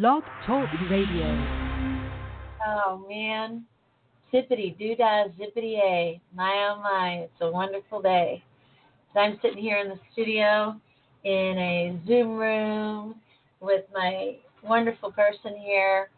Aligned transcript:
Blog 0.00 0.22
Talk 0.46 0.70
Radio. 0.88 1.26
Oh 2.66 3.04
man, 3.10 3.66
zippity 4.32 4.78
doo 4.78 4.96
dah 4.96 5.24
zippity 5.38 5.76
a. 5.84 6.18
My 6.34 6.70
oh 6.70 6.80
my, 6.82 7.24
it's 7.24 7.40
a 7.42 7.50
wonderful 7.50 8.00
day. 8.00 8.42
So 9.12 9.20
I'm 9.20 9.38
sitting 9.42 9.62
here 9.62 9.76
in 9.76 9.90
the 9.90 10.00
studio 10.10 10.80
in 11.24 11.58
a 11.58 12.00
Zoom 12.06 12.38
room 12.38 13.16
with 13.60 13.84
my 13.92 14.36
wonderful 14.62 15.12
person 15.12 15.58
here 15.58 16.08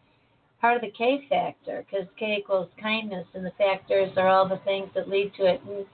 part 0.61 0.77
of 0.77 0.81
the 0.81 0.91
K 0.97 1.25
factor 1.27 1.85
because 1.85 2.07
K 2.17 2.37
equals 2.39 2.69
kindness, 2.81 3.27
and 3.33 3.45
the 3.45 3.51
factors 3.57 4.13
are 4.15 4.29
all 4.29 4.47
the 4.47 4.61
things 4.63 4.87
that 4.95 5.09
lead 5.09 5.33
to 5.35 5.47
it. 5.47 5.59
And 5.67 5.85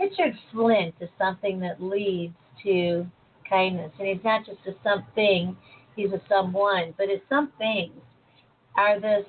Richard 0.00 0.38
Flint 0.50 0.94
is 1.02 1.10
something 1.18 1.60
that 1.60 1.82
leads 1.82 2.32
to 2.62 3.06
kindness, 3.46 3.92
and 3.98 4.08
he's 4.08 4.24
not 4.24 4.46
just 4.46 4.60
a 4.66 4.72
something; 4.82 5.54
he's 5.96 6.12
a 6.12 6.20
someone. 6.28 6.94
But 6.96 7.08
his 7.08 7.20
some 7.28 7.52
things 7.58 7.92
are 8.76 9.00
this 9.00 9.26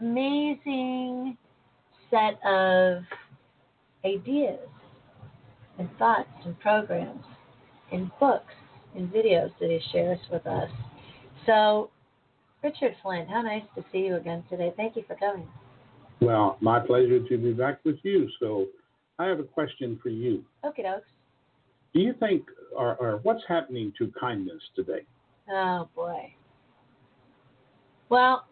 amazing 0.00 1.36
set 2.10 2.38
of 2.46 3.02
ideas 4.04 4.60
and 5.78 5.88
thoughts 5.98 6.28
and 6.44 6.58
programs 6.60 7.24
and 7.90 8.10
books 8.20 8.54
and 8.94 9.10
videos 9.10 9.50
that 9.60 9.70
he 9.70 9.80
shares 9.90 10.18
with 10.30 10.46
us. 10.46 10.70
So 11.46 11.90
Richard 12.62 12.94
Flint, 13.02 13.28
how 13.28 13.42
nice 13.42 13.64
to 13.74 13.84
see 13.90 13.98
you 13.98 14.16
again 14.16 14.44
today. 14.48 14.72
Thank 14.76 14.96
you 14.96 15.02
for 15.06 15.16
coming. 15.16 15.48
Well, 16.20 16.56
my 16.60 16.78
pleasure 16.78 17.18
to 17.26 17.38
be 17.38 17.52
back 17.52 17.80
with 17.84 17.96
you. 18.04 18.28
So, 18.38 18.66
I 19.18 19.26
have 19.26 19.40
a 19.40 19.44
question 19.44 19.98
for 20.02 20.08
you. 20.08 20.44
Okay, 20.64 20.82
dokes. 20.82 21.02
Do 21.92 22.00
you 22.00 22.14
think, 22.18 22.44
or, 22.76 22.94
or 22.96 23.18
what's 23.24 23.42
happening 23.46 23.92
to 23.98 24.12
kindness 24.18 24.62
today? 24.74 25.04
Oh 25.50 25.88
boy. 25.94 26.34
Well, 28.08 28.44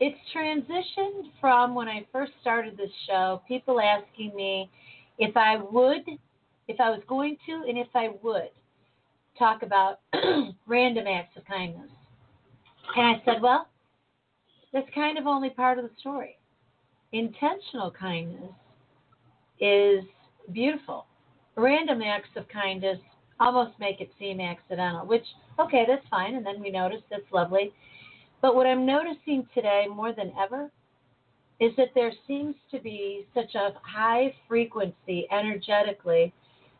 it's 0.00 0.18
transitioned 0.34 1.30
from 1.40 1.74
when 1.74 1.88
I 1.88 2.06
first 2.12 2.32
started 2.40 2.76
this 2.76 2.90
show, 3.08 3.42
people 3.46 3.80
asking 3.80 4.34
me 4.34 4.70
if 5.18 5.36
I 5.36 5.56
would, 5.56 6.02
if 6.68 6.80
I 6.80 6.90
was 6.90 7.00
going 7.08 7.36
to, 7.46 7.52
and 7.68 7.78
if 7.78 7.88
I 7.94 8.10
would 8.22 8.50
talk 9.38 9.62
about 9.62 10.00
random 10.66 11.06
acts 11.06 11.36
of 11.36 11.44
kindness. 11.44 11.90
And 12.96 13.16
I 13.16 13.22
said, 13.24 13.42
well, 13.42 13.68
that's 14.72 14.88
kind 14.94 15.18
of 15.18 15.26
only 15.26 15.50
part 15.50 15.78
of 15.78 15.84
the 15.84 15.90
story. 16.00 16.36
Intentional 17.12 17.90
kindness 17.90 18.50
is 19.60 20.04
beautiful. 20.52 21.06
Random 21.56 22.02
acts 22.02 22.30
of 22.36 22.48
kindness 22.48 22.98
almost 23.40 23.78
make 23.78 24.00
it 24.00 24.10
seem 24.18 24.40
accidental, 24.40 25.06
which, 25.06 25.24
okay, 25.58 25.84
that's 25.86 26.06
fine. 26.10 26.34
And 26.34 26.44
then 26.44 26.60
we 26.60 26.70
notice 26.70 27.02
that's 27.10 27.22
lovely. 27.32 27.72
But 28.42 28.54
what 28.54 28.66
I'm 28.66 28.84
noticing 28.84 29.46
today 29.54 29.86
more 29.92 30.12
than 30.12 30.32
ever 30.38 30.70
is 31.60 31.72
that 31.76 31.88
there 31.94 32.12
seems 32.26 32.54
to 32.70 32.80
be 32.80 33.26
such 33.34 33.54
a 33.54 33.72
high 33.82 34.34
frequency 34.48 35.26
energetically 35.30 36.32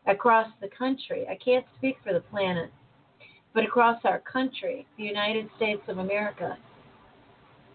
across 0.05 0.47
the 0.61 0.67
country. 0.77 1.25
I 1.29 1.37
can't 1.43 1.65
speak 1.77 1.97
for 2.03 2.13
the 2.13 2.19
planet 2.19 2.71
but 3.55 3.63
across 3.63 3.99
our 4.03 4.19
country, 4.19 4.85
the 4.97 5.03
United 5.03 5.49
States 5.55 5.81
of 5.87 5.97
America, 5.97 6.57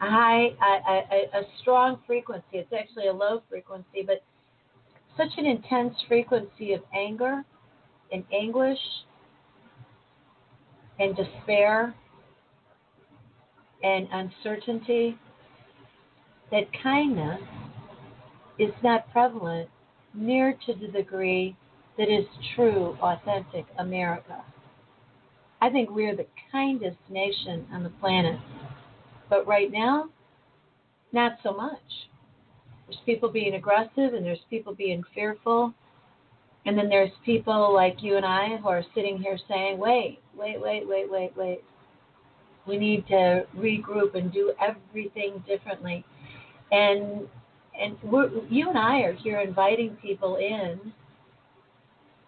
a 0.02 0.06
high, 0.06 0.48
a, 0.62 0.92
a, 0.92 1.40
a 1.40 1.42
strong 1.60 1.98
frequency. 2.06 2.44
It's 2.52 2.72
actually 2.78 3.08
a 3.08 3.12
low 3.12 3.42
frequency, 3.48 4.02
but 4.06 4.22
such 5.16 5.30
an 5.38 5.46
intense 5.46 5.94
frequency 6.06 6.74
of 6.74 6.82
anger 6.94 7.42
and 8.12 8.24
anguish 8.32 8.78
and 11.00 11.16
despair 11.16 11.94
and 13.82 14.06
uncertainty 14.12 15.18
that 16.52 16.64
kindness 16.82 17.40
is 18.58 18.72
not 18.82 19.10
prevalent 19.10 19.68
near 20.14 20.54
to 20.66 20.74
the 20.74 20.88
degree 20.88 21.56
that 21.96 22.08
is 22.08 22.26
true, 22.54 22.96
authentic 23.02 23.64
America. 23.78 24.44
I 25.62 25.70
think 25.70 25.90
we're 25.90 26.16
the 26.16 26.26
kindest 26.52 26.98
nation 27.08 27.66
on 27.72 27.82
the 27.82 27.90
planet. 28.00 28.38
But 29.28 29.46
right 29.46 29.70
now, 29.70 30.08
not 31.12 31.32
so 31.42 31.52
much. 31.52 31.78
There's 32.86 33.00
people 33.06 33.28
being 33.30 33.54
aggressive 33.54 34.14
and 34.14 34.24
there's 34.24 34.38
people 34.48 34.74
being 34.74 35.02
fearful. 35.14 35.72
And 36.66 36.76
then 36.76 36.88
there's 36.88 37.10
people 37.24 37.72
like 37.72 38.02
you 38.02 38.16
and 38.16 38.26
I 38.26 38.56
who 38.56 38.68
are 38.68 38.82
sitting 38.94 39.18
here 39.18 39.38
saying, 39.48 39.78
wait, 39.78 40.18
wait, 40.40 40.60
wait, 40.60 40.88
wait, 40.88 41.10
wait, 41.10 41.36
wait. 41.36 41.60
We 42.66 42.78
need 42.78 43.06
to 43.08 43.46
regroup 43.56 44.14
and 44.14 44.32
do 44.32 44.52
everything 44.60 45.42
differently. 45.46 46.04
And 46.72 47.28
and 47.80 47.96
we're, 48.02 48.30
you 48.48 48.68
and 48.68 48.78
I 48.78 49.00
are 49.00 49.14
here 49.14 49.40
inviting 49.40 49.96
people 50.02 50.36
in 50.36 50.92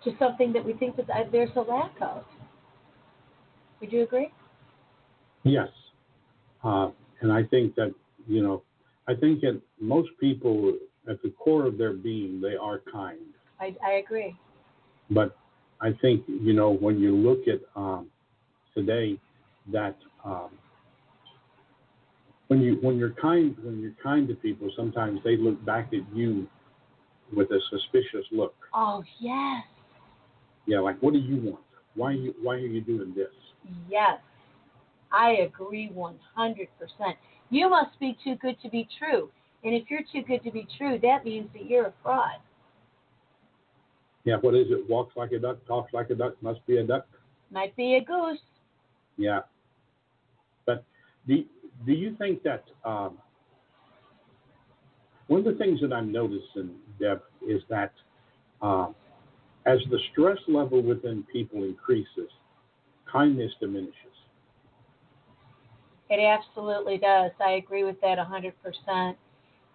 to 0.04 0.16
something 0.18 0.52
that 0.52 0.64
we 0.64 0.72
think 0.74 0.96
that 0.96 1.06
there's 1.30 1.50
a 1.56 1.60
lack 1.60 1.92
of. 2.00 2.24
Would 3.80 3.92
you 3.92 4.02
agree? 4.02 4.32
Yes. 5.42 5.68
Uh, 6.64 6.90
and 7.20 7.32
I 7.32 7.42
think 7.44 7.74
that, 7.74 7.92
you 8.26 8.42
know, 8.42 8.62
I 9.08 9.14
think 9.14 9.40
that 9.42 9.60
most 9.80 10.10
people, 10.18 10.74
at 11.08 11.20
the 11.22 11.30
core 11.30 11.66
of 11.66 11.76
their 11.76 11.92
being, 11.92 12.40
they 12.40 12.54
are 12.56 12.80
kind. 12.90 13.18
I, 13.60 13.76
I 13.84 13.92
agree. 13.94 14.34
But 15.10 15.36
I 15.82 15.91
think, 16.00 16.25
you 16.28 16.53
know, 16.53 16.70
when 16.70 17.00
you 17.00 17.15
look 17.15 17.41
at 17.48 17.60
um, 17.75 18.09
today, 18.75 19.19
that 19.72 19.97
um, 20.25 20.50
when 22.47 22.60
you 22.60 22.78
when 22.82 22.98
you're 22.98 23.15
kind 23.20 23.56
when 23.62 23.81
you're 23.81 23.94
kind 24.03 24.28
to 24.28 24.34
people, 24.34 24.71
sometimes 24.76 25.21
they 25.25 25.37
look 25.37 25.62
back 25.65 25.88
at 25.92 26.16
you 26.16 26.47
with 27.34 27.50
a 27.50 27.59
suspicious 27.71 28.26
look. 28.31 28.54
Oh 28.75 29.03
yes. 29.21 29.65
Yeah, 30.66 30.81
like 30.81 30.98
what 31.00 31.12
do 31.15 31.19
you 31.19 31.37
want? 31.37 31.65
Why 31.94 32.09
are 32.09 32.12
you 32.12 32.34
why 32.42 32.54
are 32.54 32.59
you 32.59 32.81
doing 32.81 33.12
this? 33.16 33.32
Yes, 33.88 34.19
I 35.12 35.32
agree 35.47 35.91
100%. 35.94 36.66
You 37.50 37.69
must 37.69 37.98
be 38.00 38.16
too 38.25 38.37
good 38.37 38.56
to 38.62 38.69
be 38.69 38.88
true. 38.98 39.31
And 39.65 39.75
if 39.75 39.84
you're 39.88 40.03
too 40.12 40.22
good 40.26 40.42
to 40.44 40.50
be 40.50 40.66
true, 40.76 40.98
that 41.03 41.25
means 41.25 41.48
that 41.53 41.66
you're 41.66 41.87
a 41.87 41.92
fraud. 42.03 42.41
Yeah, 44.25 44.37
what 44.37 44.55
is 44.55 44.66
it? 44.71 44.88
Walks 44.88 45.16
like 45.16 45.33
a 45.33 45.38
duck, 45.38 45.59
talks 45.66 45.93
like 45.93 46.10
a 46.10 46.15
duck, 46.15 46.34
must 46.43 46.65
be 46.66 46.77
a 46.77 46.84
duck. 46.84 47.06
Might 47.50 47.75
be 47.77 47.97
a 47.97 48.05
goose. 48.05 48.38
Yeah. 49.16 49.41
But 50.65 50.84
do, 51.27 51.44
do 51.84 51.93
you 51.93 52.15
think 52.16 52.43
that 52.44 52.65
um, 52.84 53.19
one 55.27 55.41
of 55.41 55.44
the 55.44 55.55
things 55.55 55.81
that 55.81 55.93
I'm 55.93 56.12
noticing, 56.12 56.77
Deb, 57.00 57.22
is 57.47 57.62
that 57.69 57.93
uh, 58.60 58.88
as 59.66 59.78
the 59.91 59.99
stress 60.12 60.39
level 60.49 60.83
within 60.83 61.25
people 61.33 61.65
increases, 61.65 62.31
kindness 63.10 63.53
diminishes. 63.60 63.94
It 66.10 66.21
absolutely 66.21 66.98
does. 66.98 67.30
I 67.41 67.53
agree 67.53 67.84
with 67.84 68.01
that 68.03 68.18
100% 68.18 69.15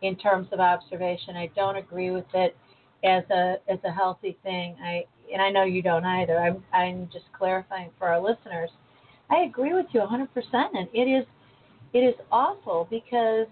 in 0.01 0.15
terms 0.17 0.47
of 0.51 0.59
observation. 0.59 1.35
I 1.35 1.49
don't 1.55 1.77
agree 1.77 2.11
with 2.11 2.25
it 2.33 2.55
as 3.03 3.23
a 3.29 3.55
as 3.69 3.79
a 3.83 3.91
healthy 3.91 4.37
thing. 4.43 4.75
I 4.83 5.05
and 5.31 5.41
I 5.41 5.49
know 5.49 5.63
you 5.63 5.81
don't 5.81 6.05
either. 6.05 6.37
I'm 6.37 6.63
I'm 6.73 7.09
just 7.11 7.25
clarifying 7.37 7.89
for 7.97 8.07
our 8.07 8.21
listeners. 8.21 8.69
I 9.29 9.43
agree 9.43 9.73
with 9.73 9.87
you 9.91 9.99
100%, 9.99 10.27
and 10.53 10.87
it 10.93 11.01
is 11.01 11.25
it 11.93 11.99
is 11.99 12.15
awful 12.31 12.87
because 12.89 13.47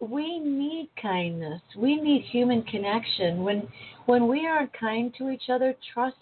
we 0.00 0.38
need 0.38 0.90
kindness. 1.00 1.60
We 1.76 2.00
need 2.00 2.22
human 2.22 2.62
connection. 2.64 3.42
When 3.42 3.68
when 4.06 4.28
we 4.28 4.46
aren't 4.46 4.72
kind 4.78 5.14
to 5.18 5.30
each 5.30 5.48
other, 5.48 5.74
trust 5.92 6.16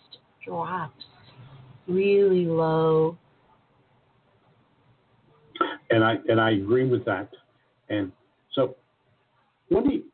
drops 0.44 1.04
really 1.86 2.44
low. 2.44 3.16
And 5.90 6.04
I 6.04 6.16
and 6.28 6.40
I 6.40 6.52
agree 6.52 6.88
with 6.88 7.04
that. 7.06 7.30
And 7.88 8.12
so, 8.54 8.76
do 9.70 9.82
you 9.84 10.09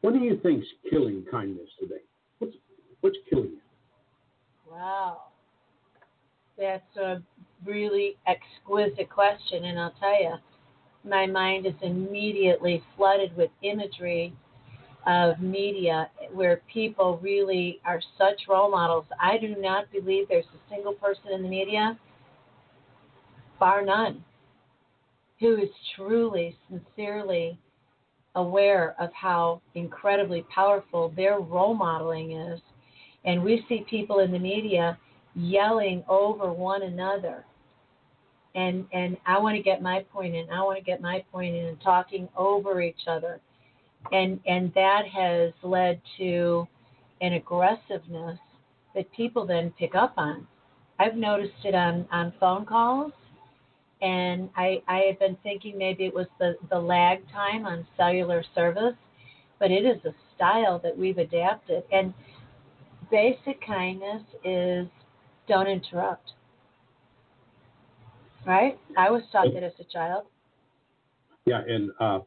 what 0.00 0.14
do 0.14 0.20
you 0.20 0.38
think's 0.42 0.66
killing 0.88 1.24
kindness 1.30 1.68
today? 1.78 2.02
What's 2.38 2.54
what's 3.00 3.18
killing 3.28 3.52
it? 3.52 4.70
Wow, 4.70 5.22
that's 6.58 6.96
a 6.96 7.22
really 7.64 8.16
exquisite 8.26 9.10
question, 9.10 9.64
and 9.64 9.78
I'll 9.78 9.94
tell 10.00 10.20
you, 10.20 10.34
my 11.04 11.26
mind 11.26 11.66
is 11.66 11.74
immediately 11.82 12.82
flooded 12.96 13.36
with 13.36 13.50
imagery 13.62 14.32
of 15.06 15.40
media 15.40 16.10
where 16.32 16.60
people 16.72 17.18
really 17.22 17.80
are 17.84 18.00
such 18.18 18.42
role 18.48 18.70
models. 18.70 19.06
I 19.20 19.38
do 19.38 19.56
not 19.58 19.90
believe 19.90 20.28
there's 20.28 20.44
a 20.44 20.74
single 20.74 20.92
person 20.92 21.32
in 21.32 21.42
the 21.42 21.48
media, 21.48 21.98
bar 23.58 23.82
none, 23.84 24.24
who 25.40 25.56
is 25.56 25.70
truly, 25.96 26.56
sincerely 26.68 27.58
aware 28.34 28.94
of 29.00 29.10
how 29.12 29.60
incredibly 29.74 30.44
powerful 30.54 31.12
their 31.16 31.40
role 31.40 31.74
modeling 31.74 32.32
is. 32.32 32.60
And 33.24 33.42
we 33.42 33.64
see 33.68 33.84
people 33.88 34.20
in 34.20 34.32
the 34.32 34.38
media 34.38 34.98
yelling 35.34 36.04
over 36.08 36.52
one 36.52 36.82
another. 36.82 37.44
And 38.54 38.86
and 38.92 39.16
I 39.26 39.38
want 39.38 39.56
to 39.56 39.62
get 39.62 39.82
my 39.82 40.04
point 40.12 40.34
in. 40.34 40.48
I 40.50 40.62
want 40.62 40.78
to 40.78 40.84
get 40.84 41.00
my 41.00 41.24
point 41.30 41.54
in 41.54 41.66
and 41.66 41.80
talking 41.80 42.28
over 42.36 42.80
each 42.80 43.06
other. 43.06 43.40
And 44.12 44.40
and 44.46 44.72
that 44.74 45.02
has 45.06 45.52
led 45.62 46.00
to 46.18 46.66
an 47.20 47.34
aggressiveness 47.34 48.38
that 48.94 49.12
people 49.12 49.46
then 49.46 49.72
pick 49.78 49.94
up 49.94 50.14
on. 50.16 50.46
I've 50.98 51.14
noticed 51.14 51.64
it 51.64 51.74
on, 51.74 52.06
on 52.10 52.32
phone 52.40 52.66
calls 52.66 53.12
and 54.02 54.48
I, 54.56 54.82
I 54.88 55.02
had 55.08 55.18
been 55.18 55.36
thinking 55.42 55.76
maybe 55.76 56.04
it 56.04 56.14
was 56.14 56.26
the, 56.38 56.56
the 56.70 56.78
lag 56.78 57.18
time 57.32 57.66
on 57.66 57.86
cellular 57.96 58.42
service, 58.54 58.94
but 59.58 59.70
it 59.70 59.84
is 59.84 60.02
a 60.04 60.14
style 60.34 60.80
that 60.82 60.96
we've 60.96 61.18
adapted. 61.18 61.82
And 61.92 62.14
basic 63.10 63.64
kindness 63.66 64.22
is 64.44 64.86
don't 65.48 65.66
interrupt. 65.66 66.32
Right? 68.46 68.78
I 68.96 69.10
was 69.10 69.22
taught 69.32 69.52
that 69.52 69.62
as 69.62 69.72
a 69.78 69.84
child. 69.92 70.24
Yeah, 71.44 71.60
and 71.66 71.90
uh, 72.00 72.20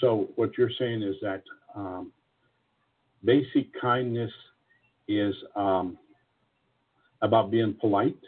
so 0.00 0.28
what 0.36 0.56
you're 0.56 0.70
saying 0.78 1.02
is 1.02 1.16
that 1.22 1.42
um, 1.74 2.12
basic 3.24 3.68
kindness 3.80 4.30
is 5.08 5.34
um, 5.56 5.98
about 7.22 7.50
being 7.50 7.74
polite. 7.80 8.18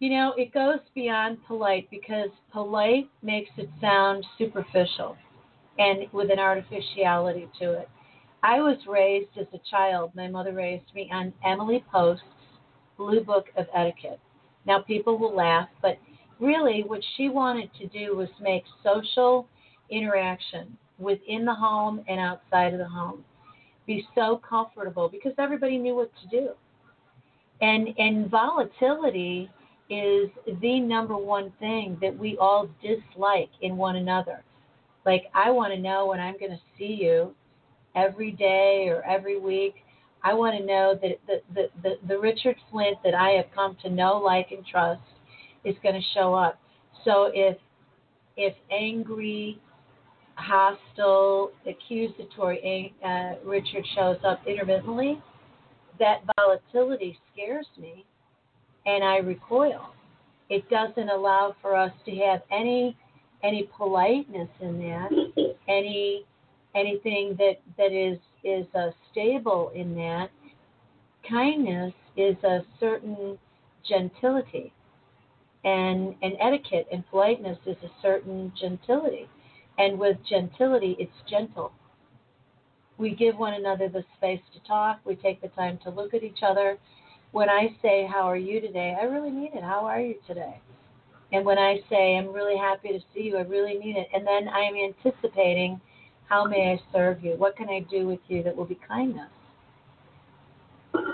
You 0.00 0.08
know, 0.08 0.32
it 0.38 0.54
goes 0.54 0.78
beyond 0.94 1.44
polite 1.46 1.86
because 1.90 2.30
polite 2.50 3.10
makes 3.22 3.50
it 3.58 3.68
sound 3.82 4.24
superficial 4.38 5.14
and 5.78 6.10
with 6.12 6.30
an 6.30 6.38
artificiality 6.38 7.48
to 7.60 7.72
it. 7.72 7.88
I 8.42 8.60
was 8.60 8.78
raised 8.88 9.36
as 9.38 9.46
a 9.52 9.60
child, 9.70 10.12
my 10.14 10.26
mother 10.26 10.54
raised 10.54 10.94
me 10.94 11.10
on 11.12 11.34
Emily 11.44 11.84
Post's 11.92 12.24
Blue 12.96 13.22
Book 13.22 13.48
of 13.58 13.66
Etiquette. 13.74 14.18
Now, 14.64 14.80
people 14.80 15.18
will 15.18 15.36
laugh, 15.36 15.68
but 15.82 15.98
really 16.38 16.82
what 16.86 17.02
she 17.18 17.28
wanted 17.28 17.68
to 17.74 17.86
do 17.88 18.16
was 18.16 18.30
make 18.40 18.64
social 18.82 19.46
interaction 19.90 20.78
within 20.98 21.44
the 21.44 21.54
home 21.54 22.02
and 22.08 22.18
outside 22.18 22.72
of 22.72 22.78
the 22.78 22.88
home 22.88 23.22
be 23.86 24.06
so 24.14 24.40
comfortable 24.48 25.10
because 25.10 25.32
everybody 25.36 25.76
knew 25.76 25.94
what 25.94 26.10
to 26.22 26.28
do. 26.28 26.50
And 27.60 27.88
and 27.98 28.30
volatility 28.30 29.50
is 29.90 30.30
the 30.62 30.80
number 30.80 31.16
one 31.16 31.52
thing 31.58 31.98
that 32.00 32.16
we 32.16 32.36
all 32.38 32.68
dislike 32.80 33.50
in 33.60 33.76
one 33.76 33.96
another. 33.96 34.42
Like 35.04 35.24
I 35.34 35.50
want 35.50 35.72
to 35.74 35.80
know 35.80 36.06
when 36.06 36.20
I'm 36.20 36.38
going 36.38 36.52
to 36.52 36.60
see 36.78 36.98
you 37.00 37.34
every 37.96 38.30
day 38.32 38.86
or 38.88 39.02
every 39.04 39.38
week. 39.38 39.74
I 40.22 40.34
want 40.34 40.56
to 40.56 40.64
know 40.64 40.98
that 41.00 41.18
the, 41.26 41.40
the, 41.54 41.68
the, 41.82 41.94
the 42.06 42.18
Richard 42.18 42.56
Flint 42.70 42.98
that 43.04 43.14
I 43.14 43.30
have 43.30 43.46
come 43.54 43.76
to 43.82 43.90
know, 43.90 44.18
like, 44.18 44.48
and 44.50 44.64
trust 44.66 45.00
is 45.64 45.74
going 45.82 45.94
to 45.94 46.06
show 46.14 46.34
up. 46.34 46.58
So 47.04 47.30
if 47.34 47.56
if 48.36 48.54
angry, 48.70 49.60
hostile, 50.34 51.50
accusatory 51.66 52.94
uh, 53.04 53.32
Richard 53.44 53.84
shows 53.94 54.16
up 54.24 54.40
intermittently, 54.46 55.20
that 55.98 56.22
volatility 56.36 57.18
scares 57.32 57.66
me 57.78 58.06
and 58.86 59.04
I 59.04 59.18
recoil. 59.18 59.92
It 60.48 60.68
doesn't 60.68 61.08
allow 61.08 61.54
for 61.62 61.76
us 61.76 61.92
to 62.06 62.10
have 62.16 62.42
any 62.50 62.96
any 63.42 63.68
politeness 63.76 64.48
in 64.60 64.78
that, 64.80 65.54
any 65.68 66.24
anything 66.74 67.36
that 67.38 67.56
that 67.76 67.92
is 67.92 68.18
is 68.44 68.66
uh, 68.74 68.90
stable 69.12 69.70
in 69.74 69.94
that. 69.94 70.30
Kindness 71.28 71.92
is 72.16 72.36
a 72.42 72.60
certain 72.78 73.38
gentility, 73.88 74.72
and 75.64 76.14
and 76.22 76.34
etiquette 76.40 76.88
and 76.92 77.06
politeness 77.08 77.58
is 77.66 77.76
a 77.84 77.90
certain 78.02 78.52
gentility, 78.60 79.28
and 79.78 79.98
with 79.98 80.16
gentility, 80.28 80.96
it's 80.98 81.12
gentle. 81.28 81.72
We 82.98 83.14
give 83.14 83.38
one 83.38 83.54
another 83.54 83.88
the 83.88 84.04
space 84.18 84.42
to 84.52 84.60
talk. 84.68 85.00
We 85.04 85.14
take 85.14 85.40
the 85.40 85.48
time 85.48 85.78
to 85.84 85.90
look 85.90 86.12
at 86.12 86.22
each 86.22 86.40
other 86.42 86.76
when 87.32 87.48
I 87.48 87.68
say, 87.82 88.08
How 88.10 88.22
are 88.22 88.36
you 88.36 88.60
today? 88.60 88.96
I 89.00 89.04
really 89.04 89.30
mean 89.30 89.50
it. 89.54 89.62
How 89.62 89.84
are 89.86 90.00
you 90.00 90.16
today? 90.26 90.60
And 91.32 91.44
when 91.44 91.58
I 91.58 91.78
say, 91.88 92.16
I'm 92.16 92.32
really 92.32 92.56
happy 92.56 92.88
to 92.88 93.00
see 93.14 93.22
you, 93.22 93.38
I 93.38 93.42
really 93.42 93.78
mean 93.78 93.96
it. 93.96 94.08
And 94.12 94.26
then 94.26 94.48
I 94.48 94.60
am 94.60 94.74
anticipating, 94.74 95.80
How 96.28 96.44
may 96.44 96.72
I 96.72 96.92
serve 96.92 97.22
you? 97.22 97.32
What 97.36 97.56
can 97.56 97.68
I 97.68 97.80
do 97.90 98.06
with 98.06 98.20
you 98.28 98.42
that 98.42 98.56
will 98.56 98.64
be 98.66 98.78
kindness? 98.86 99.30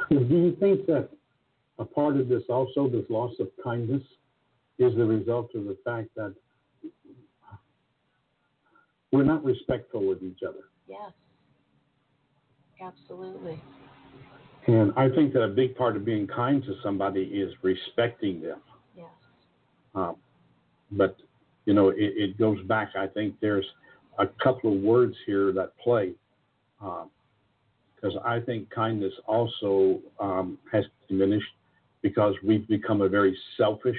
Do 0.08 0.16
you 0.20 0.56
think 0.58 0.86
that 0.86 1.10
a 1.78 1.84
part 1.84 2.16
of 2.16 2.28
this 2.28 2.42
also, 2.48 2.88
this 2.88 3.04
loss 3.10 3.32
of 3.38 3.48
kindness, 3.62 4.02
is 4.78 4.94
the 4.94 5.04
result 5.04 5.54
of 5.54 5.64
the 5.64 5.76
fact 5.84 6.08
that 6.16 6.34
we're 9.12 9.24
not 9.24 9.44
respectful 9.44 10.06
with 10.06 10.22
each 10.22 10.40
other? 10.46 10.64
Yes. 10.88 11.12
Absolutely. 12.80 13.60
And 14.66 14.92
I 14.96 15.08
think 15.08 15.32
that 15.34 15.42
a 15.42 15.48
big 15.48 15.76
part 15.76 15.96
of 15.96 16.04
being 16.04 16.26
kind 16.26 16.62
to 16.64 16.74
somebody 16.82 17.22
is 17.22 17.52
respecting 17.62 18.40
them. 18.40 18.60
Yes. 18.96 19.06
Um, 19.94 20.16
but, 20.90 21.16
you 21.66 21.74
know, 21.74 21.90
it, 21.90 21.98
it, 21.98 22.38
goes 22.38 22.60
back. 22.66 22.90
I 22.98 23.06
think 23.06 23.34
there's 23.40 23.66
a 24.18 24.26
couple 24.42 24.72
of 24.72 24.80
words 24.80 25.14
here 25.24 25.52
that 25.52 25.78
play. 25.78 26.14
Because 26.80 28.16
um, 28.16 28.20
I 28.24 28.40
think 28.40 28.68
kindness 28.70 29.12
also 29.26 30.00
um, 30.18 30.58
has 30.72 30.84
diminished 31.08 31.46
because 32.02 32.34
we've 32.44 32.66
become 32.68 33.02
a 33.02 33.08
very 33.08 33.36
selfish 33.56 33.98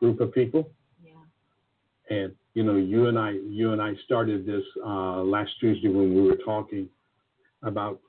group 0.00 0.20
of 0.20 0.32
people. 0.32 0.68
Yeah. 1.02 2.16
And, 2.16 2.34
you 2.52 2.62
know, 2.62 2.76
you 2.76 3.06
and 3.06 3.18
I, 3.18 3.32
you 3.48 3.72
and 3.72 3.80
I 3.80 3.94
started 4.04 4.44
this 4.46 4.64
uh, 4.84 5.22
last 5.22 5.52
Tuesday 5.60 5.88
when 5.88 6.14
we 6.14 6.22
were 6.22 6.38
talking 6.44 6.88
about 7.62 8.00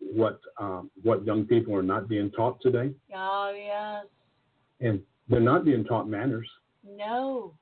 what 0.00 0.40
um, 0.58 0.90
what 1.02 1.24
young 1.24 1.44
people 1.44 1.74
are 1.74 1.82
not 1.82 2.08
being 2.08 2.30
taught 2.30 2.60
today. 2.60 2.92
Oh 3.14 3.54
yes. 3.56 4.06
And 4.80 5.00
they're 5.28 5.40
not 5.40 5.64
being 5.64 5.84
taught 5.84 6.08
manners. 6.08 6.48
No. 6.84 7.52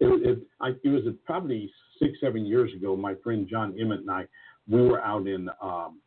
It, 0.00 0.28
it, 0.28 0.38
I, 0.60 0.70
it 0.82 0.88
was 0.88 1.02
probably 1.24 1.70
six, 2.00 2.18
seven 2.20 2.44
years 2.46 2.72
ago. 2.74 2.96
My 2.96 3.14
friend 3.22 3.46
John 3.48 3.74
Emmett 3.78 4.00
and 4.00 4.10
I, 4.10 4.26
we 4.68 4.82
were 4.82 5.02
out 5.02 5.26
in. 5.26 5.48
Um, 5.60 6.00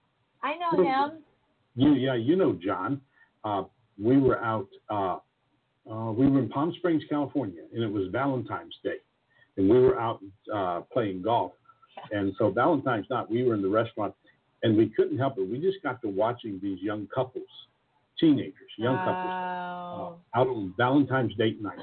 I 0.43 0.55
know 0.55 0.83
him. 0.83 1.23
You, 1.75 1.93
yeah, 1.93 2.15
you 2.15 2.35
know 2.35 2.57
John. 2.63 3.01
Uh, 3.43 3.63
we 4.01 4.17
were 4.17 4.41
out. 4.43 4.67
Uh, 4.89 5.17
uh, 5.89 6.11
we 6.11 6.27
were 6.27 6.39
in 6.39 6.49
Palm 6.49 6.73
Springs, 6.77 7.03
California, 7.09 7.61
and 7.73 7.83
it 7.83 7.91
was 7.91 8.07
Valentine's 8.11 8.75
Day, 8.83 8.97
and 9.57 9.69
we 9.69 9.79
were 9.79 9.99
out 9.99 10.19
uh, 10.53 10.81
playing 10.91 11.21
golf. 11.21 11.51
And 12.11 12.33
so 12.37 12.49
Valentine's 12.49 13.05
night, 13.09 13.29
we 13.29 13.43
were 13.43 13.53
in 13.53 13.61
the 13.61 13.69
restaurant, 13.69 14.13
and 14.65 14.75
we 14.75 14.89
couldn't 14.89 15.19
help 15.19 15.37
it. 15.37 15.47
We 15.47 15.59
just 15.59 15.81
got 15.83 16.01
to 16.01 16.09
watching 16.09 16.59
these 16.61 16.81
young 16.81 17.07
couples, 17.13 17.47
teenagers, 18.19 18.71
young 18.79 18.95
wow. 18.95 19.05
couples, 19.05 20.21
uh, 20.33 20.39
out 20.39 20.47
on 20.47 20.73
Valentine's 20.75 21.35
date 21.35 21.61
night, 21.61 21.77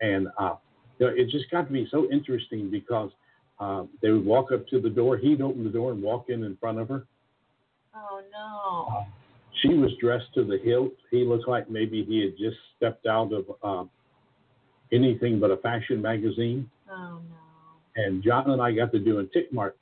and 0.00 0.28
uh, 0.38 0.54
you 1.00 1.06
know, 1.06 1.12
it 1.12 1.28
just 1.30 1.50
got 1.50 1.66
to 1.66 1.72
be 1.72 1.88
so 1.90 2.08
interesting 2.12 2.70
because 2.70 3.10
uh, 3.58 3.82
they 4.02 4.12
would 4.12 4.24
walk 4.24 4.52
up 4.52 4.68
to 4.68 4.80
the 4.80 4.88
door, 4.88 5.16
he'd 5.16 5.42
open 5.42 5.64
the 5.64 5.70
door 5.70 5.90
and 5.90 6.00
walk 6.00 6.26
in 6.28 6.44
in 6.44 6.56
front 6.58 6.78
of 6.78 6.88
her. 6.88 7.04
Oh 7.92 8.22
no. 8.32 9.06
She 9.62 9.74
was 9.74 9.90
dressed 10.00 10.32
to 10.34 10.44
the 10.44 10.58
hilt. 10.62 10.92
He 11.10 11.24
looked 11.24 11.48
like 11.48 11.68
maybe 11.68 12.04
he 12.04 12.20
had 12.20 12.36
just 12.38 12.58
stepped 12.76 13.06
out 13.06 13.32
of 13.32 13.46
uh, 13.64 13.88
anything 14.92 15.40
but 15.40 15.50
a 15.50 15.56
fashion 15.56 16.00
magazine. 16.00 16.70
Oh 16.88 17.20
no. 17.28 18.04
And 18.04 18.22
John 18.22 18.50
and 18.50 18.62
I 18.62 18.70
got 18.70 18.92
to 18.92 19.00
doing 19.00 19.28
tick 19.32 19.52
marks 19.52 19.78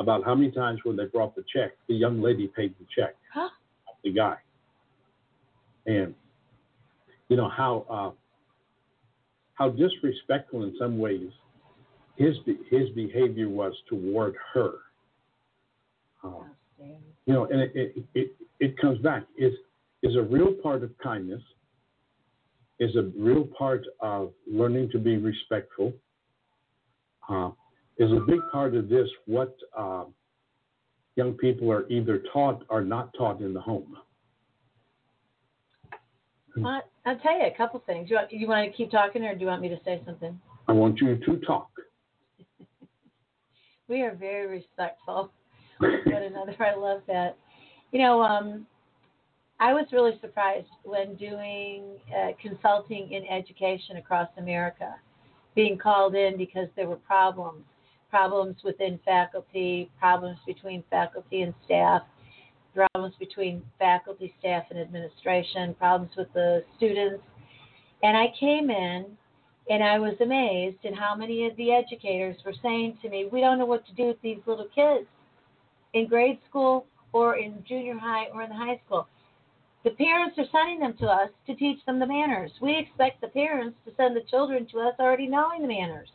about 0.00 0.24
how 0.24 0.34
many 0.34 0.50
times 0.50 0.80
when 0.82 0.96
they 0.96 1.04
brought 1.04 1.36
the 1.36 1.44
check, 1.54 1.72
the 1.86 1.94
young 1.94 2.20
lady 2.22 2.48
paid 2.48 2.74
the 2.80 2.86
check, 2.94 3.14
huh? 3.32 3.50
the 4.02 4.10
guy. 4.10 4.36
And 5.86 6.14
you 7.28 7.36
know 7.36 7.48
how 7.48 7.86
uh, 7.88 8.10
how 9.54 9.68
disrespectful 9.68 10.64
in 10.64 10.74
some 10.78 10.98
ways 10.98 11.30
his 12.16 12.34
his 12.70 12.88
behavior 12.94 13.48
was 13.48 13.74
toward 13.88 14.34
her. 14.54 14.72
Uh, 16.24 16.44
you 17.26 17.34
know, 17.34 17.44
and 17.44 17.60
it, 17.60 17.72
it 17.74 18.04
it 18.14 18.32
it 18.58 18.78
comes 18.78 18.98
back 19.00 19.24
is 19.36 19.52
is 20.02 20.16
a 20.16 20.22
real 20.22 20.54
part 20.62 20.82
of 20.82 20.90
kindness, 21.02 21.42
is 22.78 22.96
a 22.96 23.10
real 23.18 23.46
part 23.58 23.84
of 24.00 24.32
learning 24.50 24.90
to 24.92 24.98
be 24.98 25.18
respectful, 25.18 25.92
uh, 27.28 27.50
is 28.00 28.10
a 28.12 28.20
big 28.20 28.40
part 28.50 28.74
of 28.74 28.88
this 28.88 29.08
what 29.26 29.54
uh, 29.76 30.04
young 31.16 31.34
people 31.34 31.70
are 31.70 31.86
either 31.88 32.22
taught 32.32 32.64
or 32.70 32.82
not 32.82 33.12
taught 33.16 33.40
in 33.40 33.52
the 33.52 33.60
home. 33.60 33.96
Uh, 35.92 36.80
I'll 37.06 37.18
tell 37.18 37.38
you 37.38 37.46
a 37.46 37.54
couple 37.56 37.82
things. 37.86 38.10
You 38.10 38.16
want, 38.16 38.32
you 38.32 38.48
want 38.48 38.70
to 38.70 38.76
keep 38.76 38.90
talking, 38.90 39.22
or 39.22 39.34
do 39.34 39.42
you 39.42 39.46
want 39.46 39.62
me 39.62 39.68
to 39.68 39.78
say 39.84 40.00
something? 40.04 40.38
I 40.66 40.72
want 40.72 40.98
you 41.00 41.16
to 41.16 41.36
talk. 41.40 41.70
we 43.88 44.02
are 44.02 44.14
very 44.14 44.46
respectful 44.46 45.30
one 45.78 46.22
another. 46.22 46.56
I 46.58 46.74
love 46.74 47.02
that. 47.06 47.36
You 47.92 48.00
know, 48.00 48.22
um, 48.22 48.66
I 49.60 49.74
was 49.74 49.86
really 49.92 50.18
surprised 50.22 50.68
when 50.84 51.16
doing 51.16 51.98
uh, 52.16 52.30
consulting 52.40 53.12
in 53.12 53.26
education 53.26 53.98
across 53.98 54.28
America, 54.38 54.94
being 55.54 55.76
called 55.76 56.14
in 56.14 56.36
because 56.38 56.68
there 56.76 56.88
were 56.88 56.96
problems 56.96 57.64
problems 58.10 58.56
within 58.64 58.98
faculty, 59.04 59.90
problems 59.98 60.38
between 60.46 60.82
faculty 60.90 61.42
and 61.42 61.54
staff, 61.64 62.02
problems 62.74 63.14
between 63.18 63.62
faculty, 63.78 64.34
staff, 64.38 64.64
and 64.70 64.78
administration, 64.78 65.74
problems 65.74 66.12
with 66.16 66.32
the 66.34 66.64
students. 66.76 67.22
And 68.02 68.16
I 68.16 68.26
came 68.38 68.70
in 68.70 69.06
and 69.68 69.82
I 69.82 69.98
was 69.98 70.14
amazed 70.20 70.84
at 70.84 70.94
how 70.94 71.14
many 71.14 71.46
of 71.46 71.56
the 71.56 71.72
educators 71.72 72.36
were 72.44 72.54
saying 72.62 72.98
to 73.02 73.08
me, 73.08 73.28
We 73.30 73.40
don't 73.40 73.58
know 73.58 73.66
what 73.66 73.86
to 73.86 73.94
do 73.94 74.06
with 74.06 74.20
these 74.22 74.38
little 74.46 74.68
kids 74.74 75.06
in 75.94 76.08
grade 76.08 76.38
school 76.48 76.86
or 77.12 77.36
in 77.36 77.64
junior 77.68 77.98
high 77.98 78.26
or 78.34 78.42
in 78.42 78.50
high 78.50 78.80
school. 78.86 79.06
The 79.82 79.90
parents 79.90 80.38
are 80.38 80.44
sending 80.52 80.80
them 80.80 80.94
to 80.98 81.06
us 81.06 81.30
to 81.46 81.54
teach 81.54 81.84
them 81.86 81.98
the 81.98 82.06
manners. 82.06 82.50
We 82.60 82.76
expect 82.76 83.20
the 83.20 83.28
parents 83.28 83.78
to 83.86 83.92
send 83.96 84.14
the 84.14 84.28
children 84.28 84.66
to 84.72 84.80
us 84.80 84.94
already 84.98 85.26
knowing 85.26 85.62
the 85.62 85.68
manners. 85.68 86.08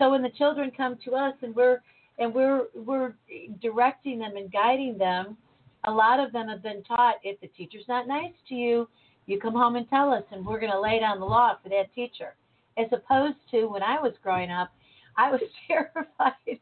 So 0.00 0.10
when 0.10 0.22
the 0.22 0.30
children 0.30 0.72
come 0.74 0.96
to 1.04 1.12
us 1.12 1.34
and 1.42 1.54
we're 1.54 1.82
and 2.18 2.34
we're 2.34 2.64
we're 2.74 3.14
directing 3.60 4.18
them 4.18 4.36
and 4.36 4.50
guiding 4.50 4.96
them, 4.98 5.36
a 5.84 5.90
lot 5.90 6.18
of 6.18 6.32
them 6.32 6.48
have 6.48 6.62
been 6.62 6.82
taught 6.84 7.16
if 7.22 7.38
the 7.40 7.48
teacher's 7.48 7.84
not 7.86 8.08
nice 8.08 8.32
to 8.48 8.54
you, 8.54 8.88
you 9.26 9.38
come 9.38 9.54
home 9.54 9.76
and 9.76 9.88
tell 9.88 10.10
us 10.12 10.24
and 10.32 10.44
we're 10.44 10.58
going 10.58 10.72
to 10.72 10.80
lay 10.80 10.98
down 10.98 11.20
the 11.20 11.26
law 11.26 11.56
for 11.62 11.68
that 11.68 11.94
teacher. 11.94 12.34
As 12.78 12.86
opposed 12.92 13.38
to 13.50 13.66
when 13.66 13.82
I 13.82 14.00
was 14.00 14.14
growing 14.22 14.50
up, 14.50 14.70
I 15.16 15.30
was 15.30 15.40
terrified 15.68 16.60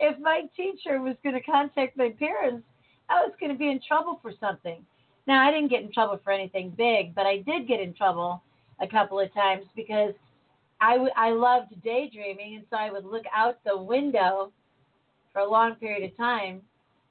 if 0.00 0.18
my 0.18 0.42
teacher 0.56 1.00
was 1.00 1.14
going 1.22 1.34
to 1.34 1.42
contact 1.42 1.96
my 1.96 2.10
parents, 2.18 2.66
I 3.08 3.22
was 3.22 3.32
going 3.38 3.52
to 3.52 3.58
be 3.58 3.70
in 3.70 3.80
trouble 3.86 4.18
for 4.22 4.32
something. 4.40 4.84
Now, 5.26 5.46
I 5.46 5.52
didn't 5.52 5.68
get 5.68 5.82
in 5.82 5.92
trouble 5.92 6.18
for 6.24 6.32
anything 6.32 6.72
big, 6.76 7.14
but 7.14 7.26
I 7.26 7.38
did 7.38 7.68
get 7.68 7.80
in 7.80 7.94
trouble 7.94 8.42
a 8.80 8.88
couple 8.88 9.20
of 9.20 9.32
times 9.34 9.64
because 9.76 10.14
I, 10.80 10.92
w- 10.92 11.12
I 11.16 11.30
loved 11.30 11.82
daydreaming, 11.82 12.56
and 12.56 12.64
so 12.70 12.76
I 12.76 12.90
would 12.90 13.04
look 13.04 13.24
out 13.34 13.58
the 13.64 13.76
window 13.76 14.52
for 15.32 15.40
a 15.40 15.50
long 15.50 15.74
period 15.76 16.10
of 16.10 16.16
time 16.16 16.62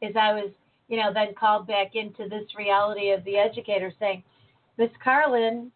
as 0.02 0.14
I 0.16 0.34
was, 0.34 0.52
you 0.88 0.98
know, 0.98 1.14
then 1.14 1.34
called 1.40 1.68
back 1.68 1.96
into 1.96 2.28
this 2.30 2.56
reality 2.58 3.12
of 3.12 3.24
the 3.24 3.38
educator 3.38 3.94
saying, 4.00 4.24
Miss 4.78 4.90
Carlin, 5.04 5.72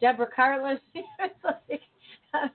Deborah 0.00 0.28
Carlin, 0.34 0.78
like, 1.44 1.80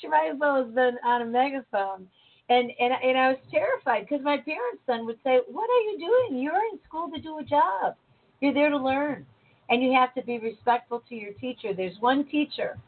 she 0.00 0.08
might 0.08 0.30
as 0.32 0.38
well 0.38 0.56
have 0.56 0.74
been 0.74 0.96
on 1.04 1.22
a 1.22 1.26
megaphone 1.26 2.06
and 2.48 2.70
and 2.78 2.92
and 3.02 3.18
I 3.18 3.28
was 3.28 3.38
terrified 3.50 4.06
because 4.08 4.24
my 4.24 4.36
parents 4.36 4.82
then 4.86 5.06
would 5.06 5.18
say, 5.24 5.40
"What 5.48 5.68
are 5.70 5.82
you 5.90 5.98
doing? 5.98 6.42
You're 6.42 6.54
in 6.72 6.78
school 6.86 7.10
to 7.10 7.20
do 7.20 7.38
a 7.38 7.44
job. 7.44 7.94
You're 8.40 8.54
there 8.54 8.70
to 8.70 8.76
learn, 8.76 9.24
and 9.70 9.82
you 9.82 9.92
have 9.92 10.14
to 10.14 10.22
be 10.22 10.38
respectful 10.38 11.02
to 11.08 11.14
your 11.14 11.32
teacher. 11.34 11.72
There's 11.74 11.96
one 12.00 12.26
teacher, 12.26 12.78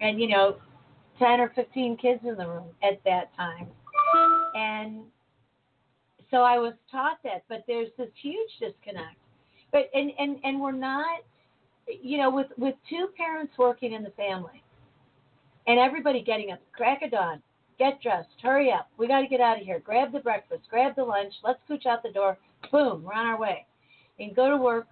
and 0.00 0.20
you 0.20 0.28
know, 0.28 0.56
ten 1.20 1.40
or 1.40 1.52
fifteen 1.54 1.96
kids 1.96 2.20
in 2.24 2.36
the 2.36 2.46
room 2.46 2.66
at 2.82 3.00
that 3.04 3.30
time, 3.36 3.68
and 4.56 5.02
so 6.32 6.38
I 6.38 6.58
was 6.58 6.72
taught 6.90 7.18
that. 7.22 7.44
But 7.48 7.62
there's 7.68 7.90
this 7.96 8.10
huge 8.20 8.50
disconnect. 8.58 9.16
But 9.70 9.90
and 9.94 10.10
and 10.18 10.38
and 10.42 10.60
we're 10.60 10.72
not, 10.72 11.20
you 11.86 12.18
know, 12.18 12.30
with 12.30 12.48
with 12.58 12.74
two 12.88 13.10
parents 13.16 13.52
working 13.56 13.92
in 13.92 14.02
the 14.02 14.10
family, 14.10 14.64
and 15.68 15.78
everybody 15.78 16.22
getting 16.22 16.50
up 16.50 16.58
crack 16.72 17.02
of 17.02 17.12
dawn 17.12 17.40
get 17.80 18.00
dressed, 18.02 18.28
hurry 18.42 18.70
up, 18.70 18.88
we 18.98 19.08
got 19.08 19.22
to 19.22 19.26
get 19.26 19.40
out 19.40 19.58
of 19.58 19.64
here, 19.64 19.80
grab 19.80 20.12
the 20.12 20.20
breakfast, 20.20 20.60
grab 20.68 20.94
the 20.96 21.02
lunch, 21.02 21.32
let's 21.42 21.58
scooch 21.68 21.86
out 21.86 22.02
the 22.02 22.12
door, 22.12 22.36
boom, 22.70 23.02
we're 23.02 23.14
on 23.14 23.26
our 23.26 23.40
way. 23.40 23.66
And 24.18 24.36
go 24.36 24.50
to 24.50 24.56
work, 24.58 24.86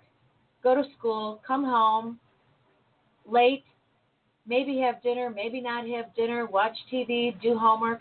go 0.63 0.75
to 0.75 0.83
school, 0.99 1.43
come 1.47 1.65
home 1.65 2.19
late, 3.31 3.65
maybe 4.49 4.79
have 4.79 5.03
dinner, 5.03 5.31
maybe 5.31 5.61
not 5.61 5.87
have 5.89 6.15
dinner, 6.15 6.47
watch 6.47 6.77
TV, 6.93 7.41
do 7.41 7.57
homework. 7.59 8.01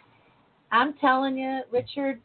I'm 0.72 0.94
telling 0.94 1.38
you, 1.38 1.62
Richard, 1.72 2.20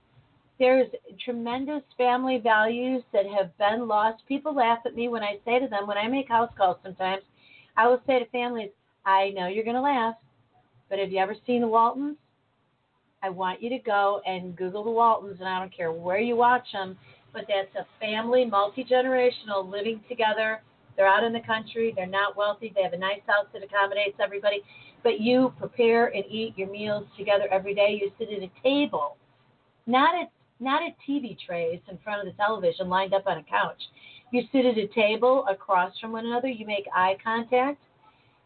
there's 0.59 0.89
tremendous 1.25 1.83
family 1.99 2.39
values 2.39 3.03
that 3.13 3.27
have 3.27 3.57
been 3.59 3.89
lost. 3.89 4.23
People 4.29 4.55
laugh 4.55 4.79
at 4.87 4.95
me 4.95 5.09
when 5.09 5.23
I 5.23 5.39
say 5.45 5.59
to 5.59 5.67
them, 5.69 5.87
when 5.87 5.99
I 5.99 6.07
make 6.07 6.29
house 6.29 6.51
calls 6.57 6.77
sometimes, 6.83 7.23
I 7.77 7.89
will 7.89 8.01
say 8.07 8.19
to 8.21 8.27
families, 8.27 8.71
I 9.05 9.31
know 9.31 9.49
you're 9.49 9.65
going 9.65 9.77
to 9.77 9.83
laugh, 9.83 10.15
but 10.89 10.99
have 10.99 11.11
you 11.11 11.19
ever 11.19 11.35
seen 11.47 11.63
the 11.63 11.69
Waltons? 11.69 12.17
I 13.23 13.31
want 13.31 13.63
you 13.63 13.71
to 13.71 13.79
go 13.79 14.21
and 14.27 14.57
Google 14.57 14.85
the 14.85 14.91
Waltons, 14.91 15.37
and 15.41 15.49
I 15.49 15.59
don't 15.59 15.75
care 15.75 15.93
where 15.93 16.19
you 16.19 16.37
watch 16.37 16.67
them, 16.73 16.99
but 17.33 17.45
that's 17.49 17.75
a 17.77 17.87
family, 18.01 18.45
multi 18.45 18.85
generational, 18.85 19.69
living 19.69 20.01
together. 20.09 20.61
They're 20.97 21.07
out 21.07 21.25
in 21.25 21.33
the 21.33 21.41
country. 21.41 21.93
They're 21.95 22.07
not 22.07 22.37
wealthy. 22.37 22.73
They 22.75 22.83
have 22.83 22.93
a 22.93 22.99
nice 22.99 23.21
house 23.27 23.47
that 23.53 23.63
accommodates 23.63 24.17
everybody. 24.23 24.63
But 25.03 25.21
you 25.21 25.53
prepare 25.59 26.07
and 26.07 26.25
eat 26.29 26.57
your 26.57 26.71
meals 26.71 27.07
together 27.17 27.45
every 27.51 27.75
day. 27.75 27.99
You 28.01 28.11
sit 28.19 28.29
at 28.31 28.43
a 28.43 28.51
table, 28.63 29.17
not 29.87 30.15
at 30.21 30.31
not 30.61 30.83
at 30.83 30.95
TV 31.09 31.37
trays 31.45 31.81
in 31.91 31.99
front 32.05 32.21
of 32.21 32.33
the 32.33 32.41
television 32.41 32.89
lined 32.89 33.15
up 33.15 33.27
on 33.27 33.39
a 33.39 33.43
couch. 33.43 33.83
You 34.31 34.43
sit 34.53 34.65
at 34.65 34.79
a 34.79 34.87
table 34.89 35.45
across 35.51 35.93
from 35.99 36.13
one 36.13 36.25
another. 36.25 36.49
You 36.49 36.67
make 36.67 36.87
eye 36.95 37.17
contact. 37.23 37.83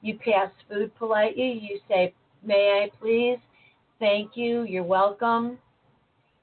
You 0.01 0.19
pass 0.19 0.51
food 0.69 0.95
politely. 0.97 1.61
You 1.61 1.79
say, 1.89 2.15
"May 2.43 2.85
I 2.85 2.97
please?" 2.99 3.39
Thank 3.99 4.37
you. 4.37 4.63
You're 4.63 4.83
welcome. 4.83 5.59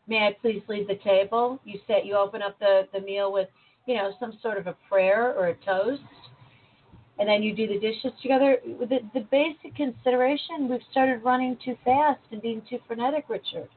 May 0.08 0.28
I 0.28 0.36
please 0.42 0.62
leave 0.68 0.88
the 0.88 0.98
table? 1.04 1.60
You 1.66 1.80
set 1.88 2.06
you 2.06 2.16
open 2.16 2.42
up 2.42 2.58
the, 2.60 2.88
the 2.94 3.00
meal 3.00 3.32
with, 3.32 3.48
you 3.86 3.96
know, 3.96 4.12
some 4.20 4.38
sort 4.42 4.58
of 4.58 4.68
a 4.68 4.76
prayer 4.90 5.34
or 5.34 5.48
a 5.48 5.56
toast. 5.66 6.02
And 7.20 7.30
then 7.30 7.44
you 7.44 7.56
do 7.56 7.68
the 7.68 7.80
dishes 7.80 8.12
together. 8.22 8.58
The, 8.66 9.00
the 9.14 9.22
basic 9.32 9.76
consideration, 9.76 10.68
we've 10.70 10.82
started 10.92 11.24
running 11.24 11.58
too 11.64 11.76
fast 11.86 12.20
and 12.32 12.42
being 12.42 12.62
too 12.70 12.80
frenetic, 12.88 13.26
Richard. 13.30 13.70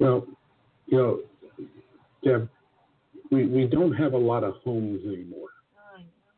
Well, 0.00 0.26
you 0.86 0.98
know, 0.98 1.20
Deb, 2.24 2.48
we, 3.30 3.46
we 3.46 3.66
don't 3.66 3.92
have 3.92 4.14
a 4.14 4.18
lot 4.18 4.42
of 4.42 4.54
homes 4.64 5.00
anymore. 5.06 5.48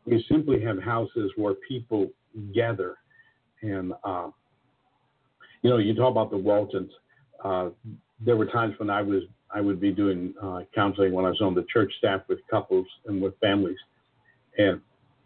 We 0.07 0.25
simply 0.31 0.61
have 0.63 0.83
houses 0.83 1.31
where 1.37 1.55
people 1.69 2.09
gather 2.55 2.97
and 3.63 3.93
uh, 4.05 4.31
you 5.63 5.71
know, 5.71 5.79
you 5.79 5.95
talk 5.95 6.11
about 6.11 6.31
the 6.31 6.37
Waltons. 6.37 6.91
Uh, 7.45 7.71
there 8.25 8.37
were 8.37 8.47
times 8.47 8.75
when 8.79 8.91
I 8.91 9.03
was 9.03 9.23
I 9.55 9.61
would 9.61 9.81
be 9.81 9.91
doing 9.93 10.35
uh, 10.43 10.61
counseling 10.75 11.13
when 11.13 11.25
I 11.25 11.31
was 11.31 11.41
on 11.41 11.55
the 11.55 11.65
church 11.73 11.93
staff 11.99 12.23
with 12.29 12.39
couples 12.51 12.87
and 13.07 13.21
with 13.21 13.35
families, 13.41 13.79
and 14.59 14.81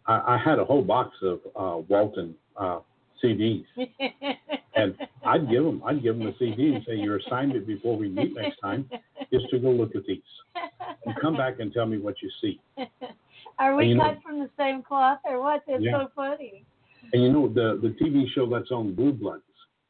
I, 0.07 0.35
I 0.35 0.37
had 0.37 0.59
a 0.59 0.65
whole 0.65 0.81
box 0.81 1.15
of 1.21 1.39
uh, 1.55 1.77
Walton 1.87 2.35
uh, 2.57 2.79
CDs, 3.23 3.65
and 4.75 4.95
I'd 5.25 5.49
give 5.49 5.63
them 5.63 5.81
I'd 5.85 6.01
give 6.03 6.17
them 6.17 6.27
a 6.27 6.37
CD 6.37 6.73
and 6.73 6.83
say 6.87 6.95
your 6.95 7.17
assignment 7.17 7.67
before 7.67 7.97
we 7.97 8.09
meet 8.09 8.33
next 8.35 8.59
time 8.61 8.89
is 9.31 9.41
to 9.51 9.59
go 9.59 9.69
look 9.69 9.95
at 9.95 10.05
these 10.05 10.19
and 11.05 11.15
come 11.21 11.37
back 11.37 11.59
and 11.59 11.71
tell 11.73 11.85
me 11.85 11.97
what 11.97 12.15
you 12.21 12.29
see. 12.41 12.59
Are 13.59 13.75
we 13.75 13.95
cut 13.95 14.15
know- 14.15 14.19
from 14.25 14.39
the 14.39 14.49
same 14.57 14.81
cloth 14.83 15.19
or 15.25 15.41
what? 15.41 15.61
That's 15.67 15.81
Yeah. 15.83 15.99
so 16.03 16.07
funny. 16.15 16.65
And 17.13 17.21
you 17.23 17.31
know 17.31 17.47
the 17.47 17.79
the 17.81 17.89
TV 18.03 18.27
show 18.33 18.47
that's 18.49 18.71
on 18.71 18.93
Blue 18.95 19.13
Bloods. 19.13 19.43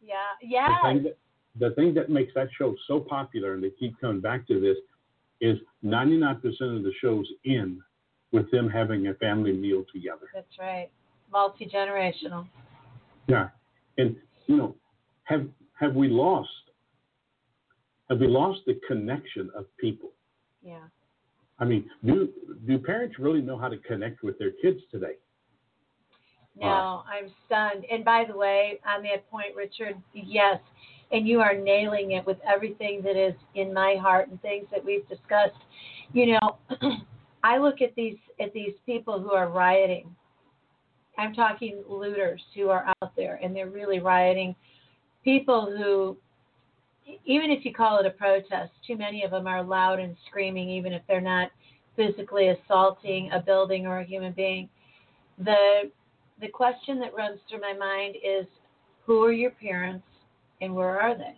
Yeah. 0.06 0.15
The 0.42 0.48
Yes. 0.48 0.70
thing 0.84 1.04
that 1.04 1.18
the 1.59 1.71
thing 1.71 1.93
that 1.93 2.09
makes 2.09 2.33
that 2.35 2.50
show 2.57 2.75
so 2.88 3.00
popular, 3.00 3.53
and 3.53 3.63
they 3.63 3.71
keep 3.79 4.00
coming 4.00 4.21
back 4.21 4.47
to 4.47 4.59
this, 4.59 4.77
is 5.41 5.57
99% 5.83 6.35
of 6.43 6.83
the 6.83 6.93
shows 7.01 7.27
end 7.45 7.79
with 8.31 8.50
them 8.51 8.69
having 8.69 9.07
a 9.07 9.13
family 9.15 9.53
meal 9.53 9.83
together. 9.93 10.27
That's 10.33 10.59
right. 10.59 10.89
Multi 11.31 11.65
generational. 11.65 12.47
Yeah, 13.27 13.50
and 13.97 14.15
you 14.47 14.57
know, 14.57 14.75
have 15.24 15.47
have 15.79 15.95
we 15.95 16.07
lost? 16.07 16.50
Have 18.09 18.19
we 18.19 18.27
lost 18.27 18.62
the 18.67 18.79
connection 18.88 19.50
of 19.55 19.65
people? 19.77 20.12
Yeah. 20.63 20.83
I 21.59 21.65
mean, 21.65 21.89
do 22.05 22.29
do 22.67 22.77
parents 22.77 23.17
really 23.17 23.41
know 23.41 23.57
how 23.57 23.69
to 23.69 23.77
connect 23.77 24.24
with 24.24 24.38
their 24.38 24.51
kids 24.62 24.79
today? 24.91 25.15
No, 26.57 27.03
I'm 27.07 27.31
stunned. 27.45 27.85
And 27.91 28.05
by 28.05 28.24
the 28.27 28.38
way, 28.38 28.79
on 28.88 29.03
that 29.03 29.29
point, 29.29 29.55
Richard, 29.55 30.01
yes, 30.13 30.59
and 31.12 31.27
you 31.27 31.39
are 31.39 31.55
nailing 31.55 32.12
it 32.12 32.25
with 32.25 32.38
everything 32.47 33.01
that 33.03 33.15
is 33.15 33.33
in 33.55 33.74
my 33.74 33.95
heart 34.00 34.29
and 34.29 34.41
things 34.41 34.65
that 34.71 34.83
we've 34.83 35.07
discussed. 35.07 35.62
You 36.13 36.33
know, 36.33 36.57
I 37.43 37.57
look 37.57 37.81
at 37.81 37.95
these 37.95 38.17
at 38.39 38.53
these 38.53 38.74
people 38.85 39.19
who 39.19 39.31
are 39.31 39.50
rioting. 39.50 40.15
I'm 41.17 41.33
talking 41.33 41.83
looters 41.88 42.41
who 42.55 42.69
are 42.69 42.91
out 43.01 43.15
there 43.15 43.39
and 43.41 43.55
they're 43.55 43.69
really 43.69 44.00
rioting. 44.00 44.55
People 45.24 45.74
who 45.77 46.17
even 47.25 47.51
if 47.51 47.63
you 47.63 47.71
call 47.71 48.00
it 48.00 48.05
a 48.07 48.09
protest, 48.09 48.71
too 48.85 48.97
many 48.97 49.24
of 49.24 49.31
them 49.31 49.45
are 49.45 49.63
loud 49.63 50.00
and 50.00 50.15
screaming 50.27 50.69
even 50.69 50.91
if 50.91 51.03
they're 51.07 51.21
not 51.21 51.51
physically 51.95 52.50
assaulting 52.50 53.29
a 53.31 53.39
building 53.39 53.85
or 53.85 54.00
a 54.00 54.05
human 54.05 54.33
being. 54.33 54.67
The 55.38 55.91
the 56.41 56.47
question 56.47 57.00
that 57.00 57.15
runs 57.15 57.39
through 57.47 57.62
my 57.62 57.74
mind 57.74 58.15
is 58.15 58.45
who 59.05 59.24
are 59.24 59.31
your 59.31 59.51
parents 59.51 60.05
and 60.62 60.74
where 60.74 61.00
are 61.00 61.17
they? 61.17 61.35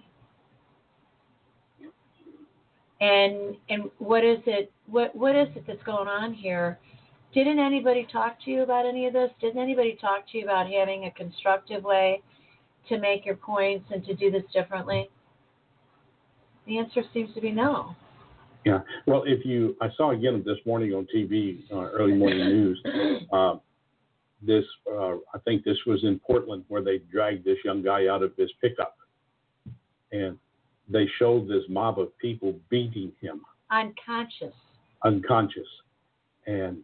And 2.99 3.55
and 3.69 3.91
what 3.99 4.23
is 4.23 4.39
it 4.47 4.71
what 4.87 5.15
what 5.15 5.35
is 5.35 5.47
it 5.55 5.65
that's 5.67 5.83
going 5.83 6.07
on 6.07 6.33
here? 6.33 6.79
Didn't 7.33 7.59
anybody 7.59 8.07
talk 8.11 8.37
to 8.45 8.51
you 8.51 8.63
about 8.63 8.85
any 8.85 9.05
of 9.05 9.13
this? 9.13 9.29
Didn't 9.39 9.61
anybody 9.61 9.97
talk 9.99 10.29
to 10.31 10.37
you 10.37 10.45
about 10.45 10.67
having 10.71 11.05
a 11.05 11.11
constructive 11.11 11.83
way 11.83 12.21
to 12.89 12.97
make 12.97 13.25
your 13.25 13.35
points 13.35 13.85
and 13.91 14.03
to 14.05 14.15
do 14.15 14.31
this 14.31 14.43
differently? 14.53 15.09
The 16.65 16.79
answer 16.79 17.03
seems 17.13 17.33
to 17.35 17.41
be 17.41 17.51
no. 17.51 17.95
Yeah. 18.65 18.79
Well, 19.05 19.23
if 19.25 19.45
you, 19.45 19.77
I 19.81 19.87
saw 19.95 20.11
again 20.11 20.43
this 20.45 20.57
morning 20.65 20.93
on 20.93 21.07
TV, 21.15 21.63
uh, 21.71 21.89
early 21.91 22.13
morning 22.13 22.39
news. 22.39 22.83
Uh, 23.31 23.55
this, 24.41 24.63
uh, 24.89 25.15
I 25.33 25.39
think 25.43 25.63
this 25.63 25.77
was 25.85 26.03
in 26.03 26.19
Portland, 26.19 26.63
where 26.67 26.83
they 26.83 26.99
dragged 27.11 27.43
this 27.43 27.57
young 27.65 27.81
guy 27.81 28.07
out 28.07 28.23
of 28.23 28.31
his 28.37 28.49
pickup, 28.61 28.95
and 30.11 30.37
they 30.89 31.07
showed 31.19 31.47
this 31.47 31.63
mob 31.69 31.99
of 31.99 32.17
people 32.17 32.55
beating 32.69 33.11
him 33.21 33.41
Unconscious. 33.71 34.53
unconscious. 35.03 35.67
And 36.45 36.77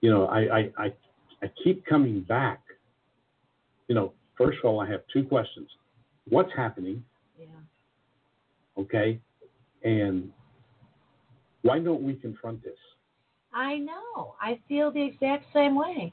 you 0.00 0.10
know, 0.10 0.26
I, 0.26 0.38
I, 0.38 0.70
I, 0.78 0.92
I 1.42 1.50
keep 1.62 1.84
coming 1.86 2.20
back. 2.20 2.60
You 3.88 3.94
know, 3.94 4.12
first 4.36 4.58
of 4.58 4.64
all, 4.64 4.80
I 4.80 4.88
have 4.90 5.02
two 5.12 5.24
questions: 5.24 5.68
What's 6.28 6.50
happening? 6.56 7.04
Yeah. 7.38 7.46
Okay, 8.78 9.20
and 9.82 10.30
why 11.62 11.78
don't 11.80 12.02
we 12.02 12.14
confront 12.14 12.62
this? 12.62 12.78
I 13.52 13.76
know. 13.76 14.34
I 14.40 14.58
feel 14.68 14.90
the 14.90 15.02
exact 15.02 15.44
same 15.52 15.76
way. 15.76 16.12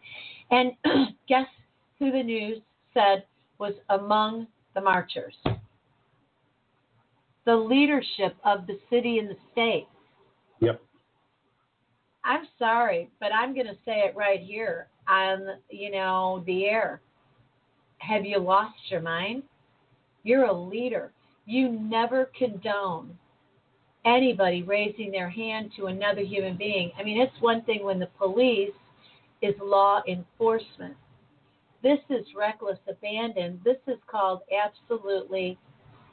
And 0.52 0.74
guess 1.28 1.48
who 1.98 2.12
the 2.12 2.22
news 2.22 2.60
said 2.94 3.24
was 3.58 3.74
among 3.90 4.48
the 4.76 4.82
marchers? 4.82 5.36
The 7.46 7.56
leadership 7.56 8.36
of 8.46 8.68
the 8.68 8.80
city 8.90 9.18
and 9.20 9.30
the 9.30 9.38
state. 9.52 9.88
Yep. 10.60 10.82
I'm 12.24 12.48
sorry, 12.60 13.10
but 13.20 13.34
I'm 13.34 13.54
going 13.54 13.66
to 13.66 13.78
say 13.84 14.02
it 14.02 14.16
right 14.16 14.40
here 14.40 14.88
on, 15.08 15.58
you 15.70 15.92
know, 15.92 16.44
the 16.46 16.66
air. 16.66 17.02
Have 17.98 18.26
you 18.26 18.40
lost 18.40 18.76
your 18.90 19.02
mind? 19.02 19.44
You're 20.24 20.46
a 20.46 20.54
leader. 20.54 21.12
You 21.46 21.72
never 21.72 22.30
condone 22.38 23.18
anybody 24.06 24.64
raising 24.64 25.12
their 25.12 25.30
hand 25.30 25.72
to 25.78 25.88
another 25.88 26.22
human 26.22 26.58
being. 26.58 26.92
I 26.98 27.04
mean, 27.04 27.20
it's 27.20 27.42
one 27.42 27.64
thing 27.64 27.84
when 27.84 28.00
the 28.00 28.10
police 28.18 28.72
is 29.42 29.56
law 29.62 30.02
enforcement. 30.08 30.96
This 31.84 32.00
is 32.10 32.26
reckless 32.38 32.78
abandon. 32.88 33.60
This 33.64 33.78
is 33.88 33.98
called 34.10 34.42
absolutely 34.56 35.58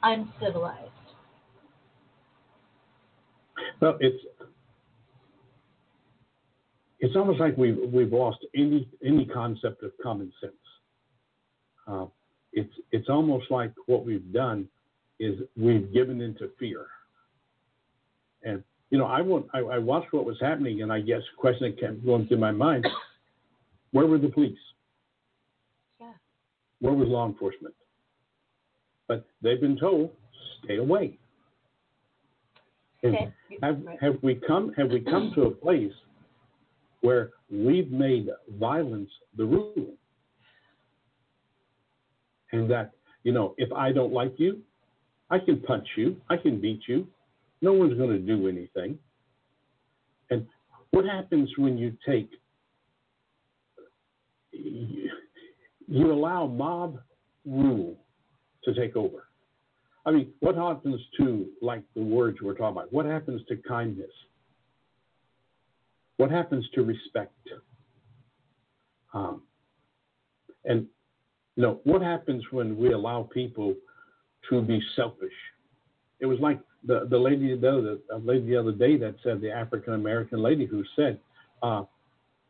uncivilized. 0.01 0.89
Well, 3.81 3.97
it's 3.99 4.23
it's 6.99 7.15
almost 7.15 7.39
like 7.39 7.57
we've 7.57 7.77
we've 7.91 8.11
lost 8.11 8.45
any 8.55 8.87
any 9.03 9.25
concept 9.25 9.83
of 9.83 9.91
common 10.03 10.31
sense. 10.41 10.53
Uh, 11.87 12.05
it's 12.53 12.73
it's 12.91 13.09
almost 13.09 13.49
like 13.49 13.71
what 13.85 14.05
we've 14.05 14.31
done 14.33 14.67
is 15.19 15.39
we've 15.55 15.91
given 15.93 16.21
into 16.21 16.49
fear. 16.59 16.87
And 18.43 18.63
you 18.89 18.97
know, 18.97 19.05
I 19.05 19.21
want 19.21 19.47
I, 19.53 19.59
I 19.59 19.77
watched 19.77 20.13
what 20.13 20.25
was 20.25 20.37
happening, 20.41 20.81
and 20.81 20.91
I 20.91 20.99
guess 21.01 21.21
a 21.33 21.39
question 21.39 21.71
that 21.71 21.79
kept 21.79 22.05
going 22.05 22.27
through 22.27 22.37
my 22.37 22.51
mind: 22.51 22.87
Where 23.91 24.05
were 24.05 24.17
the 24.17 24.29
police? 24.29 24.57
Yeah. 25.99 26.13
Where 26.79 26.93
was 26.93 27.07
law 27.07 27.27
enforcement? 27.27 27.75
But 29.07 29.25
they've 29.41 29.59
been 29.59 29.77
told, 29.77 30.11
stay 30.63 30.77
away. 30.77 31.17
Okay. 33.03 33.31
have 33.63 33.79
have 34.01 34.17
we 34.21 34.35
come 34.35 34.73
have 34.77 34.89
we 34.89 34.99
come 34.99 35.31
to 35.35 35.43
a 35.43 35.51
place 35.51 35.93
where 37.01 37.31
we've 37.49 37.91
made 37.91 38.29
violence 38.59 39.09
the 39.37 39.45
rule? 39.45 39.93
And 42.51 42.69
that, 42.69 42.91
you 43.23 43.31
know, 43.31 43.53
if 43.57 43.71
I 43.71 43.91
don't 43.91 44.11
like 44.11 44.33
you, 44.37 44.59
I 45.29 45.39
can 45.39 45.61
punch 45.61 45.87
you, 45.95 46.17
I 46.29 46.35
can 46.35 46.59
beat 46.59 46.81
you. 46.87 47.07
No 47.61 47.73
one's 47.73 47.97
going 47.97 48.09
to 48.09 48.19
do 48.19 48.47
anything. 48.47 48.97
And 50.29 50.45
what 50.91 51.05
happens 51.05 51.49
when 51.57 51.77
you 51.77 51.95
take 52.05 52.29
you, 54.51 55.11
you 55.87 56.11
allow 56.11 56.47
mob 56.47 56.99
rule 57.45 57.95
to 58.63 58.73
take 58.73 58.95
over? 58.95 59.28
I 60.05 60.11
mean, 60.11 60.31
what 60.39 60.55
happens 60.55 60.99
to 61.17 61.47
like 61.61 61.83
the 61.95 62.01
words 62.01 62.39
we're 62.41 62.53
talking 62.53 62.77
about? 62.77 62.93
What 62.93 63.05
happens 63.05 63.41
to 63.49 63.57
kindness? 63.57 64.11
What 66.17 66.31
happens 66.31 66.67
to 66.75 66.83
respect? 66.83 67.33
Um, 69.13 69.41
and 70.65 70.85
you 71.55 71.63
know, 71.63 71.79
what 71.83 72.01
happens 72.01 72.43
when 72.51 72.77
we 72.77 72.93
allow 72.93 73.29
people 73.33 73.75
to 74.49 74.61
be 74.61 74.81
selfish? 74.95 75.33
It 76.19 76.25
was 76.25 76.39
like 76.39 76.59
the, 76.85 77.07
the 77.09 77.17
lady 77.17 77.55
the 77.55 77.99
the 78.09 78.17
lady 78.17 78.47
the 78.47 78.57
other 78.57 78.71
day 78.71 78.97
that 78.97 79.15
said 79.23 79.41
the 79.41 79.51
African 79.51 79.93
American 79.93 80.41
lady 80.41 80.65
who 80.65 80.83
said, 80.95 81.19
uh, 81.61 81.83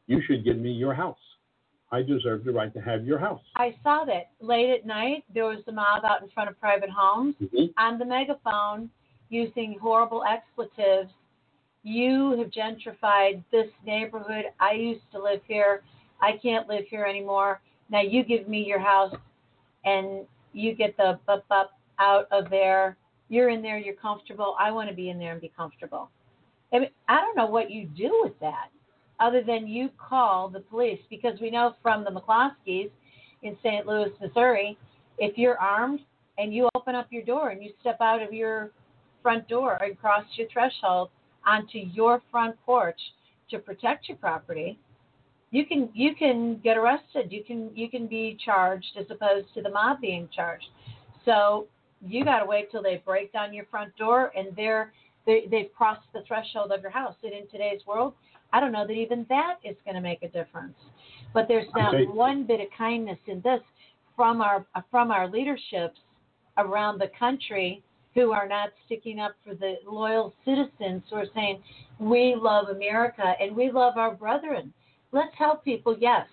"You 0.08 0.22
should 0.26 0.44
give 0.44 0.58
me 0.58 0.72
your 0.72 0.94
house. 0.94 1.18
I 1.92 2.02
deserve 2.04 2.44
the 2.44 2.52
right 2.52 2.74
to 2.74 2.82
have 2.82 3.06
your 3.06 3.20
house." 3.20 3.42
I 3.56 3.76
saw 3.84 4.06
that 4.06 4.32
late 4.40 4.70
at 4.70 4.86
night. 4.86 5.24
There 5.34 5.46
was 5.46 5.68
a 5.68 5.72
mob 5.72 6.06
out 6.06 6.22
in 6.22 6.30
front 6.30 6.50
of 6.50 6.60
private 6.60 6.90
homes 6.90 7.36
Mhm. 7.36 7.74
on 7.78 7.98
the 7.98 8.06
megaphone 8.06 8.90
using 9.30 9.78
horrible 9.80 10.24
expletives. 10.24 11.12
You 11.84 12.32
have 12.38 12.52
gentrified 12.52 13.44
this 13.52 13.72
neighborhood. 13.86 14.52
I 14.60 14.74
used 14.74 15.10
to 15.12 15.20
live 15.20 15.44
here. 15.46 15.84
I 16.22 16.38
can't 16.38 16.68
live 16.68 16.86
here 16.88 17.06
anymore. 17.06 17.62
Now 17.90 18.02
you 18.02 18.24
give 18.24 18.48
me 18.48 18.64
your 18.64 18.80
house 18.80 19.16
and 19.86 20.28
you 20.54 20.74
get 20.74 20.98
the 20.98 21.20
bup 21.26 21.48
bup 21.48 21.80
out 22.00 22.28
of 22.32 22.50
there. 22.50 22.98
You're 23.30 23.50
in 23.50 23.62
there, 23.62 23.78
you're 23.78 23.96
comfortable. 23.96 24.56
I 24.60 24.72
want 24.72 24.90
to 24.90 24.96
be 24.96 25.10
in 25.10 25.20
there 25.20 25.32
and 25.34 25.42
be 25.42 25.50
comfortable. 25.56 26.10
I, 26.74 26.80
mean, 26.80 26.90
I 27.08 27.22
don't 27.22 27.36
know 27.36 27.46
what 27.46 27.72
you 27.72 27.86
do 27.86 28.22
with 28.24 28.38
that 28.40 28.70
other 29.20 29.44
than 29.44 29.68
you 29.68 29.90
call 29.98 30.50
the 30.50 30.60
police 30.60 31.00
because 31.10 31.40
we 31.42 31.50
know 31.50 31.76
from 31.82 32.04
the 32.04 32.10
McCloskeys 32.12 32.90
in 33.44 33.58
St. 33.64 33.86
Louis, 33.86 34.12
Missouri, 34.22 34.78
if 35.18 35.38
you're 35.38 35.58
armed 35.58 36.00
and 36.38 36.54
you 36.54 36.70
open 36.76 36.96
up 36.96 37.08
your 37.10 37.24
door 37.24 37.50
and 37.50 37.64
you 37.64 37.72
step 37.82 37.98
out 38.02 38.22
of 38.22 38.34
your 38.34 38.72
front 39.22 39.48
door 39.48 39.78
and 39.82 40.00
cross 40.00 40.26
your 40.36 40.48
threshold 40.52 41.10
onto 41.46 41.80
your 41.80 42.22
front 42.32 42.56
porch 42.66 43.00
to 43.50 43.60
protect 43.60 44.08
your 44.08 44.18
property, 44.18 44.80
you 45.52 45.66
can 45.66 45.90
you 45.94 46.16
can 46.16 46.60
get 46.64 46.78
arrested. 46.78 47.32
You 47.32 47.44
can 47.44 47.72
you 47.76 47.90
can 47.90 48.08
be 48.08 48.38
charged 48.44 48.98
as 48.98 49.06
opposed 49.10 49.48
to 49.56 49.62
the 49.62 49.70
mob 49.70 50.00
being 50.00 50.30
charged. 50.34 50.68
So 51.26 51.68
you 52.06 52.24
got 52.24 52.40
to 52.40 52.46
wait 52.46 52.72
till 52.72 52.84
they 52.84 53.02
break 53.06 53.34
down 53.34 53.54
your 53.54 53.66
front 53.66 53.96
door 53.98 54.32
and 54.38 54.56
they're 54.56 54.94
they, 55.26 55.46
they've 55.50 55.70
crossed 55.76 56.08
the 56.14 56.22
threshold 56.28 56.72
of 56.72 56.82
your 56.82 56.92
house. 56.92 57.16
And 57.24 57.34
in 57.34 57.48
today's 57.50 57.82
world, 57.86 58.14
I 58.54 58.60
don't 58.60 58.72
know 58.72 58.86
that 58.86 58.94
even 58.94 59.26
that 59.30 59.56
is 59.64 59.76
going 59.86 59.96
to 59.96 60.02
make 60.02 60.24
a 60.24 60.28
difference. 60.28 60.76
But 61.34 61.48
there's 61.48 61.68
not 61.76 61.94
Okay. 61.94 62.06
one 62.06 62.44
bit 62.44 62.60
of 62.60 62.68
kindness 62.72 63.20
in 63.28 63.42
this 63.42 63.62
from 64.16 64.42
our 64.42 64.66
from 64.90 65.12
our 65.12 65.28
leaderships 65.28 66.00
around 66.58 67.00
the 67.00 67.10
country 67.10 67.84
who 68.16 68.32
are 68.32 68.48
not 68.48 68.70
sticking 68.86 69.20
up 69.20 69.36
for 69.46 69.54
the 69.54 69.76
loyal 69.86 70.34
citizens 70.44 71.04
who 71.10 71.16
are 71.16 71.28
saying 71.36 71.62
we 72.00 72.36
love 72.36 72.70
America 72.70 73.36
and 73.40 73.56
we 73.56 73.72
love 73.72 73.98
our 73.98 74.14
brethren. 74.14 74.74
Let's 75.12 75.34
help 75.38 75.64
people, 75.64 75.96
yes. 76.00 76.28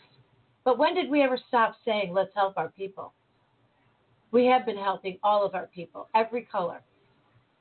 But 0.64 0.78
when 0.78 0.94
did 0.94 1.10
we 1.10 1.22
ever 1.22 1.38
stop 1.48 1.76
saying 1.84 2.12
let's 2.12 2.34
help 2.34 2.56
our 2.56 2.70
people? 2.70 3.12
We 4.32 4.46
have 4.46 4.66
been 4.66 4.76
helping 4.76 5.18
all 5.22 5.44
of 5.46 5.54
our 5.54 5.66
people, 5.66 6.08
every 6.14 6.42
color. 6.42 6.80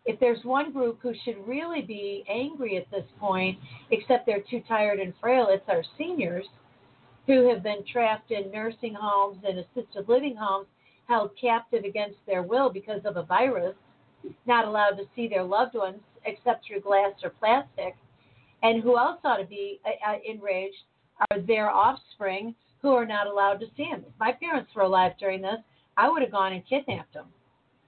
If 0.05 0.19
there's 0.19 0.43
one 0.43 0.71
group 0.71 0.99
who 1.01 1.13
should 1.23 1.47
really 1.47 1.81
be 1.81 2.23
angry 2.29 2.77
at 2.77 2.89
this 2.91 3.05
point, 3.19 3.57
except 3.91 4.25
they're 4.25 4.43
too 4.49 4.61
tired 4.67 4.99
and 4.99 5.13
frail, 5.19 5.47
it's 5.49 5.67
our 5.67 5.83
seniors 5.97 6.45
who 7.25 7.49
have 7.49 7.63
been 7.63 7.83
trapped 7.91 8.31
in 8.31 8.51
nursing 8.51 8.93
homes 8.93 9.39
and 9.47 9.59
assisted 9.59 10.07
living 10.07 10.35
homes, 10.39 10.67
held 11.07 11.31
captive 11.39 11.83
against 11.83 12.17
their 12.27 12.43
will 12.43 12.69
because 12.69 13.01
of 13.05 13.17
a 13.17 13.23
virus, 13.23 13.75
not 14.45 14.65
allowed 14.65 14.91
to 14.91 15.05
see 15.15 15.27
their 15.27 15.43
loved 15.43 15.75
ones 15.75 15.99
except 16.25 16.65
through 16.65 16.81
glass 16.81 17.13
or 17.23 17.31
plastic. 17.31 17.95
And 18.63 18.81
who 18.81 18.97
else 18.97 19.19
ought 19.23 19.37
to 19.37 19.45
be 19.45 19.79
uh, 19.85 20.11
uh, 20.11 20.17
enraged 20.27 20.83
are 21.31 21.39
their 21.39 21.69
offspring 21.69 22.55
who 22.81 22.93
are 22.93 23.05
not 23.05 23.27
allowed 23.27 23.59
to 23.59 23.67
see 23.75 23.87
them. 23.91 24.03
If 24.07 24.13
my 24.19 24.31
parents 24.33 24.71
were 24.75 24.83
alive 24.83 25.13
during 25.19 25.41
this, 25.41 25.57
I 25.97 26.09
would 26.09 26.21
have 26.21 26.31
gone 26.31 26.53
and 26.53 26.67
kidnapped 26.67 27.13
them. 27.13 27.27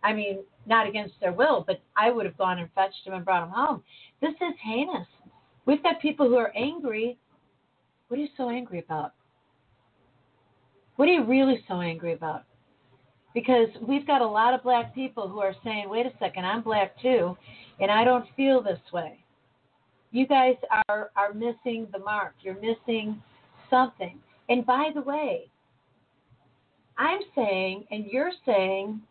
I 0.03 0.13
mean, 0.13 0.39
not 0.67 0.87
against 0.87 1.15
their 1.19 1.33
will, 1.33 1.63
but 1.65 1.81
I 1.95 2.11
would 2.11 2.25
have 2.25 2.37
gone 2.37 2.59
and 2.59 2.69
fetched 2.73 3.05
them 3.05 3.13
and 3.13 3.25
brought 3.25 3.41
them 3.41 3.51
home. 3.51 3.83
This 4.21 4.33
is 4.33 4.53
heinous. 4.63 5.07
We've 5.65 5.83
got 5.83 6.01
people 6.01 6.27
who 6.27 6.35
are 6.35 6.51
angry. 6.55 7.17
What 8.07 8.17
are 8.17 8.23
you 8.23 8.29
so 8.37 8.49
angry 8.49 8.79
about? 8.79 9.13
What 10.95 11.07
are 11.07 11.13
you 11.13 11.23
really 11.23 11.63
so 11.67 11.81
angry 11.81 12.13
about? 12.13 12.43
Because 13.33 13.67
we've 13.87 14.07
got 14.07 14.21
a 14.21 14.27
lot 14.27 14.53
of 14.53 14.63
black 14.63 14.95
people 14.95 15.27
who 15.27 15.39
are 15.39 15.53
saying, 15.63 15.89
wait 15.89 16.05
a 16.05 16.13
second, 16.19 16.45
I'm 16.45 16.63
black 16.63 16.99
too, 17.01 17.37
and 17.79 17.91
I 17.91 18.03
don't 18.03 18.25
feel 18.35 18.63
this 18.63 18.79
way. 18.91 19.19
You 20.11 20.25
guys 20.25 20.55
are, 20.89 21.11
are 21.15 21.33
missing 21.33 21.87
the 21.91 21.99
mark. 21.99 22.33
You're 22.41 22.55
missing 22.59 23.21
something. 23.69 24.17
And 24.49 24.65
by 24.65 24.89
the 24.95 25.01
way, 25.01 25.49
I'm 26.97 27.19
saying, 27.35 27.85
and 27.91 28.05
you're 28.05 28.31
saying, 28.45 29.01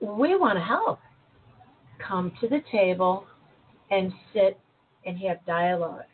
we 0.00 0.36
want 0.36 0.56
to 0.58 0.64
help. 0.64 1.00
Come 2.06 2.32
to 2.40 2.48
the 2.48 2.62
table 2.70 3.26
and 3.90 4.12
sit 4.32 4.58
and 5.04 5.18
have 5.18 5.44
dialogue. 5.46 6.04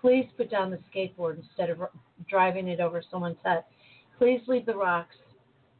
Please 0.00 0.26
put 0.36 0.50
down 0.50 0.70
the 0.70 0.78
skateboard 0.94 1.38
instead 1.38 1.70
of 1.70 1.78
driving 2.28 2.68
it 2.68 2.80
over 2.80 3.02
someone's 3.10 3.36
head. 3.44 3.64
Please 4.18 4.40
leave 4.46 4.66
the 4.66 4.74
rocks 4.74 5.16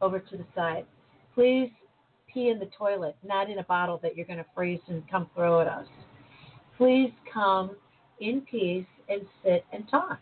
over 0.01 0.19
to 0.19 0.37
the 0.37 0.45
side. 0.55 0.85
Please 1.35 1.71
pee 2.33 2.49
in 2.49 2.59
the 2.59 2.71
toilet, 2.77 3.17
not 3.25 3.49
in 3.49 3.59
a 3.59 3.65
bottle 3.65 3.99
that 4.03 4.17
you're 4.17 4.27
going 4.27 4.39
to 4.39 4.47
freeze 4.55 4.81
and 4.89 5.09
come 5.09 5.29
throw 5.35 5.61
at 5.61 5.69
us. 5.69 5.87
Please 6.77 7.13
come 7.33 7.77
in 8.21 8.41
peace 8.43 8.87
and 9.09 9.23
sit 9.45 9.65
and 9.73 9.89
talk. 9.89 10.19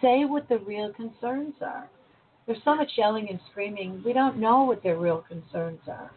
Say 0.00 0.24
what 0.24 0.48
the 0.48 0.58
real 0.58 0.92
concerns 0.92 1.54
are. 1.60 1.88
There's 2.46 2.58
so 2.64 2.74
much 2.74 2.90
yelling 2.96 3.28
and 3.30 3.38
screaming, 3.50 4.02
we 4.04 4.12
don't 4.12 4.38
know 4.38 4.64
what 4.64 4.82
their 4.82 4.98
real 4.98 5.24
concerns 5.28 5.78
are. 5.86 6.10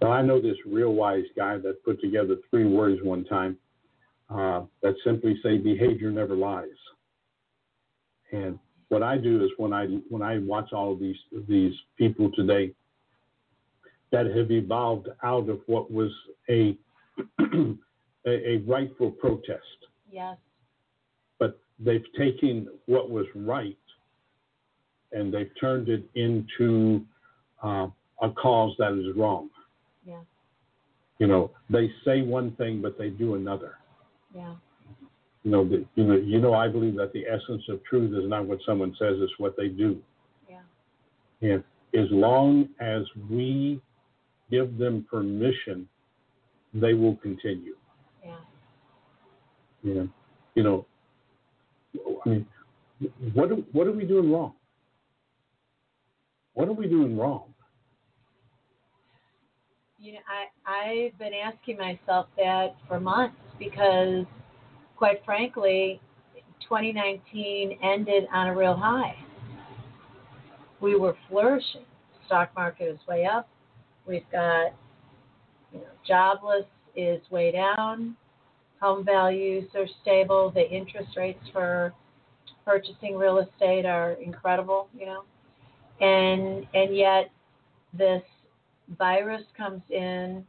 So 0.00 0.10
I 0.10 0.22
know 0.22 0.40
this 0.40 0.56
real 0.66 0.92
wise 0.92 1.24
guy 1.36 1.58
that 1.58 1.84
put 1.84 2.00
together 2.00 2.36
three 2.50 2.66
words 2.66 3.00
one 3.02 3.24
time 3.24 3.56
uh, 4.28 4.62
that 4.82 4.94
simply 5.04 5.38
say 5.42 5.56
behavior 5.58 6.10
never 6.10 6.34
lies. 6.34 6.68
And 8.32 8.58
what 8.88 9.02
I 9.02 9.16
do 9.18 9.42
is 9.44 9.50
when 9.56 9.72
I 9.72 9.86
when 10.08 10.22
I 10.22 10.38
watch 10.38 10.72
all 10.72 10.92
of 10.92 11.00
these 11.00 11.16
these 11.48 11.72
people 11.96 12.30
today 12.34 12.72
that 14.12 14.26
have 14.26 14.50
evolved 14.50 15.08
out 15.22 15.48
of 15.48 15.60
what 15.66 15.90
was 15.90 16.10
a 16.50 16.76
a, 17.40 17.76
a 18.26 18.56
rightful 18.66 19.12
protest. 19.12 19.62
Yes. 20.10 20.36
But 21.38 21.58
they've 21.78 22.04
taken 22.18 22.68
what 22.86 23.10
was 23.10 23.26
right 23.34 23.78
and 25.12 25.32
they've 25.32 25.50
turned 25.60 25.88
it 25.88 26.04
into 26.14 27.04
uh, 27.62 27.88
a 28.22 28.30
cause 28.30 28.74
that 28.78 28.92
is 28.92 29.16
wrong. 29.16 29.48
You 31.18 31.26
know, 31.26 31.50
they 31.70 31.90
say 32.04 32.22
one 32.22 32.52
thing 32.56 32.82
but 32.82 32.98
they 32.98 33.10
do 33.10 33.34
another. 33.34 33.78
Yeah 34.34 34.54
you 35.46 35.52
know, 35.52 35.64
the, 35.64 35.84
you 35.94 36.02
know, 36.02 36.16
you 36.16 36.40
know, 36.40 36.54
I 36.54 36.66
believe 36.66 36.96
that 36.96 37.12
the 37.12 37.24
essence 37.24 37.62
of 37.68 37.82
truth 37.84 38.12
is 38.20 38.28
not 38.28 38.46
what 38.46 38.58
someone 38.66 38.96
says; 38.98 39.14
it's 39.20 39.32
what 39.38 39.56
they 39.56 39.68
do. 39.68 40.02
Yeah. 40.50 40.58
And 41.40 41.62
as 41.94 42.10
long 42.10 42.68
as 42.80 43.02
we 43.30 43.80
give 44.50 44.76
them 44.76 45.06
permission, 45.08 45.88
they 46.74 46.94
will 46.94 47.14
continue. 47.18 47.76
Yeah. 48.24 48.34
Yeah. 49.84 50.02
You 50.56 50.62
know, 50.64 50.86
I 52.24 52.28
mean, 52.28 52.46
what 53.32 53.52
are, 53.52 53.62
what 53.70 53.86
are 53.86 53.92
we 53.92 54.04
doing 54.04 54.32
wrong? 54.32 54.52
What 56.54 56.66
are 56.66 56.72
we 56.72 56.88
doing 56.88 57.16
wrong? 57.16 57.54
You 59.98 60.12
know, 60.12 60.18
I 60.28 61.08
I've 61.08 61.18
been 61.18 61.32
asking 61.32 61.78
myself 61.78 62.26
that 62.36 62.76
for 62.86 63.00
months 63.00 63.36
because 63.58 64.24
quite 64.96 65.24
frankly, 65.24 66.00
2019 66.62 67.78
ended 67.82 68.24
on 68.32 68.48
a 68.48 68.56
real 68.56 68.74
high. 68.74 69.16
We 70.80 70.98
were 70.98 71.16
flourishing. 71.28 71.84
Stock 72.26 72.50
market 72.56 72.84
is 72.88 72.98
way 73.08 73.24
up. 73.24 73.48
We've 74.06 74.28
got, 74.32 74.72
you 75.72 75.78
know, 75.78 75.86
jobless 76.06 76.66
is 76.96 77.20
way 77.30 77.52
down. 77.52 78.16
Home 78.80 79.04
values 79.04 79.68
are 79.74 79.86
stable. 80.02 80.50
The 80.50 80.68
interest 80.68 81.16
rates 81.16 81.42
for 81.52 81.94
purchasing 82.64 83.16
real 83.16 83.38
estate 83.38 83.86
are 83.86 84.12
incredible, 84.12 84.88
you 84.98 85.06
know. 85.06 85.22
And 86.00 86.66
and 86.74 86.94
yet 86.94 87.30
this 87.96 88.22
virus 88.98 89.42
comes 89.56 89.82
in 89.90 90.44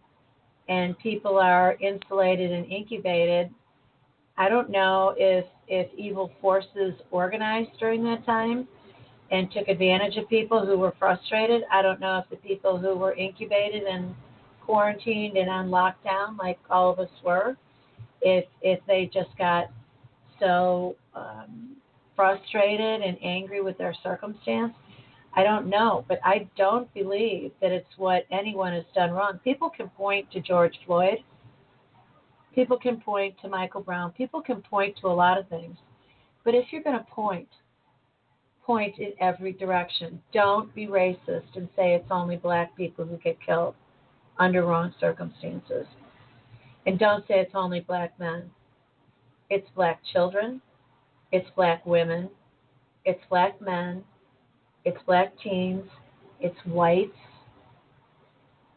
and 0.69 0.97
people 0.99 1.37
are 1.37 1.77
insulated 1.81 2.51
and 2.51 2.65
incubated 2.71 3.49
I 4.37 4.49
don't 4.49 4.69
know 4.69 5.15
if 5.17 5.45
if 5.67 5.87
evil 5.97 6.31
forces 6.39 6.93
organized 7.11 7.71
during 7.79 8.03
that 8.03 8.25
time 8.25 8.67
and 9.31 9.51
took 9.51 9.67
advantage 9.67 10.15
of 10.15 10.29
people 10.29 10.65
who 10.65 10.77
were 10.77 10.93
frustrated. 10.97 11.63
I 11.71 11.81
don't 11.81 11.99
know 11.99 12.19
if 12.19 12.29
the 12.29 12.37
people 12.47 12.77
who 12.77 12.95
were 12.95 13.13
incubated 13.13 13.83
and 13.83 14.15
quarantined 14.61 15.37
and 15.37 15.49
on 15.49 15.69
lockdown, 15.69 16.37
like 16.37 16.59
all 16.69 16.91
of 16.91 16.99
us 16.99 17.09
were, 17.25 17.57
if 18.21 18.45
if 18.61 18.79
they 18.87 19.09
just 19.11 19.35
got 19.37 19.71
so 20.39 20.95
um, 21.15 21.75
frustrated 22.15 23.01
and 23.01 23.17
angry 23.23 23.61
with 23.61 23.77
their 23.77 23.95
circumstance. 24.03 24.73
I 25.37 25.43
don't 25.43 25.67
know, 25.67 26.03
but 26.09 26.19
I 26.25 26.49
don't 26.57 26.93
believe 26.93 27.51
that 27.61 27.71
it's 27.71 27.87
what 27.95 28.25
anyone 28.31 28.73
has 28.73 28.83
done 28.93 29.11
wrong. 29.11 29.39
People 29.43 29.69
can 29.69 29.87
point 29.89 30.29
to 30.31 30.41
George 30.41 30.73
Floyd 30.85 31.19
People 32.57 32.79
can 32.79 32.99
point 32.99 33.35
to 33.43 33.47
Michael 33.47 33.81
Brown. 33.81 34.09
People 34.13 34.41
can 34.41 34.63
point 34.63 34.97
to 34.99 35.05
a 35.05 35.13
lot 35.13 35.37
of 35.37 35.47
things. 35.47 35.77
But 36.43 36.55
if 36.55 36.65
you're 36.71 36.81
going 36.81 36.97
to 36.97 37.05
point, 37.05 37.47
point 38.65 38.97
in 38.97 39.11
every 39.21 39.53
direction. 39.53 40.19
Don't 40.33 40.73
be 40.73 40.87
racist 40.87 41.55
and 41.55 41.69
say 41.75 41.93
it's 41.93 42.09
only 42.09 42.35
black 42.35 42.75
people 42.75 43.05
who 43.05 43.17
get 43.17 43.37
killed 43.45 43.75
under 44.39 44.65
wrong 44.65 44.91
circumstances. 44.99 45.85
And 46.87 46.97
don't 46.97 47.27
say 47.27 47.35
it's 47.35 47.53
only 47.53 47.81
black 47.81 48.19
men. 48.19 48.49
It's 49.51 49.67
black 49.75 50.01
children, 50.11 50.59
it's 51.31 51.47
black 51.55 51.85
women, 51.85 52.27
it's 53.05 53.21
black 53.29 53.61
men, 53.61 54.03
it's 54.87 54.97
black 55.05 55.33
teens, 55.43 55.83
it's 56.39 56.55
whites, 56.65 57.11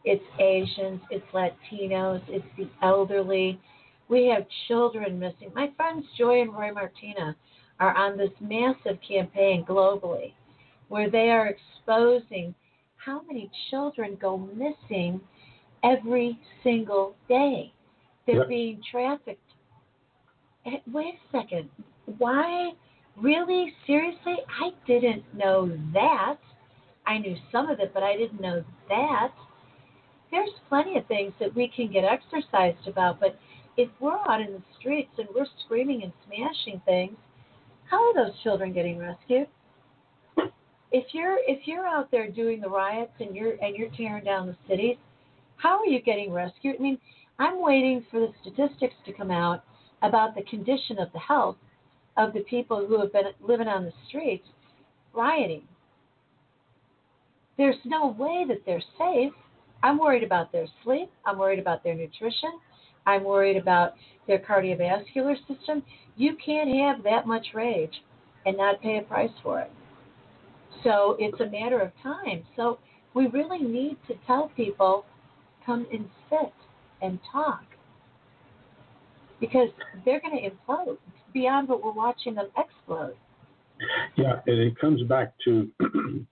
it's 0.03 0.23
Asians, 0.39 0.99
it's 1.09 1.25
Latinos, 1.33 2.21
it's 2.27 2.45
the 2.57 2.67
elderly, 2.85 3.57
we 4.09 4.25
have 4.27 4.45
children 4.67 5.17
missing. 5.17 5.51
My 5.55 5.71
friends 5.77 6.05
Joy 6.17 6.41
and 6.41 6.53
Roy 6.53 6.73
Martina 6.73 7.33
are 7.79 7.95
on 7.95 8.17
this 8.17 8.31
massive 8.41 8.99
campaign 9.07 9.63
globally 9.63 10.33
where 10.89 11.09
they 11.09 11.29
are 11.29 11.47
exposing 11.47 12.53
how 12.97 13.21
many 13.25 13.49
children 13.69 14.17
go 14.21 14.37
missing 14.37 15.21
every 15.81 16.37
single 16.61 17.15
day. 17.29 17.71
They're 18.27 18.39
yep. 18.39 18.49
being 18.49 18.81
trafficked. 18.91 19.39
Eh, 20.65 20.79
wait 20.91 21.13
a 21.15 21.37
second. 21.37 21.69
Why? 22.17 22.71
Really? 23.17 23.73
Seriously? 23.85 24.37
I 24.59 24.71
didn't 24.87 25.23
know 25.35 25.71
that. 25.93 26.37
I 27.05 27.17
knew 27.17 27.35
some 27.51 27.69
of 27.69 27.79
it, 27.79 27.93
but 27.93 28.03
I 28.03 28.15
didn't 28.15 28.41
know 28.41 28.63
that. 28.89 29.31
There's 30.31 30.49
plenty 30.69 30.97
of 30.97 31.05
things 31.07 31.33
that 31.39 31.53
we 31.55 31.67
can 31.67 31.91
get 31.91 32.03
exercised 32.05 32.87
about, 32.87 33.19
but 33.19 33.37
if 33.77 33.89
we're 33.99 34.17
out 34.17 34.41
in 34.41 34.53
the 34.53 34.61
streets 34.79 35.11
and 35.17 35.27
we're 35.35 35.45
screaming 35.65 36.03
and 36.03 36.13
smashing 36.25 36.81
things, 36.85 37.17
how 37.89 37.97
are 38.07 38.13
those 38.13 38.39
children 38.43 38.71
getting 38.71 38.97
rescued? 38.97 39.47
If 40.93 41.13
you're 41.13 41.37
if 41.47 41.67
you're 41.67 41.87
out 41.87 42.11
there 42.11 42.29
doing 42.29 42.59
the 42.59 42.69
riots 42.69 43.13
and 43.19 43.35
you're 43.35 43.53
and 43.61 43.75
you're 43.75 43.89
tearing 43.95 44.25
down 44.25 44.47
the 44.47 44.57
cities, 44.67 44.97
how 45.55 45.79
are 45.79 45.85
you 45.85 46.01
getting 46.01 46.31
rescued? 46.33 46.75
I 46.79 46.81
mean, 46.81 46.97
I'm 47.39 47.61
waiting 47.61 48.05
for 48.11 48.19
the 48.19 48.33
statistics 48.41 48.95
to 49.05 49.13
come 49.13 49.31
out 49.31 49.63
about 50.01 50.35
the 50.35 50.43
condition 50.43 50.99
of 50.99 51.11
the 51.13 51.19
health 51.19 51.55
of 52.17 52.33
the 52.33 52.41
people 52.41 52.85
who 52.87 52.99
have 53.01 53.13
been 53.13 53.25
living 53.41 53.67
on 53.67 53.85
the 53.85 53.93
streets 54.07 54.47
rioting. 55.13 55.63
There's 57.57 57.77
no 57.85 58.07
way 58.19 58.45
that 58.47 58.63
they're 58.65 58.83
safe. 58.99 59.33
I'm 59.83 59.99
worried 59.99 60.23
about 60.23 60.51
their 60.51 60.67
sleep. 60.83 61.11
I'm 61.25 61.39
worried 61.39 61.59
about 61.59 61.83
their 61.83 61.95
nutrition. 61.95 62.59
I'm 63.07 63.23
worried 63.23 63.57
about 63.57 63.93
their 64.27 64.39
cardiovascular 64.39 65.35
system. 65.47 65.83
You 66.17 66.37
can't 66.45 66.69
have 66.75 67.03
that 67.03 67.27
much 67.27 67.47
rage 67.53 68.03
and 68.45 68.57
not 68.57 68.81
pay 68.81 68.99
a 68.99 69.01
price 69.03 69.31
for 69.43 69.61
it. 69.61 69.71
So 70.83 71.17
it's 71.19 71.39
a 71.41 71.47
matter 71.49 71.79
of 71.81 71.91
time. 72.03 72.43
So 72.55 72.79
we 73.15 73.27
really 73.27 73.59
need 73.59 73.97
to 74.07 74.15
tell 74.27 74.51
people 74.55 75.05
come 75.65 75.87
and 75.93 76.09
sit 76.29 76.53
and 77.01 77.19
talk. 77.31 77.63
because 79.41 79.69
they're 80.05 80.21
going 80.21 80.37
to 80.37 80.49
implode 80.49 80.97
beyond 81.33 81.67
what 81.69 81.83
we're 81.83 81.91
watching 81.91 82.35
them 82.35 82.47
explode. 82.57 83.15
Yeah, 84.15 84.39
and 84.45 84.59
it 84.59 84.77
comes 84.79 85.01
back 85.03 85.33
to 85.45 85.69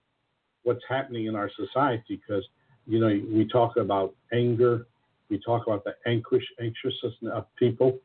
what's 0.64 0.84
happening 0.88 1.26
in 1.26 1.36
our 1.36 1.50
society 1.56 2.22
because 2.28 2.44
you 2.86 3.00
know 3.00 3.08
we 3.08 3.48
talk 3.48 3.78
about 3.78 4.16
anger, 4.34 4.86
we 5.30 5.40
talk 5.40 5.66
about 5.66 5.84
the 5.84 5.96
anxious 6.06 6.44
anxiousness 6.62 7.14
of 7.34 7.46
people, 7.56 7.98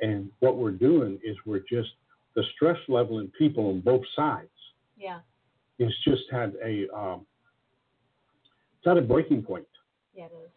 and 0.00 0.30
what 0.40 0.56
we're 0.56 0.70
doing 0.70 1.18
is 1.24 1.36
we're 1.44 1.64
just 1.70 1.90
the 2.34 2.42
stress 2.54 2.78
level 2.88 3.18
in 3.18 3.28
people 3.38 3.68
on 3.70 3.80
both 3.80 4.02
sides 4.14 4.48
Yeah, 4.98 5.20
it's 5.78 5.94
just 6.04 6.22
had 6.30 6.54
a 6.64 6.86
um, 6.96 7.26
it's 8.78 8.86
at 8.86 8.96
a 8.96 9.02
breaking 9.02 9.42
point. 9.42 9.66
yeah, 10.14 10.24
it 10.24 10.32
is. 10.44 10.50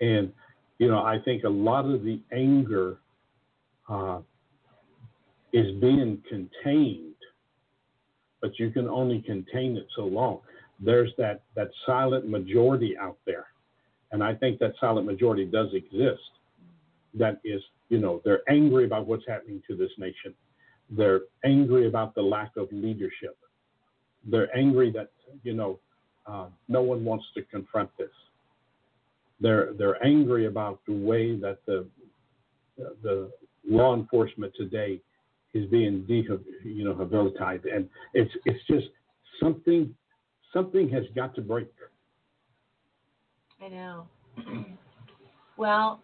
And, 0.00 0.32
you 0.78 0.88
know, 0.88 1.02
I 1.02 1.18
think 1.24 1.44
a 1.44 1.48
lot 1.48 1.84
of 1.84 2.04
the 2.04 2.20
anger 2.32 2.98
uh, 3.88 4.20
is 5.52 5.74
being 5.80 6.22
contained, 6.28 7.14
but 8.40 8.58
you 8.58 8.70
can 8.70 8.88
only 8.88 9.20
contain 9.22 9.76
it 9.76 9.86
so 9.96 10.02
long. 10.02 10.40
There's 10.78 11.12
that, 11.18 11.42
that 11.56 11.70
silent 11.84 12.28
majority 12.28 12.96
out 12.98 13.18
there. 13.26 13.46
And 14.12 14.22
I 14.24 14.34
think 14.34 14.58
that 14.60 14.72
silent 14.80 15.06
majority 15.06 15.44
does 15.44 15.68
exist. 15.72 16.22
That 17.14 17.40
is, 17.44 17.60
you 17.88 17.98
know, 17.98 18.20
they're 18.24 18.42
angry 18.48 18.84
about 18.84 19.06
what's 19.06 19.24
happening 19.26 19.62
to 19.68 19.76
this 19.76 19.90
nation. 19.98 20.34
They're 20.90 21.20
angry 21.44 21.86
about 21.86 22.14
the 22.14 22.22
lack 22.22 22.56
of 22.56 22.68
leadership. 22.72 23.36
They're 24.24 24.54
angry 24.56 24.90
that, 24.92 25.10
you 25.42 25.54
know, 25.54 25.78
uh, 26.26 26.46
no 26.68 26.82
one 26.82 27.04
wants 27.04 27.24
to 27.34 27.42
confront 27.42 27.90
this 27.98 28.10
they're 29.40 29.72
they're 29.78 30.04
angry 30.04 30.46
about 30.46 30.80
the 30.86 30.92
way 30.92 31.36
that 31.36 31.58
the 31.66 31.86
the 33.02 33.30
law 33.68 33.94
enforcement 33.94 34.52
today 34.56 35.00
is 35.54 35.68
being 35.70 36.04
de 36.06 36.24
you 36.64 36.84
know 36.84 36.92
rehabilitated, 36.92 37.66
and 37.66 37.88
it's 38.14 38.32
it's 38.44 38.64
just 38.66 38.86
something 39.42 39.94
something 40.52 40.88
has 40.88 41.04
got 41.14 41.34
to 41.34 41.40
break. 41.40 41.68
I 43.62 43.68
know. 43.68 44.06
well, 45.56 46.00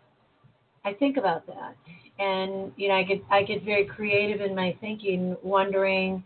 I 0.85 0.93
think 0.93 1.17
about 1.17 1.47
that, 1.47 1.77
and 2.19 2.73
you 2.77 2.89
know, 2.89 2.95
I 2.95 3.03
get 3.03 3.23
I 3.31 3.43
get 3.43 3.65
very 3.65 3.87
creative 3.87 4.41
in 4.41 4.55
my 4.55 4.77
thinking, 4.81 5.37
wondering 5.43 6.25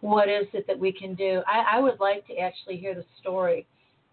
what 0.00 0.28
is 0.28 0.46
it 0.52 0.66
that 0.66 0.78
we 0.78 0.92
can 0.92 1.14
do. 1.14 1.42
I, 1.46 1.76
I 1.76 1.80
would 1.80 2.00
like 2.00 2.26
to 2.28 2.38
actually 2.38 2.78
hear 2.78 2.94
the 2.94 3.04
story 3.20 3.66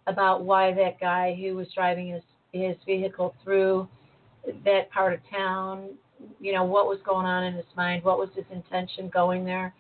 about 0.08 0.44
why 0.44 0.74
that 0.74 1.00
guy 1.00 1.38
who 1.40 1.56
was 1.56 1.68
driving 1.74 2.10
his 2.10 2.24
his 2.54 2.76
vehicle 2.86 3.36
through 3.44 3.88
that 4.66 4.90
part 4.92 5.14
of 5.14 5.20
town, 5.30 5.90
you 6.40 6.54
know, 6.54 6.64
what 6.64 6.86
was 6.86 7.00
going 7.06 7.26
on 7.26 7.44
in 7.44 7.54
his 7.54 7.66
mind, 7.76 8.04
what 8.04 8.18
was 8.18 8.30
his 8.36 8.46
intention 8.52 9.10
going 9.10 9.46
there, 9.46 9.74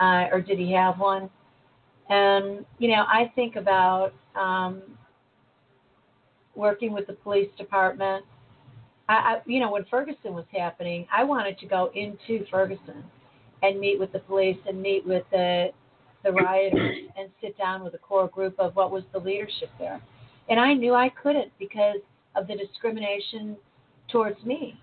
uh, 0.00 0.26
or 0.32 0.40
did 0.40 0.58
he 0.58 0.72
have 0.72 0.98
one? 0.98 1.30
And 2.08 2.64
you 2.78 2.88
know, 2.88 3.04
I 3.08 3.32
think 3.34 3.56
about 3.56 4.12
um, 4.34 4.82
working 6.54 6.92
with 6.92 7.06
the 7.06 7.14
police 7.14 7.48
department. 7.58 8.24
I, 9.08 9.14
I, 9.14 9.36
you 9.46 9.60
know, 9.60 9.70
when 9.70 9.84
Ferguson 9.90 10.34
was 10.34 10.44
happening, 10.52 11.06
I 11.12 11.24
wanted 11.24 11.58
to 11.58 11.66
go 11.66 11.90
into 11.94 12.44
Ferguson 12.50 13.04
and 13.62 13.78
meet 13.78 13.98
with 13.98 14.12
the 14.12 14.18
police 14.20 14.58
and 14.66 14.80
meet 14.80 15.06
with 15.06 15.24
the 15.30 15.68
the 16.24 16.32
rioters 16.32 16.96
and 17.16 17.28
sit 17.40 17.56
down 17.56 17.84
with 17.84 17.94
a 17.94 17.98
core 17.98 18.28
group 18.28 18.58
of 18.58 18.74
what 18.74 18.90
was 18.90 19.04
the 19.12 19.18
leadership 19.18 19.70
there. 19.78 20.00
And 20.48 20.58
I 20.58 20.74
knew 20.74 20.94
I 20.94 21.08
couldn't 21.08 21.52
because 21.58 22.00
of 22.34 22.48
the 22.48 22.56
discrimination 22.56 23.56
towards 24.08 24.42
me 24.44 24.78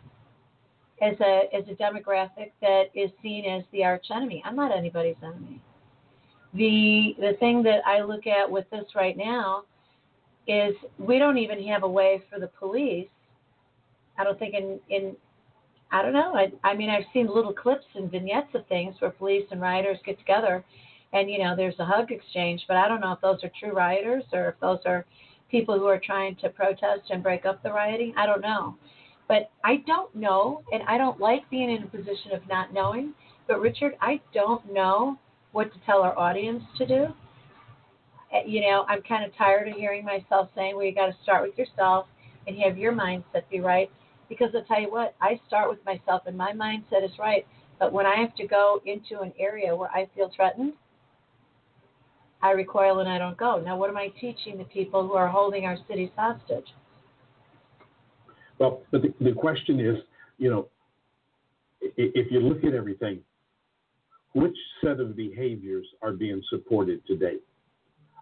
as 1.03 1.19
a 1.19 1.41
as 1.53 1.63
a 1.69 1.75
demographic 1.75 2.51
that 2.61 2.85
is 2.95 3.11
seen 3.21 3.45
as 3.45 3.63
the 3.71 3.83
arch 3.83 4.05
enemy. 4.15 4.41
I'm 4.45 4.55
not 4.55 4.75
anybody's 4.75 5.15
enemy. 5.21 5.61
The 6.53 7.15
the 7.19 7.33
thing 7.39 7.63
that 7.63 7.81
I 7.85 8.01
look 8.01 8.25
at 8.25 8.49
with 8.49 8.69
this 8.71 8.85
right 8.95 9.17
now 9.17 9.63
is 10.47 10.73
we 10.97 11.19
don't 11.19 11.37
even 11.37 11.61
have 11.67 11.83
a 11.83 11.89
way 11.89 12.21
for 12.31 12.39
the 12.39 12.47
police. 12.47 13.07
I 14.17 14.23
don't 14.23 14.39
think 14.39 14.53
in 14.53 14.79
in 14.89 15.15
I 15.91 16.01
don't 16.01 16.13
know. 16.13 16.33
I, 16.35 16.51
I 16.63 16.75
mean, 16.75 16.89
I've 16.89 17.05
seen 17.13 17.27
little 17.27 17.53
clips 17.53 17.85
and 17.93 18.09
vignettes 18.09 18.55
of 18.55 18.65
things 18.65 18.95
where 18.97 19.11
police 19.11 19.45
and 19.51 19.61
rioters 19.61 19.99
get 20.03 20.17
together, 20.17 20.63
and 21.11 21.29
you 21.29 21.37
know, 21.37 21.55
there's 21.55 21.77
a 21.79 21.85
hug 21.85 22.11
exchange. 22.11 22.63
But 22.67 22.77
I 22.77 22.87
don't 22.87 23.01
know 23.01 23.11
if 23.11 23.21
those 23.21 23.43
are 23.43 23.51
true 23.59 23.73
rioters 23.73 24.23
or 24.31 24.49
if 24.49 24.59
those 24.59 24.79
are 24.85 25.05
people 25.51 25.77
who 25.77 25.85
are 25.85 25.99
trying 26.03 26.35
to 26.37 26.49
protest 26.49 27.11
and 27.11 27.21
break 27.21 27.45
up 27.45 27.61
the 27.61 27.71
rioting. 27.71 28.13
I 28.17 28.25
don't 28.25 28.41
know. 28.41 28.75
But 29.27 29.51
I 29.63 29.77
don't 29.87 30.13
know, 30.15 30.63
and 30.71 30.83
I 30.83 30.97
don't 30.97 31.19
like 31.19 31.49
being 31.49 31.71
in 31.71 31.83
a 31.83 31.87
position 31.87 32.31
of 32.33 32.47
not 32.47 32.73
knowing. 32.73 33.13
But 33.47 33.61
Richard, 33.61 33.93
I 34.01 34.21
don't 34.33 34.71
know 34.71 35.17
what 35.51 35.71
to 35.73 35.79
tell 35.85 36.01
our 36.01 36.17
audience 36.17 36.63
to 36.77 36.85
do. 36.85 37.07
Uh, 38.33 38.39
You 38.45 38.61
know, 38.61 38.85
I'm 38.87 39.01
kind 39.01 39.23
of 39.23 39.35
tired 39.37 39.67
of 39.67 39.75
hearing 39.75 40.03
myself 40.05 40.49
saying, 40.55 40.75
well, 40.75 40.85
you 40.85 40.93
got 40.93 41.07
to 41.07 41.15
start 41.23 41.43
with 41.47 41.57
yourself 41.57 42.07
and 42.47 42.57
have 42.59 42.77
your 42.77 42.91
mindset 42.93 43.43
be 43.49 43.59
right. 43.59 43.89
Because 44.29 44.49
I'll 44.55 44.63
tell 44.63 44.81
you 44.81 44.91
what, 44.91 45.15
I 45.21 45.39
start 45.47 45.69
with 45.69 45.83
myself 45.85 46.23
and 46.25 46.37
my 46.37 46.51
mindset 46.53 47.03
is 47.03 47.17
right. 47.19 47.45
But 47.79 47.93
when 47.93 48.05
I 48.05 48.15
have 48.15 48.35
to 48.35 48.47
go 48.47 48.81
into 48.85 49.21
an 49.21 49.33
area 49.39 49.75
where 49.75 49.89
I 49.89 50.09
feel 50.15 50.31
threatened, 50.35 50.73
I 52.41 52.51
recoil 52.51 52.99
and 52.99 53.09
I 53.09 53.17
don't 53.17 53.37
go. 53.37 53.61
Now, 53.63 53.77
what 53.77 53.89
am 53.89 53.97
I 53.97 54.09
teaching 54.19 54.57
the 54.57 54.65
people 54.65 55.07
who 55.07 55.13
are 55.13 55.27
holding 55.29 55.65
our 55.65 55.77
cities 55.87 56.09
hostage? 56.15 56.67
Well, 58.63 58.81
but 58.91 59.01
the, 59.01 59.13
the 59.19 59.33
question 59.33 59.81
is, 59.81 59.97
you 60.37 60.49
know, 60.49 60.69
if 61.81 62.31
you 62.31 62.39
look 62.39 62.63
at 62.63 62.73
everything, 62.73 63.19
which 64.35 64.55
set 64.81 65.01
of 65.01 65.17
behaviors 65.17 65.85
are 66.01 66.13
being 66.13 66.41
supported 66.49 67.05
today? 67.05 67.39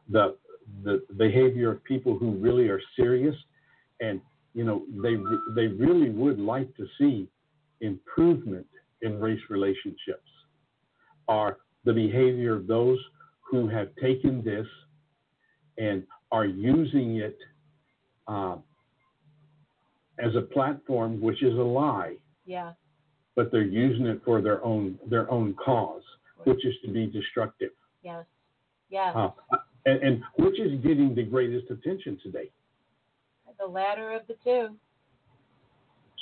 The 0.10 0.36
the 0.84 1.04
behavior 1.16 1.70
of 1.72 1.84
people 1.84 2.18
who 2.18 2.32
really 2.32 2.70
are 2.70 2.82
serious, 2.96 3.36
and 4.00 4.20
you 4.56 4.64
know, 4.64 4.82
they 5.04 5.16
they 5.56 5.68
really 5.68 6.10
would 6.10 6.40
like 6.40 6.76
to 6.78 6.88
see 6.98 7.28
improvement 7.82 8.66
in 9.04 9.22
race 9.22 9.46
relationships, 9.48 10.32
are 11.28 11.58
the 11.86 11.94
behavior 11.94 12.56
of 12.56 12.66
those 12.66 12.98
who 13.42 13.68
have 13.68 13.90
taken 14.02 14.44
this 14.44 14.66
and 15.78 16.02
are 16.32 16.46
using 16.48 17.18
it. 17.18 17.38
Uh, 18.28 18.56
as 20.20 20.36
a 20.36 20.42
platform, 20.42 21.20
which 21.22 21.42
is 21.44 21.54
a 21.58 21.62
lie, 21.62 22.16
Yeah, 22.46 22.74
but 23.36 23.52
they're 23.52 23.62
using 23.64 24.06
it 24.08 24.22
for 24.26 24.42
their 24.42 24.64
own 24.64 25.00
their 25.10 25.30
own 25.32 25.54
cause, 25.56 26.04
which 26.44 26.64
is 26.66 26.76
to 26.86 26.92
be 26.92 27.08
destructive. 27.08 27.72
yes, 28.04 28.26
yes. 28.90 29.16
Uh, 29.16 29.30
and, 29.86 30.04
and 30.04 30.24
which 30.38 30.60
is 30.60 30.80
getting 30.82 31.16
the 31.16 31.24
greatest 31.24 31.72
attention 31.72 32.20
today. 32.22 32.50
the 33.60 33.66
latter 33.66 34.12
of 34.12 34.26
the 34.28 34.36
two. 34.44 34.76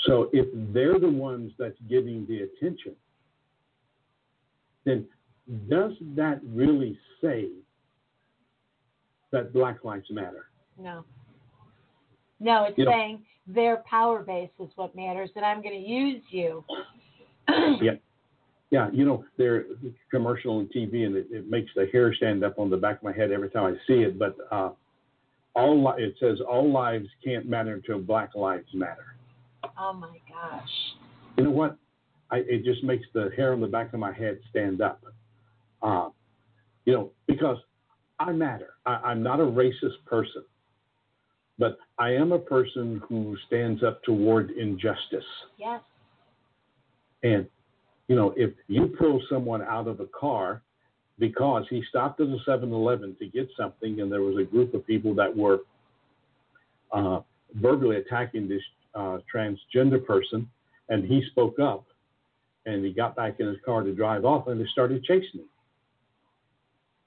So 0.05 0.29
if 0.33 0.47
they're 0.73 0.97
the 0.99 1.09
ones 1.09 1.51
that's 1.59 1.77
getting 1.89 2.25
the 2.27 2.41
attention, 2.43 2.95
then 4.85 5.05
does 5.69 5.91
that 6.15 6.39
really 6.45 6.97
say 7.21 7.49
that 9.31 9.51
Black 9.53 9.83
Lives 9.83 10.07
Matter? 10.09 10.45
No. 10.77 11.03
No, 12.39 12.63
it's 12.65 12.77
You 12.77 12.85
know- 12.85 12.91
saying 12.91 13.25
their 13.47 13.77
power 13.89 14.23
base 14.23 14.49
is 14.59 14.69
what 14.75 14.95
matters, 14.95 15.29
and 15.35 15.45
I'm 15.45 15.61
going 15.61 15.75
to 15.81 15.87
use 15.87 16.23
you. 16.29 16.63
Yeah. 17.81 17.93
Yeah, 18.71 18.89
you 18.93 19.03
know, 19.03 19.25
they're 19.35 19.65
commercial 20.11 20.59
on 20.59 20.67
TV, 20.67 21.07
and 21.07 21.15
it, 21.15 21.25
it 21.31 21.49
makes 21.49 21.71
the 21.75 21.87
hair 21.91 22.13
stand 22.13 22.43
up 22.43 22.59
on 22.59 22.69
the 22.69 22.77
back 22.77 22.97
of 22.97 23.03
my 23.03 23.11
head 23.11 23.31
every 23.31 23.49
time 23.49 23.73
I 23.73 23.77
see 23.87 24.01
it. 24.01 24.19
But 24.19 24.37
uh, 24.51 24.69
all 25.55 25.83
li- 25.83 26.03
it 26.03 26.13
says 26.19 26.37
all 26.47 26.71
lives 26.71 27.07
can't 27.23 27.49
matter 27.49 27.73
until 27.73 27.97
Black 27.97 28.35
Lives 28.35 28.67
Matter. 28.73 29.15
Oh 29.77 29.93
my 29.93 30.17
gosh. 30.29 30.69
You 31.37 31.45
know 31.45 31.51
what? 31.51 31.77
I, 32.31 32.37
it 32.47 32.63
just 32.63 32.83
makes 32.83 33.05
the 33.13 33.31
hair 33.35 33.53
on 33.53 33.61
the 33.61 33.67
back 33.67 33.91
of 33.93 33.99
my 33.99 34.13
head 34.13 34.39
stand 34.51 34.81
up. 34.81 35.01
Uh, 35.81 36.09
you 36.85 36.93
know, 36.93 37.11
because 37.27 37.57
I 38.19 38.31
matter. 38.31 38.73
I, 38.85 38.95
I'm 38.97 39.23
not 39.23 39.39
a 39.39 39.43
racist 39.43 40.03
person, 40.05 40.43
but 41.59 41.77
I 41.99 42.11
am 42.11 42.31
a 42.31 42.39
person 42.39 43.01
who 43.07 43.37
stands 43.45 43.83
up 43.83 44.01
toward 44.03 44.51
injustice. 44.51 45.25
Yes. 45.57 45.81
And, 47.21 47.45
you 48.07 48.15
know, 48.15 48.33
if 48.37 48.51
you 48.67 48.95
pull 48.97 49.21
someone 49.29 49.61
out 49.61 49.87
of 49.87 49.99
a 49.99 50.07
car 50.07 50.61
because 51.19 51.65
he 51.69 51.83
stopped 51.89 52.21
at 52.21 52.27
a 52.27 52.37
7 52.45 52.71
Eleven 52.71 53.15
to 53.19 53.27
get 53.27 53.49
something 53.57 53.99
and 53.99 54.09
there 54.09 54.21
was 54.21 54.37
a 54.37 54.43
group 54.43 54.73
of 54.73 54.87
people 54.87 55.13
that 55.15 55.35
were 55.35 55.59
uh, 56.93 57.19
verbally 57.55 57.97
attacking 57.97 58.47
this 58.47 58.61
uh, 58.95 59.17
transgender 59.33 60.03
person, 60.03 60.49
and 60.87 61.03
he 61.03 61.23
spoke 61.31 61.59
up 61.59 61.85
and 62.65 62.83
he 62.83 62.91
got 62.93 63.15
back 63.15 63.39
in 63.39 63.47
his 63.47 63.57
car 63.65 63.83
to 63.83 63.93
drive 63.93 64.23
off 64.23 64.47
and 64.47 64.59
they 64.59 64.65
started 64.71 65.03
chasing 65.03 65.41
him. 65.41 65.49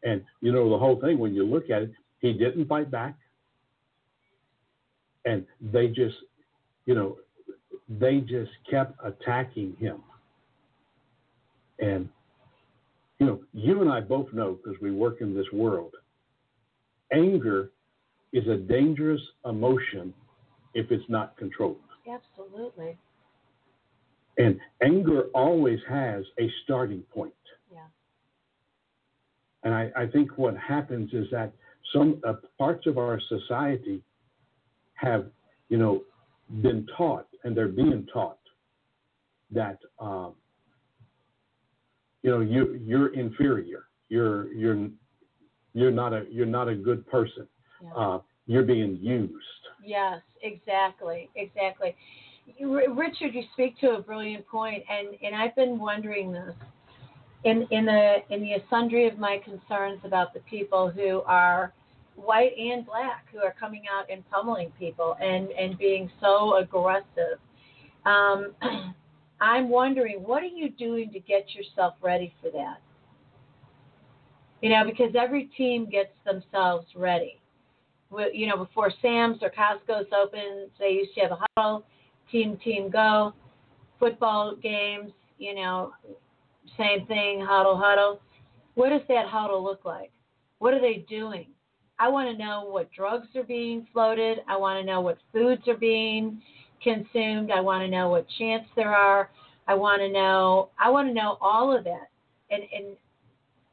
And, 0.04 0.22
you 0.40 0.52
know, 0.52 0.68
the 0.68 0.78
whole 0.78 1.00
thing, 1.00 1.18
when 1.18 1.34
you 1.34 1.44
look 1.44 1.70
at 1.70 1.82
it, 1.82 1.92
he 2.20 2.32
didn't 2.32 2.66
fight 2.66 2.90
back. 2.90 3.16
And 5.24 5.46
they 5.60 5.88
just, 5.88 6.16
you 6.86 6.94
know, 6.94 7.18
they 7.88 8.20
just 8.20 8.50
kept 8.68 8.98
attacking 9.04 9.76
him. 9.78 10.02
And, 11.78 12.08
you 13.18 13.26
know, 13.26 13.40
you 13.52 13.80
and 13.80 13.90
I 13.90 14.00
both 14.00 14.32
know 14.32 14.58
because 14.62 14.80
we 14.80 14.90
work 14.90 15.20
in 15.20 15.34
this 15.34 15.46
world, 15.52 15.94
anger 17.12 17.70
is 18.32 18.46
a 18.48 18.56
dangerous 18.56 19.20
emotion 19.44 20.14
if 20.74 20.90
it's 20.90 21.04
not 21.08 21.36
controlled. 21.36 21.76
Absolutely. 22.10 22.96
And 24.38 24.58
anger 24.82 25.24
always 25.34 25.78
has 25.88 26.24
a 26.40 26.50
starting 26.64 27.02
point. 27.14 27.34
Yeah. 27.70 27.80
And 29.62 29.74
I, 29.74 29.90
I 29.94 30.06
think 30.06 30.38
what 30.38 30.56
happens 30.56 31.12
is 31.12 31.26
that 31.30 31.52
some 31.92 32.20
uh, 32.26 32.34
parts 32.58 32.86
of 32.86 32.96
our 32.96 33.20
society 33.28 34.02
have, 35.02 35.26
you 35.68 35.78
know, 35.78 36.02
been 36.62 36.86
taught, 36.96 37.26
and 37.44 37.56
they're 37.56 37.68
being 37.68 38.06
taught 38.12 38.38
that, 39.50 39.78
um, 39.98 40.34
you 42.22 42.30
know, 42.30 42.40
you 42.40 42.80
you're 42.84 43.12
inferior. 43.14 43.84
You're 44.08 44.52
you're 44.52 44.88
you're 45.74 45.90
not 45.90 46.12
a 46.12 46.24
you're 46.30 46.46
not 46.46 46.68
a 46.68 46.74
good 46.74 47.06
person. 47.08 47.48
Yeah. 47.82 47.90
Uh, 47.94 48.18
you're 48.46 48.62
being 48.62 48.98
used. 49.00 49.34
Yes, 49.84 50.20
exactly, 50.42 51.30
exactly. 51.34 51.94
You, 52.58 52.92
Richard, 52.94 53.34
you 53.34 53.42
speak 53.52 53.78
to 53.80 53.92
a 53.92 54.02
brilliant 54.02 54.46
point, 54.46 54.82
and 54.88 55.16
and 55.22 55.34
I've 55.34 55.56
been 55.56 55.78
wondering 55.78 56.32
this 56.32 56.54
in 57.44 57.66
in 57.70 57.86
the 57.86 58.16
in 58.30 58.40
the 58.42 58.56
sundry 58.70 59.08
of 59.08 59.18
my 59.18 59.40
concerns 59.44 60.00
about 60.04 60.32
the 60.32 60.40
people 60.40 60.90
who 60.90 61.22
are 61.22 61.72
white 62.16 62.52
and 62.58 62.84
black 62.86 63.26
who 63.32 63.38
are 63.38 63.54
coming 63.58 63.82
out 63.92 64.10
and 64.10 64.28
pummeling 64.30 64.72
people 64.78 65.16
and 65.20 65.50
and 65.50 65.78
being 65.78 66.10
so 66.20 66.56
aggressive. 66.56 67.38
Um, 68.04 68.52
I'm 69.40 69.68
wondering, 69.68 70.18
what 70.18 70.42
are 70.42 70.46
you 70.46 70.70
doing 70.70 71.10
to 71.12 71.18
get 71.18 71.54
yourself 71.54 71.94
ready 72.00 72.32
for 72.40 72.50
that? 72.50 72.80
You 74.60 74.70
know, 74.70 74.84
because 74.86 75.14
every 75.18 75.50
team 75.56 75.90
gets 75.90 76.12
themselves 76.24 76.86
ready. 76.94 77.40
You 78.32 78.46
know, 78.46 78.56
before 78.56 78.92
Sam's 79.02 79.38
or 79.42 79.50
Costco's 79.50 80.06
opens, 80.16 80.70
they 80.78 80.90
used 80.90 81.14
to 81.14 81.22
have 81.22 81.32
a 81.32 81.38
huddle, 81.56 81.84
team, 82.30 82.58
team, 82.62 82.88
go. 82.90 83.32
Football 83.98 84.56
games, 84.62 85.12
you 85.38 85.54
know, 85.54 85.92
same 86.76 87.06
thing, 87.06 87.40
huddle, 87.40 87.76
huddle. 87.76 88.20
What 88.74 88.90
does 88.90 89.02
that 89.08 89.26
huddle 89.26 89.62
look 89.62 89.84
like? 89.84 90.12
What 90.58 90.74
are 90.74 90.80
they 90.80 91.04
doing? 91.08 91.46
I 91.98 92.08
want 92.08 92.30
to 92.30 92.42
know 92.42 92.64
what 92.68 92.90
drugs 92.92 93.28
are 93.36 93.44
being 93.44 93.86
floated. 93.92 94.38
I 94.48 94.56
want 94.56 94.80
to 94.80 94.84
know 94.84 95.00
what 95.00 95.18
foods 95.32 95.62
are 95.68 95.76
being 95.76 96.42
consumed. 96.82 97.50
I 97.50 97.60
want 97.60 97.82
to 97.82 97.88
know 97.88 98.08
what 98.08 98.26
chants 98.38 98.68
there 98.74 98.94
are. 98.94 99.30
I 99.68 99.74
want 99.74 100.00
to 100.00 100.10
know. 100.10 100.70
I 100.78 100.90
want 100.90 101.08
to 101.08 101.14
know 101.14 101.38
all 101.40 101.76
of 101.76 101.84
that, 101.84 102.08
and 102.50 102.62
and 102.62 102.96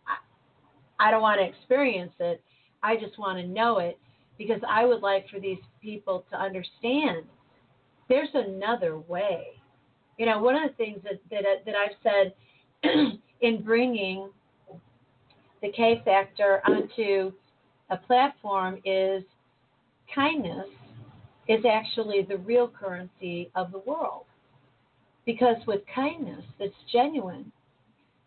I, 0.08 1.08
I 1.08 1.12
don't 1.12 1.22
want 1.22 1.40
to 1.40 1.48
experience 1.48 2.14
it. 2.20 2.42
I 2.84 2.96
just 2.96 3.18
want 3.18 3.40
to 3.40 3.48
know 3.48 3.80
it 3.80 3.98
because 4.38 4.62
I 4.68 4.86
would 4.86 5.02
like 5.02 5.28
for 5.30 5.40
these 5.40 5.58
people 5.82 6.26
to 6.32 6.38
understand 6.38 7.26
there's 8.08 8.30
another 8.34 9.00
way. 9.00 9.48
You 10.18 10.26
know, 10.26 10.40
one 10.40 10.56
of 10.56 10.70
the 10.70 10.76
things 10.76 11.00
that 11.04 11.20
that, 11.32 11.46
uh, 11.46 11.64
that 11.66 11.76
I've 11.76 11.98
said 12.04 12.34
in 13.42 13.64
bringing 13.64 14.30
the 15.62 15.72
K 15.72 16.02
factor 16.06 16.62
onto 16.66 17.34
a 17.90 17.98
platform 17.98 18.80
is 18.86 19.24
kindness 20.14 20.68
is 21.48 21.66
actually 21.66 22.22
the 22.22 22.38
real 22.38 22.68
currency 22.68 23.50
of 23.56 23.72
the 23.72 23.80
world. 23.80 24.26
Because 25.26 25.58
with 25.68 25.82
kindness 25.94 26.44
that's 26.60 26.74
genuine, 26.92 27.52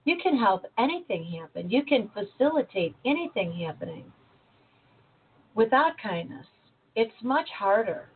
you 0.04 0.16
can 0.22 0.36
help 0.36 0.64
anything 0.78 1.24
happen. 1.40 1.70
You 1.70 1.84
can 1.84 2.10
facilitate 2.12 2.94
anything 3.04 3.52
happening. 3.52 4.12
Without 5.54 5.92
kindness, 6.02 6.46
it's 6.96 7.12
much 7.22 7.48
harder 7.56 8.08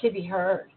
to 0.00 0.10
be 0.10 0.24
heard. 0.24 0.70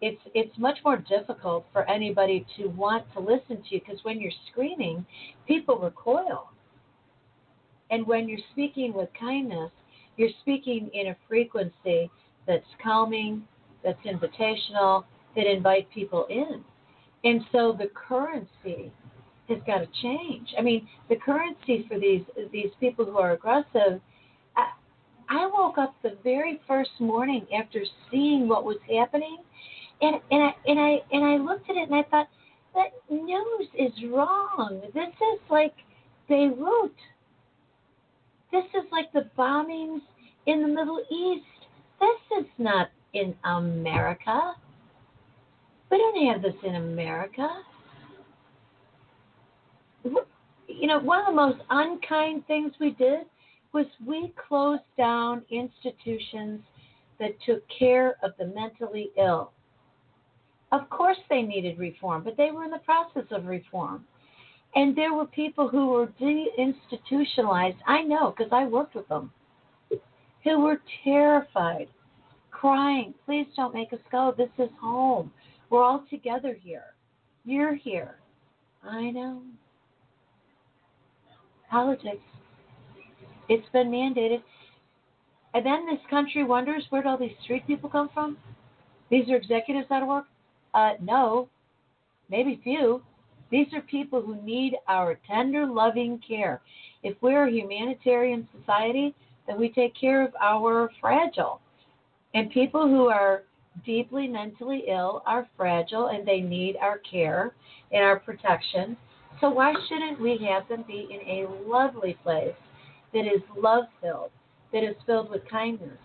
It's 0.00 0.20
it's 0.34 0.56
much 0.58 0.78
more 0.84 0.98
difficult 0.98 1.64
for 1.72 1.88
anybody 1.88 2.46
to 2.56 2.66
want 2.68 3.04
to 3.14 3.20
listen 3.20 3.62
to 3.62 3.74
you 3.74 3.80
because 3.80 3.98
when 4.04 4.20
you're 4.20 4.30
screaming, 4.50 5.06
people 5.46 5.78
recoil. 5.78 6.50
And 7.90 8.06
when 8.06 8.28
you're 8.28 8.38
speaking 8.52 8.92
with 8.92 9.08
kindness, 9.18 9.70
you're 10.16 10.30
speaking 10.40 10.90
in 10.92 11.08
a 11.08 11.16
frequency 11.28 12.10
that's 12.46 12.64
calming, 12.82 13.42
that's 13.84 14.00
invitational, 14.04 15.04
that 15.36 15.46
invite 15.46 15.88
people 15.90 16.26
in. 16.30 16.64
And 17.24 17.42
so 17.52 17.76
the 17.78 17.90
currency 17.94 18.92
has 19.48 19.58
got 19.66 19.78
to 19.78 19.88
change. 20.02 20.48
I 20.58 20.62
mean, 20.62 20.88
the 21.08 21.16
currency 21.16 21.84
for 21.88 21.98
these 21.98 22.22
these 22.52 22.70
people 22.80 23.04
who 23.04 23.18
are 23.18 23.32
aggressive. 23.32 24.00
I, 24.56 24.66
I 25.28 25.46
woke 25.46 25.78
up 25.78 25.94
the 26.02 26.16
very 26.24 26.60
first 26.66 26.90
morning 26.98 27.46
after 27.56 27.80
seeing 28.10 28.48
what 28.48 28.64
was 28.64 28.76
happening, 28.92 29.38
and 30.00 30.16
and 30.30 30.42
I 30.42 30.54
and 30.66 30.80
I 30.80 30.98
and 31.12 31.24
I 31.24 31.36
looked 31.36 31.68
at 31.70 31.76
it 31.76 31.88
and 31.88 31.94
I 31.94 32.02
thought 32.10 32.28
that 32.74 32.92
news 33.10 33.68
is 33.78 33.92
wrong. 34.10 34.82
This 34.94 35.08
is 35.08 35.40
like 35.50 35.74
Beirut. 36.28 36.94
This 38.52 38.64
is 38.74 38.84
like 38.92 39.12
the 39.12 39.28
bombings 39.36 40.00
in 40.46 40.62
the 40.62 40.68
Middle 40.68 41.00
East. 41.10 41.44
This 42.00 42.40
is 42.40 42.46
not 42.58 42.90
in 43.12 43.34
America. 43.44 44.54
We 45.90 45.98
don't 45.98 46.32
have 46.32 46.42
this 46.42 46.54
in 46.64 46.76
America. 46.76 47.48
You 50.68 50.86
know, 50.86 50.98
one 50.98 51.20
of 51.20 51.26
the 51.26 51.32
most 51.32 51.58
unkind 51.70 52.46
things 52.46 52.72
we 52.80 52.90
did 52.90 53.26
was 53.72 53.86
we 54.06 54.32
closed 54.48 54.82
down 54.96 55.42
institutions 55.50 56.60
that 57.18 57.30
took 57.44 57.62
care 57.68 58.16
of 58.22 58.32
the 58.38 58.46
mentally 58.46 59.10
ill. 59.18 59.52
Of 60.72 60.88
course, 60.90 61.18
they 61.30 61.42
needed 61.42 61.78
reform, 61.78 62.24
but 62.24 62.36
they 62.36 62.50
were 62.50 62.64
in 62.64 62.70
the 62.70 62.78
process 62.78 63.24
of 63.30 63.46
reform. 63.46 64.04
And 64.76 64.94
there 64.94 65.14
were 65.14 65.26
people 65.26 65.68
who 65.68 65.88
were 65.88 66.08
deinstitutionalized. 66.20 67.78
I 67.86 68.02
know 68.02 68.34
because 68.36 68.52
I 68.52 68.66
worked 68.66 68.94
with 68.94 69.08
them, 69.08 69.32
who 70.44 70.60
were 70.60 70.82
terrified, 71.02 71.88
crying, 72.50 73.14
please 73.24 73.46
don't 73.56 73.72
make 73.72 73.94
us 73.94 73.98
go. 74.12 74.34
This 74.36 74.50
is 74.58 74.68
home. 74.78 75.32
We're 75.70 75.82
all 75.82 76.04
together 76.10 76.54
here. 76.62 76.94
You're 77.46 77.74
here. 77.74 78.16
I 78.84 79.10
know. 79.10 79.40
Politics. 81.70 82.22
It's 83.48 83.68
been 83.72 83.90
mandated. 83.90 84.42
And 85.54 85.64
then 85.64 85.86
this 85.86 86.00
country 86.10 86.44
wonders 86.44 86.84
where'd 86.90 87.06
all 87.06 87.16
these 87.16 87.30
street 87.42 87.66
people 87.66 87.88
come 87.88 88.10
from? 88.12 88.36
These 89.10 89.30
are 89.30 89.36
executives 89.36 89.86
out 89.90 90.02
of 90.02 90.08
work? 90.08 90.26
Uh, 90.74 90.92
no. 91.00 91.48
Maybe 92.28 92.60
few. 92.62 93.02
These 93.50 93.68
are 93.74 93.82
people 93.82 94.20
who 94.20 94.40
need 94.42 94.74
our 94.88 95.18
tender, 95.26 95.66
loving 95.66 96.20
care. 96.26 96.60
If 97.02 97.16
we're 97.20 97.46
a 97.46 97.50
humanitarian 97.50 98.48
society, 98.58 99.14
then 99.46 99.58
we 99.58 99.68
take 99.68 99.94
care 99.98 100.24
of 100.24 100.34
our 100.40 100.90
fragile. 101.00 101.60
And 102.34 102.50
people 102.50 102.88
who 102.88 103.06
are 103.06 103.44
deeply 103.84 104.26
mentally 104.26 104.84
ill 104.88 105.22
are 105.26 105.46
fragile 105.56 106.08
and 106.08 106.26
they 106.26 106.40
need 106.40 106.76
our 106.76 106.98
care 106.98 107.54
and 107.92 108.02
our 108.02 108.18
protection. 108.18 108.96
So 109.40 109.50
why 109.50 109.74
shouldn't 109.88 110.20
we 110.20 110.38
have 110.50 110.66
them 110.68 110.84
be 110.86 111.06
in 111.10 111.20
a 111.28 111.48
lovely 111.68 112.16
place 112.22 112.54
that 113.12 113.26
is 113.26 113.42
love 113.56 113.84
filled, 114.00 114.30
that 114.72 114.82
is 114.82 114.96
filled 115.04 115.30
with 115.30 115.42
kindness? 115.48 115.98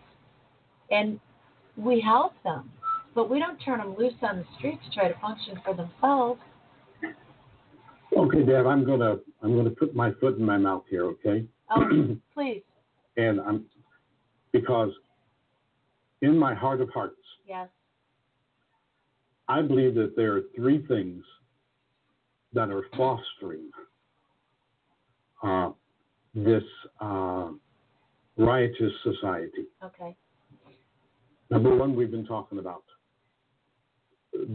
And 0.91 1.19
we 1.77 2.01
help 2.01 2.33
them, 2.43 2.69
but 3.15 3.29
we 3.29 3.39
don't 3.39 3.57
turn 3.57 3.79
them 3.79 3.95
loose 3.97 4.13
on 4.21 4.37
the 4.37 4.45
street 4.57 4.79
to 4.83 4.91
try 4.93 5.07
to 5.07 5.19
function 5.19 5.59
for 5.63 5.73
themselves. 5.73 6.41
Okay, 8.15 8.43
Deb, 8.43 8.65
I'm 8.65 8.85
gonna 8.85 9.17
I'm 9.41 9.55
gonna 9.55 9.69
put 9.69 9.95
my 9.95 10.11
foot 10.19 10.37
in 10.37 10.45
my 10.45 10.57
mouth 10.57 10.83
here, 10.89 11.05
okay? 11.05 11.45
Oh, 11.69 12.17
please. 12.33 12.61
And 13.17 13.39
I'm 13.41 13.65
because 14.51 14.91
in 16.21 16.37
my 16.37 16.53
heart 16.53 16.81
of 16.81 16.89
hearts, 16.89 17.15
Yes. 17.47 17.67
I 19.47 19.61
believe 19.61 19.95
that 19.95 20.15
there 20.15 20.37
are 20.37 20.41
three 20.55 20.85
things 20.87 21.23
that 22.53 22.69
are 22.69 22.83
fostering 22.95 23.69
uh, 25.43 25.71
this 26.33 26.63
uh, 27.01 27.49
riotous 28.37 28.93
society. 29.03 29.65
Okay. 29.83 30.15
Number 31.49 31.75
one, 31.75 31.95
we've 31.95 32.11
been 32.11 32.25
talking 32.25 32.59
about 32.59 32.83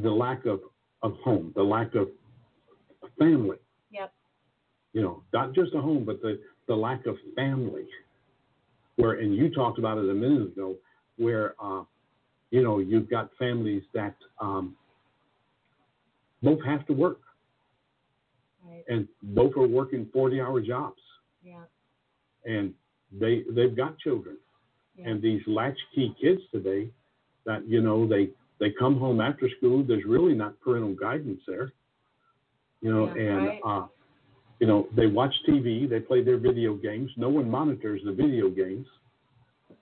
the 0.03 0.11
lack 0.11 0.47
of, 0.47 0.61
of 1.03 1.13
home, 1.23 1.53
the 1.55 1.63
lack 1.63 1.95
of 1.95 2.09
family. 3.19 3.57
Yep. 3.91 4.13
You 4.93 5.03
know, 5.03 5.23
not 5.33 5.55
just 5.55 5.75
a 5.75 5.81
home, 5.81 6.05
but 6.05 6.21
the, 6.23 6.41
the 6.69 6.75
lack 6.75 7.07
of 7.07 7.17
family. 7.35 7.87
Where, 8.97 9.13
and 9.21 9.35
you 9.35 9.51
talked 9.51 9.79
about 9.79 9.99
it 9.99 10.09
a 10.09 10.15
minute 10.15 10.43
ago, 10.49 10.75
where, 11.19 11.55
uh, 11.63 11.83
you 12.51 12.63
know, 12.63 12.79
you've 12.79 13.11
got 13.11 13.31
families 13.39 13.83
that 13.93 14.15
um, 14.41 14.75
both 16.43 16.63
have 16.65 16.87
to 16.87 16.93
work, 16.93 17.19
Right. 18.67 18.85
and 18.89 19.07
both 19.23 19.57
are 19.57 19.67
working 19.67 20.07
40-hour 20.15 20.61
jobs, 20.63 21.01
Yeah. 21.45 21.65
and 22.45 22.75
they 23.13 23.45
they've 23.51 23.77
got 23.77 23.99
children. 23.99 24.37
Yeah. 24.97 25.09
And 25.11 25.23
these 25.23 25.43
latchkey 25.47 26.17
kids 26.21 26.41
today, 26.51 26.91
that 27.45 27.67
you 27.69 27.81
know 27.83 28.07
they 28.07 28.31
they 28.59 28.71
come 28.71 28.99
home 28.99 29.21
after 29.21 29.49
school. 29.59 29.85
There's 29.85 30.05
really 30.05 30.35
not 30.35 30.59
parental 30.61 30.95
guidance 30.95 31.41
there. 31.47 31.73
You 32.81 32.93
know, 32.93 33.07
Yeah, 33.07 33.23
and 33.23 33.47
right. 33.47 33.61
uh, 33.65 33.87
you 34.61 34.67
know 34.67 34.89
they 34.97 35.07
watch 35.07 35.35
TV, 35.49 35.89
they 35.89 36.01
play 36.01 36.23
their 36.23 36.39
video 36.39 36.75
games. 36.75 37.11
No 37.17 37.29
one 37.29 37.51
monitors 37.51 38.03
the 38.05 38.13
video 38.13 38.49
games 38.49 38.87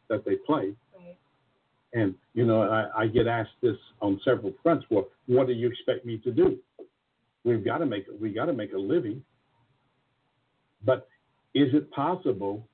that 0.09 0.25
they 0.25 0.37
play. 0.37 0.75
Right. 0.97 1.17
And 1.93 2.15
you 2.35 2.45
know, 2.47 2.63
I, 2.63 3.03
I 3.03 3.07
get 3.07 3.27
asked 3.27 3.61
this 3.63 3.77
on 4.01 4.21
several 4.25 4.53
fronts. 4.63 4.87
Well, 4.91 5.09
what 5.27 5.47
do 5.47 5.53
you 5.53 5.69
expect 5.69 6.05
me 6.05 6.19
to 6.19 6.33
do? 6.33 6.59
We've 7.45 7.65
got 7.65 7.79
to 7.79 7.87
make 7.87 8.07
we 8.21 8.33
got 8.33 8.47
to 8.47 8.53
make 8.53 8.73
a 8.73 8.79
living. 8.79 9.23
But 10.85 11.09
is 11.55 11.73
it 11.73 11.91
possible 11.91 12.67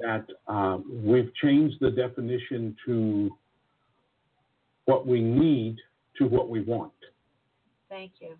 that 0.00 0.26
uh, 0.48 0.78
we've 0.88 1.32
changed 1.42 1.76
the 1.80 1.90
definition 1.90 2.76
to 2.86 3.30
what 4.86 5.06
we 5.06 5.20
need 5.20 5.76
to 6.18 6.26
what 6.26 6.48
we 6.48 6.62
want? 6.62 6.92
Thank 7.88 8.12
you. 8.20 8.36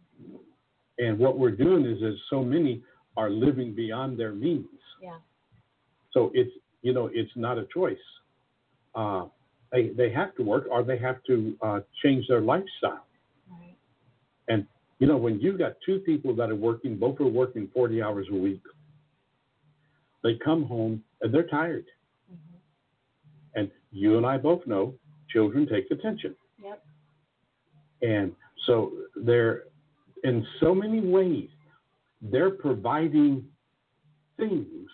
And 0.99 1.19
what 1.19 1.39
we're 1.39 1.51
doing 1.51 1.85
is, 1.85 2.01
is 2.03 2.19
so 2.31 2.43
many 2.43 2.83
are 3.17 3.31
living 3.31 3.75
beyond 3.75 4.19
their 4.19 4.33
means. 4.33 4.67
Yeah. 5.03 5.19
So 6.13 6.31
it's 6.35 6.51
you 6.83 6.93
know 6.93 7.11
it's 7.13 7.31
not 7.37 7.59
a 7.59 7.67
choice. 7.73 7.97
Uh, 8.95 9.27
they 9.73 9.89
they 9.89 10.11
have 10.11 10.35
to 10.37 10.43
work 10.43 10.67
or 10.71 10.83
they 10.83 10.99
have 10.99 11.23
to 11.27 11.57
uh, 11.63 11.81
change 12.03 12.27
their 12.29 12.41
lifestyle. 12.41 13.07
Right. 13.51 13.77
And 14.49 14.67
you 14.99 15.07
know 15.07 15.17
when 15.17 15.41
you've 15.41 15.59
got 15.59 15.77
two 15.85 15.99
people 16.01 16.35
that 16.37 16.51
are 16.51 16.57
working, 16.57 16.97
both 16.97 17.21
are 17.21 17.27
working 17.27 17.69
40 17.75 18.03
hours 18.03 18.27
a 18.31 18.37
week. 18.37 18.63
They 20.23 20.39
come 20.43 20.65
home 20.65 21.05
and 21.21 21.35
they're 21.35 21.47
tired. 21.47 21.85
Mm-hmm. 22.33 23.61
And 23.61 23.71
you 23.93 24.17
and 24.17 24.25
I 24.25 24.39
both 24.39 24.67
know 24.67 24.95
children 25.29 25.69
take 25.69 25.91
attention. 25.91 26.35
Yep. 26.63 26.83
And 28.03 28.33
so 28.67 28.93
they're 29.17 29.65
in 30.25 30.45
so 30.61 30.75
many 30.75 31.01
ways 31.01 31.49
they're 32.21 32.51
providing 32.51 33.45
things, 34.37 34.89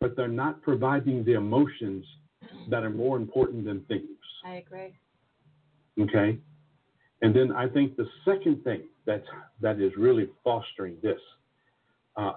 but 0.00 0.14
they're 0.14 0.28
not 0.28 0.62
providing 0.62 1.24
the 1.24 1.32
emotions 1.32 2.04
that 2.68 2.84
are 2.84 2.90
more 2.90 3.16
important 3.16 3.64
than 3.64 3.80
things. 3.84 4.04
I 4.44 4.56
agree. 4.56 4.94
Okay. 6.00 6.38
And 7.22 7.34
then 7.34 7.52
I 7.52 7.66
think 7.68 7.96
the 7.96 8.06
second 8.24 8.62
thing 8.62 8.82
that's 9.06 9.26
that 9.62 9.80
is 9.80 9.92
really 9.96 10.28
fostering 10.44 10.96
this 11.02 11.18
uh, 12.16 12.34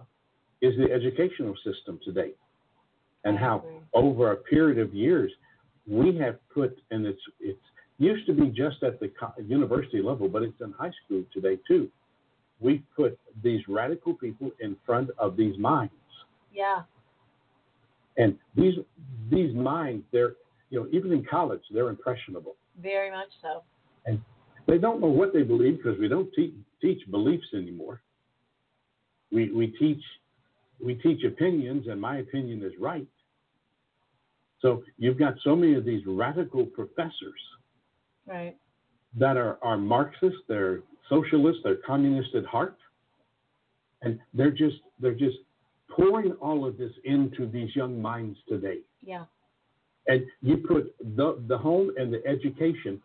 is 0.62 0.74
the 0.78 0.92
educational 0.92 1.56
system 1.66 2.00
today, 2.04 2.32
and 3.26 3.38
how 3.38 3.64
over 3.94 4.32
a 4.32 4.38
period 4.38 4.80
of 4.80 4.94
years 4.94 5.32
we 5.86 6.18
have 6.18 6.38
put, 6.54 6.78
and 6.92 7.06
it's 7.06 7.22
it's 7.42 7.60
used 8.00 8.26
to 8.28 8.34
be 8.34 8.48
just 8.48 8.82
at 8.84 9.00
the 9.00 9.12
university 9.46 10.02
level, 10.02 10.28
but 10.30 10.42
it's 10.44 10.60
in 10.62 10.72
high 10.72 10.92
school 11.06 11.24
today 11.34 11.58
too. 11.68 11.90
We've 12.60 12.84
put 12.96 13.18
these 13.44 13.62
radical 13.68 14.14
people 14.14 14.52
in 14.60 14.76
front 14.86 15.10
of 15.18 15.38
these 15.38 15.58
minds, 15.58 15.94
Yeah. 16.54 16.84
and 18.18 18.38
these 18.56 18.76
these 19.30 19.54
minds, 19.54 20.04
they're 20.12 20.36
you 20.70 20.80
know 20.82 20.88
even 20.92 21.12
in 21.12 21.24
college 21.26 21.62
they're 21.72 21.90
impressionable. 21.90 22.56
Very 22.82 23.12
much 23.12 23.30
so. 23.42 23.64
and 24.06 24.22
they 24.66 24.78
don't 24.78 25.02
know 25.02 25.08
what 25.08 25.34
they 25.34 25.44
believe 25.44 25.78
because 25.78 25.98
we 26.00 26.08
don't 26.08 26.32
te- 26.34 26.54
teach 26.82 27.02
beliefs 27.12 27.48
anymore. 27.54 28.02
We 29.32 29.52
we 29.52 29.68
teach 29.68 30.04
we 30.84 30.96
teach 30.96 31.24
opinions, 31.24 31.88
and 31.88 32.00
my 32.00 32.18
opinion 32.18 32.64
is 32.64 32.74
right. 32.80 33.08
So 34.62 34.84
you've 34.98 35.18
got 35.20 35.36
so 35.44 35.56
many 35.56 35.76
of 35.76 35.86
these 35.86 36.06
radical 36.06 36.66
professors 36.66 37.42
Right. 38.30 38.56
that 39.18 39.36
are 39.38 39.58
are 39.62 39.78
Marxists, 39.78 40.40
they're 40.48 40.82
socialists, 41.10 41.62
they're 41.64 41.78
communist 41.86 42.36
at 42.36 42.46
heart, 42.46 42.78
and 44.04 44.20
they're 44.34 44.52
just 44.52 44.78
they're 45.00 45.16
just 45.16 45.38
pouring 45.90 46.34
all 46.34 46.66
of 46.68 46.78
this 46.78 46.92
into 47.04 47.48
these 47.48 47.76
young 47.76 48.00
minds 48.00 48.38
today 48.48 48.80
Yeah. 49.02 49.26
and 50.08 50.24
you 50.42 50.58
put 50.58 50.96
the, 51.16 51.44
the 51.48 51.58
home 51.58 51.92
and 51.98 52.14
the 52.14 52.22
education, 52.28 53.02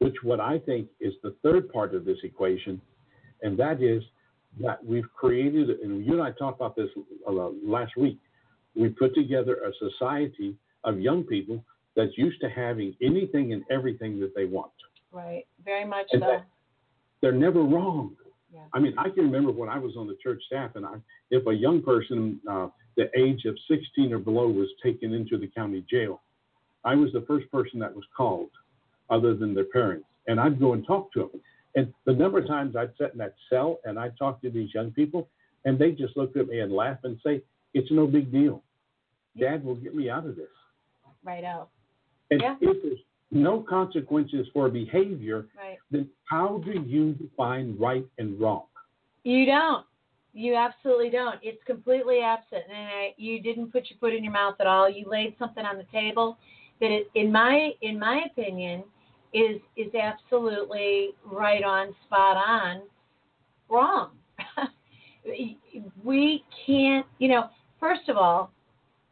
which 0.00 0.16
what 0.24 0.40
I 0.40 0.58
think 0.58 0.88
is 1.00 1.14
the 1.22 1.34
third 1.42 1.72
part 1.72 1.94
of 1.94 2.04
this 2.04 2.18
equation, 2.24 2.80
and 3.42 3.56
that 3.58 3.80
is 3.80 4.02
that 4.60 4.84
we've 4.84 5.10
created, 5.14 5.70
and 5.70 6.04
you 6.04 6.14
and 6.14 6.22
I 6.22 6.32
talked 6.32 6.60
about 6.60 6.74
this 6.74 6.88
uh, 7.28 7.32
last 7.64 7.96
week, 7.96 8.18
we 8.74 8.88
put 8.88 9.14
together 9.14 9.58
a 9.64 9.72
society 9.90 10.56
of 10.82 10.98
young 10.98 11.22
people 11.22 11.62
that's 11.96 12.16
used 12.16 12.40
to 12.40 12.48
having 12.48 12.94
anything 13.02 13.52
and 13.52 13.62
everything 13.70 14.20
that 14.20 14.34
they 14.34 14.44
want. 14.44 14.72
Right. 15.12 15.44
Very 15.64 15.84
much 15.84 16.06
And 16.12 16.22
so. 16.22 16.40
They're 17.20 17.32
never 17.32 17.62
wrong. 17.62 18.16
Yeah. 18.52 18.60
I 18.72 18.78
mean, 18.78 18.94
I 18.98 19.10
can 19.10 19.24
remember 19.24 19.52
when 19.52 19.68
I 19.68 19.78
was 19.78 19.96
on 19.96 20.06
the 20.06 20.16
church 20.22 20.42
staff, 20.46 20.72
and 20.74 20.86
I, 20.86 20.94
if 21.30 21.46
a 21.46 21.52
young 21.52 21.82
person, 21.82 22.40
uh, 22.50 22.68
the 22.96 23.10
age 23.16 23.44
of 23.44 23.56
16 23.68 24.12
or 24.12 24.18
below, 24.18 24.48
was 24.48 24.68
taken 24.82 25.12
into 25.12 25.38
the 25.38 25.46
county 25.48 25.84
jail, 25.88 26.20
I 26.84 26.94
was 26.94 27.12
the 27.12 27.24
first 27.28 27.50
person 27.50 27.78
that 27.80 27.94
was 27.94 28.04
called, 28.16 28.50
other 29.10 29.34
than 29.34 29.54
their 29.54 29.64
parents, 29.64 30.06
and 30.26 30.40
I'd 30.40 30.58
go 30.58 30.72
and 30.72 30.86
talk 30.86 31.12
to 31.12 31.20
them. 31.20 31.40
And 31.76 31.92
the 32.06 32.12
number 32.12 32.38
of 32.38 32.48
times 32.48 32.74
I'd 32.74 32.92
sit 32.98 33.12
in 33.12 33.18
that 33.18 33.34
cell 33.48 33.78
and 33.84 33.98
I'd 33.98 34.16
talk 34.18 34.40
to 34.42 34.50
these 34.50 34.74
young 34.74 34.90
people, 34.90 35.28
and 35.64 35.78
they 35.78 35.92
just 35.92 36.16
looked 36.16 36.36
at 36.36 36.48
me 36.48 36.60
and 36.60 36.72
laugh 36.72 36.98
and 37.04 37.20
say, 37.24 37.42
"It's 37.74 37.90
no 37.92 38.06
big 38.06 38.32
deal. 38.32 38.64
Dad 39.38 39.64
will 39.64 39.76
get 39.76 39.94
me 39.94 40.10
out 40.10 40.26
of 40.26 40.36
this." 40.36 40.48
Right 41.22 41.44
out. 41.44 41.68
And 42.30 42.40
Yeah. 42.40 42.56
if 42.60 42.82
there's 42.82 43.00
no 43.30 43.62
consequences 43.62 44.48
for 44.52 44.68
behavior, 44.68 45.48
Right. 45.56 45.78
then 45.90 46.10
how 46.24 46.58
do 46.58 46.72
you 46.72 47.14
define 47.14 47.76
right 47.78 48.06
and 48.18 48.40
wrong? 48.40 48.66
You 49.24 49.46
don't. 49.46 49.86
You 50.32 50.54
absolutely 50.54 51.10
don't. 51.10 51.38
It's 51.42 51.62
completely 51.64 52.20
absent, 52.20 52.64
and 52.68 52.88
I, 52.88 53.14
you 53.16 53.40
didn't 53.40 53.72
put 53.72 53.90
your 53.90 53.98
foot 53.98 54.14
in 54.14 54.22
your 54.22 54.32
mouth 54.32 54.54
at 54.60 54.66
all. 54.66 54.88
You 54.88 55.06
laid 55.08 55.36
something 55.38 55.64
on 55.64 55.76
the 55.76 55.84
table 55.84 56.38
that, 56.80 56.90
it, 56.90 57.10
in 57.14 57.32
my 57.32 57.74
in 57.82 57.98
my 57.98 58.22
opinion, 58.26 58.84
is 59.32 59.60
is 59.76 59.92
absolutely 59.94 61.14
right 61.24 61.64
on, 61.64 61.94
spot 62.06 62.36
on, 62.36 62.82
wrong. 63.68 64.12
we 66.04 66.44
can't. 66.64 67.06
You 67.18 67.28
know, 67.28 67.50
first 67.80 68.08
of 68.08 68.16
all, 68.16 68.52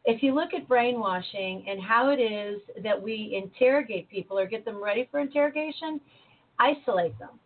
if 0.09 0.23
you 0.23 0.33
look 0.33 0.53
at 0.53 0.67
brainwashing 0.67 1.65
and 1.67 1.81
how 1.81 2.09
it 2.09 2.19
is 2.19 2.59
that 2.83 3.01
we 3.01 3.41
interrogate 3.41 4.09
people 4.09 4.37
or 4.37 4.45
get 4.45 4.65
them 4.65 4.83
ready 4.83 5.07
for 5.11 5.19
interrogation, 5.19 6.01
isolate 6.59 7.17
them 7.19 7.39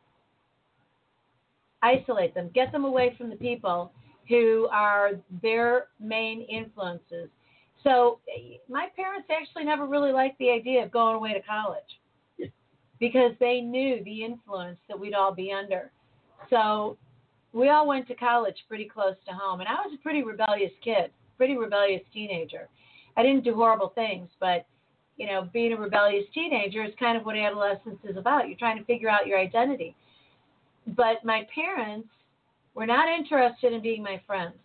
isolate 1.84 2.34
them, 2.34 2.50
get 2.56 2.72
them 2.72 2.86
away 2.86 3.14
from 3.18 3.30
the 3.30 3.36
people 3.36 3.92
who 4.30 4.68
are 4.72 5.12
their 5.42 5.88
main 6.00 6.42
influences. 6.44 7.30
So 7.84 8.20
my 8.70 8.88
parents 8.96 9.28
actually 9.30 9.66
never 9.66 9.86
really 9.86 10.14
liked 10.14 10.40
the 10.40 10.50
idea 10.50 10.84
of 10.84 10.92
going 10.92 11.16
away 11.16 11.34
to 11.34 11.42
college 11.42 12.50
because 13.00 13.34
they 13.40 13.60
knew 13.60 14.02
the 14.06 14.24
influence 14.24 14.78
that 14.88 14.98
we'd 14.98 15.14
all 15.14 15.34
be 15.34 15.52
under. 15.52 15.92
So 16.50 16.98
we 17.52 17.70
all 17.70 17.86
went 17.86 18.08
to 18.08 18.16
college 18.16 18.56
pretty 18.70 18.86
close 18.86 19.16
to 19.28 19.34
home, 19.34 19.60
and 19.60 19.68
I 19.68 19.74
was 19.74 19.94
a 19.94 20.02
pretty 20.02 20.24
rebellious 20.24 20.72
kid, 20.82 21.12
pretty 21.38 21.58
rebellious 21.58 22.02
teenager. 22.14 22.70
I 23.18 23.24
didn't 23.24 23.44
do 23.44 23.54
horrible 23.56 23.90
things, 23.96 24.30
but 24.40 24.66
you 25.18 25.28
know, 25.28 25.48
being 25.54 25.74
a 25.74 25.78
rebellious 25.78 26.26
teenager 26.34 26.84
is 26.84 26.92
kind 27.00 27.18
of 27.18 27.26
what 27.26 27.36
adolescence 27.36 28.00
is 28.04 28.18
about. 28.18 28.48
You're 28.48 28.58
trying 28.58 28.80
to 28.80 28.86
figure 28.86 29.10
out 29.10 29.28
your 29.28 29.40
identity 29.40 29.96
but 30.88 31.24
my 31.24 31.48
parents 31.54 32.10
were 32.76 32.86
not 32.86 33.08
interested 33.08 33.74
in 33.74 33.82
being 33.82 34.04
my 34.04 34.22
friends. 34.26 34.56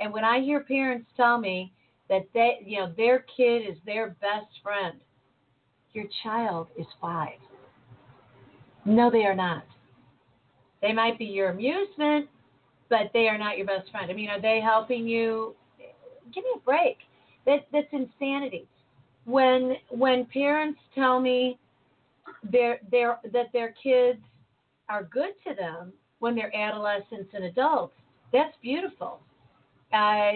And 0.00 0.12
when 0.12 0.24
I 0.24 0.40
hear 0.40 0.60
parents 0.60 1.06
tell 1.16 1.38
me 1.38 1.72
that 2.08 2.26
they, 2.34 2.58
you 2.64 2.80
know, 2.80 2.92
their 2.96 3.24
kid 3.36 3.62
is 3.68 3.76
their 3.86 4.16
best 4.20 4.50
friend, 4.62 4.98
your 5.92 6.06
child 6.22 6.68
is 6.78 6.86
five. 7.00 7.38
No, 8.84 9.10
they 9.10 9.24
are 9.24 9.34
not. 9.34 9.64
They 10.80 10.92
might 10.92 11.18
be 11.18 11.26
your 11.26 11.50
amusement, 11.50 12.28
but 12.88 13.10
they 13.12 13.28
are 13.28 13.38
not 13.38 13.56
your 13.56 13.66
best 13.66 13.90
friend. 13.90 14.10
I 14.10 14.14
mean, 14.14 14.28
are 14.28 14.40
they 14.40 14.60
helping 14.60 15.06
you? 15.06 15.54
Give 16.34 16.44
me 16.44 16.50
a 16.56 16.60
break. 16.60 16.98
That 17.46 17.66
that's 17.72 17.92
insanity. 17.92 18.66
When 19.24 19.76
when 19.90 20.26
parents 20.26 20.80
tell 20.94 21.20
me 21.20 21.58
their 22.50 22.80
their 22.90 23.18
that 23.32 23.52
their 23.52 23.74
kids 23.82 24.20
are 24.88 25.04
good 25.04 25.32
to 25.46 25.54
them 25.54 25.92
when 26.18 26.34
they're 26.34 26.54
adolescents 26.54 27.30
and 27.34 27.44
adults, 27.44 27.94
that's 28.32 28.54
beautiful, 28.62 29.20
uh, 29.92 30.32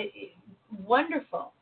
wonderful. 0.85 1.53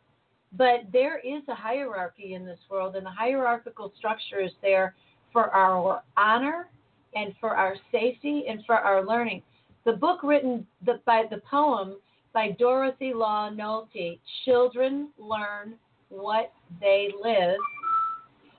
But 0.56 0.84
there 0.92 1.18
is 1.18 1.42
a 1.48 1.54
hierarchy 1.54 2.34
in 2.34 2.46
this 2.46 2.58
world, 2.70 2.96
and 2.96 3.04
the 3.04 3.10
hierarchical 3.10 3.92
structure 3.98 4.40
is 4.40 4.52
there 4.62 4.94
for 5.32 5.50
our 5.54 6.02
honor 6.16 6.68
and 7.14 7.34
for 7.40 7.56
our 7.56 7.76
safety 7.92 8.44
and 8.48 8.64
for 8.64 8.76
our 8.76 9.04
learning. 9.04 9.42
The 9.84 9.92
book 9.92 10.22
written 10.22 10.66
the, 10.86 11.00
by 11.04 11.24
the 11.28 11.42
poem 11.50 11.96
by 12.34 12.50
Dorothy 12.58 13.14
Law 13.14 13.48
Nolte, 13.48 14.18
Children 14.44 15.08
Learn 15.16 15.76
What 16.08 16.52
They 16.80 17.08
Live, 17.22 17.56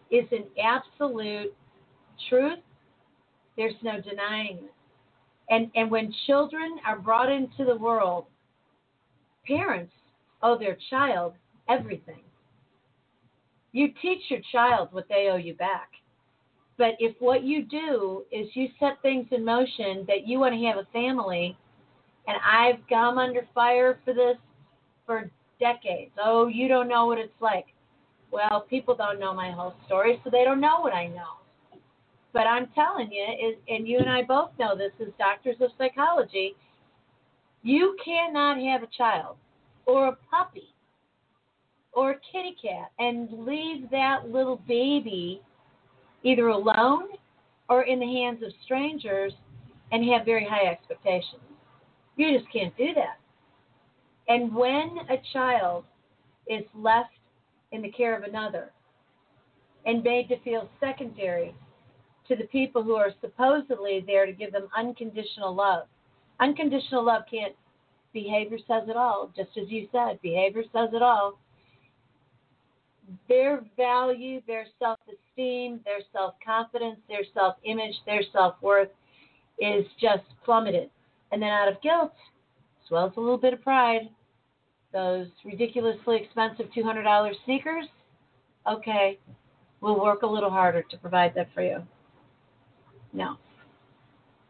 is 0.10 0.26
an 0.32 0.46
absolute 0.64 1.54
truth. 2.30 2.60
There's 3.58 3.76
no 3.84 4.00
denying 4.00 4.60
it. 4.64 4.74
And, 5.50 5.70
and 5.76 5.92
when 5.92 6.12
children 6.26 6.78
are 6.88 6.98
brought 6.98 7.30
into 7.30 7.66
the 7.66 7.76
world, 7.76 8.26
parents 9.46 9.94
owe 10.42 10.58
their 10.58 10.78
child 10.90 11.34
everything. 11.70 12.22
You 13.74 13.90
teach 14.02 14.22
your 14.30 14.40
child 14.52 14.90
what 14.92 15.08
they 15.10 15.28
owe 15.32 15.36
you 15.36 15.54
back. 15.54 15.90
But 16.78 16.96
if 17.00 17.16
what 17.20 17.44
you 17.44 17.64
do 17.64 18.24
is 18.32 18.48
you 18.54 18.70
set 18.80 19.02
things 19.02 19.28
in 19.32 19.44
motion 19.44 20.06
that 20.08 20.26
you 20.26 20.40
want 20.40 20.54
to 20.56 20.66
have 20.66 20.78
a 20.78 20.88
family, 20.92 21.58
and 22.28 22.38
I've 22.44 22.80
come 22.90 23.18
under 23.18 23.42
fire 23.54 24.00
for 24.04 24.14
this 24.14 24.38
for 25.06 25.30
decades. 25.60 26.12
Oh, 26.24 26.48
you 26.48 26.68
don't 26.68 26.88
know 26.88 27.06
what 27.06 27.18
it's 27.18 27.32
like. 27.40 27.68
Well, 28.32 28.66
people 28.70 28.96
don't 28.96 29.20
know 29.20 29.34
my 29.34 29.52
whole 29.52 29.76
story, 29.86 30.20
so 30.24 30.30
they 30.30 30.44
don't 30.44 30.60
know 30.60 30.80
what 30.82 30.94
I 30.94 31.08
know. 31.08 31.40
But 32.34 32.48
I'm 32.48 32.68
telling 32.76 33.12
you, 33.12 33.56
and 33.70 33.88
you 33.88 34.00
and 34.00 34.10
I 34.10 34.24
both 34.24 34.50
know 34.60 34.76
this 34.76 34.92
as 35.00 35.08
doctors 35.18 35.56
of 35.62 35.70
psychology, 35.78 36.56
you 37.64 37.96
cannot 38.04 38.58
have 38.60 38.84
a 38.84 38.88
child 38.98 39.38
or 39.86 40.08
a 40.08 40.18
puppy 40.30 40.74
or 41.94 42.12
a 42.12 42.20
kitty 42.32 42.56
cat 42.62 42.92
and 43.00 43.30
leave 43.46 43.90
that 43.90 44.30
little 44.30 44.62
baby 44.68 45.42
either 46.24 46.50
alone 46.50 47.08
or 47.70 47.84
in 47.84 48.00
the 48.00 48.06
hands 48.06 48.44
of 48.44 48.52
strangers 48.66 49.32
and 49.92 50.04
have 50.12 50.26
very 50.26 50.46
high 50.46 50.70
expectations. 50.70 51.42
You 52.16 52.38
just 52.38 52.52
can't 52.52 52.76
do 52.78 52.94
that. 52.96 53.20
And 54.28 54.54
when 54.56 54.98
a 55.10 55.22
child 55.34 55.86
is 56.48 56.64
left 56.74 57.12
in 57.72 57.82
the 57.82 57.92
care 57.92 58.18
of 58.18 58.24
another 58.24 58.72
and 59.86 60.04
made 60.04 60.30
to 60.30 60.40
feel 60.40 60.70
secondary 60.80 61.54
to 62.28 62.36
the 62.36 62.46
people 62.46 62.82
who 62.82 62.96
are 62.96 63.12
supposedly 63.22 64.04
there 64.06 64.26
to 64.26 64.32
give 64.32 64.52
them 64.52 64.68
unconditional 64.76 65.54
love, 65.54 65.88
unconditional 66.40 67.04
love 67.04 67.24
can't, 67.30 67.54
behavior 68.14 68.58
says 68.68 68.84
it 68.88 68.96
all, 68.96 69.32
just 69.36 69.50
as 69.58 69.70
you 69.70 69.88
said, 69.92 70.20
behavior 70.22 70.64
says 70.74 70.90
it 70.94 71.02
all 71.02 71.38
their 73.28 73.64
value, 73.78 74.42
their 74.48 74.66
self 74.80 75.00
esteem, 75.08 75.80
their 75.86 76.00
self 76.12 76.36
confidence, 76.44 76.98
their 77.08 77.24
self 77.34 77.56
image, 77.64 77.94
their 78.06 78.24
self 78.32 78.56
worth 78.62 78.90
is 79.60 79.86
just 80.00 80.24
plummeted. 80.44 80.90
And 81.36 81.42
then 81.42 81.50
out 81.50 81.68
of 81.68 81.82
guilt, 81.82 82.14
as 82.86 82.90
well 82.90 83.08
as 83.08 83.12
a 83.18 83.20
little 83.20 83.38
bit 83.38 83.52
of 83.52 83.62
pride, 83.62 84.08
those 84.94 85.28
ridiculously 85.44 86.16
expensive 86.24 86.68
$200 86.74 87.34
sneakers, 87.44 87.84
okay, 88.66 89.20
we'll 89.82 90.02
work 90.02 90.22
a 90.22 90.26
little 90.26 90.50
harder 90.50 90.82
to 90.90 90.98
provide 90.98 91.34
that 91.36 91.50
for 91.54 91.62
you. 91.62 91.84
No. 93.12 93.36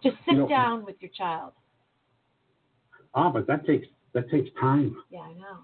Just 0.03 0.17
sit 0.25 0.35
You 0.35 0.41
know- 0.41 0.47
down 0.47 0.85
with 0.85 0.97
your 1.01 1.09
child. 1.17 1.53
Ah, 3.15 3.31
but 3.31 3.47
that 3.47 3.65
takes 3.65 3.87
that 4.13 4.29
takes 4.29 4.49
time. 4.59 4.95
Yeah, 5.09 5.21
I 5.21 5.33
know. 5.33 5.57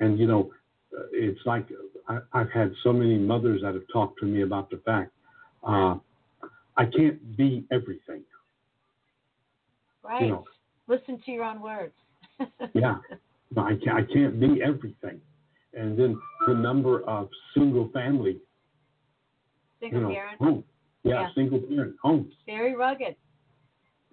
And 0.00 0.18
you 0.18 0.26
know, 0.26 0.50
uh, 0.92 1.02
it's 1.12 1.40
like 1.46 1.68
I, 2.08 2.18
I've 2.32 2.50
had 2.50 2.74
so 2.82 2.92
many 2.92 3.16
mothers 3.16 3.62
that 3.62 3.74
have 3.74 3.86
talked 3.92 4.18
to 4.20 4.26
me 4.26 4.42
about 4.42 4.70
the 4.70 4.78
fact 4.78 5.12
uh, 5.62 5.94
I 6.76 6.86
can't 6.86 7.36
be 7.36 7.64
everything. 7.70 8.24
Right. 10.02 10.28
know. 10.28 10.44
Listen 10.88 11.20
to 11.24 11.30
your 11.30 11.44
own 11.44 11.60
words. 11.60 11.94
Yeah, 12.74 12.96
no, 13.54 13.62
I 13.62 13.76
can't. 13.84 13.98
I 13.98 14.12
can't 14.12 14.40
be 14.40 14.60
everything. 14.64 15.20
And 15.74 15.96
then 15.98 16.18
the 16.48 16.54
number 16.54 17.02
of 17.04 17.28
single 17.54 17.88
family, 17.92 18.38
Single 19.80 20.00
you 20.00 20.06
know, 20.06 20.12
parent. 20.12 20.38
home. 20.40 20.64
Yeah, 21.04 21.20
Yeah. 21.22 21.28
single 21.34 21.60
parent 21.60 21.96
homes. 22.02 22.32
Very 22.46 22.74
rugged. 22.74 23.14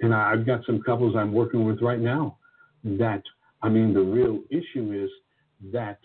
And 0.01 0.13
I, 0.13 0.31
I've 0.31 0.45
got 0.45 0.65
some 0.65 0.81
couples 0.81 1.15
I'm 1.15 1.33
working 1.33 1.65
with 1.65 1.81
right 1.81 1.99
now 1.99 2.37
that 2.83 3.23
I 3.61 3.69
mean 3.69 3.93
the 3.93 4.01
real 4.01 4.41
issue 4.49 4.93
is 4.93 5.09
that 5.71 5.99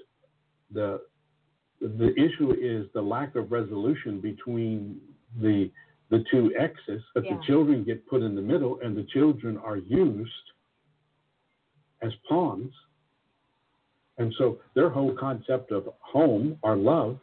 the 0.70 1.00
the 1.80 2.12
issue 2.18 2.54
is 2.58 2.86
the 2.94 3.02
lack 3.02 3.36
of 3.36 3.52
resolution 3.52 4.20
between 4.20 4.98
the 5.40 5.70
the 6.14 6.24
two 6.30 6.54
exes, 6.54 7.02
but 7.12 7.24
Yeah. 7.24 7.36
the 7.36 7.42
children 7.42 7.82
get 7.82 8.06
put 8.06 8.22
in 8.22 8.36
the 8.36 8.42
middle 8.42 8.78
and 8.80 8.96
the 8.96 9.02
children 9.02 9.58
are 9.58 9.78
used 9.78 10.52
as 12.02 12.14
pawns. 12.28 12.72
And 14.18 14.32
so 14.34 14.60
their 14.74 14.88
whole 14.90 15.12
concept 15.16 15.72
of 15.72 15.92
home 15.98 16.56
or 16.62 16.76
love 16.76 17.18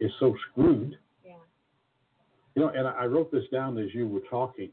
is 0.00 0.12
so 0.18 0.34
screwed. 0.50 0.98
Yeah. 1.24 1.36
You 2.56 2.62
know, 2.62 2.68
and 2.70 2.88
I 2.88 3.06
wrote 3.06 3.30
this 3.30 3.48
down 3.50 3.78
as 3.78 3.94
you 3.94 4.08
were 4.08 4.22
talking. 4.28 4.72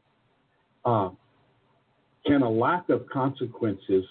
Uh, 0.84 1.10
can 2.26 2.42
a 2.42 2.50
lack 2.50 2.88
of 2.88 3.08
consequences 3.08 4.04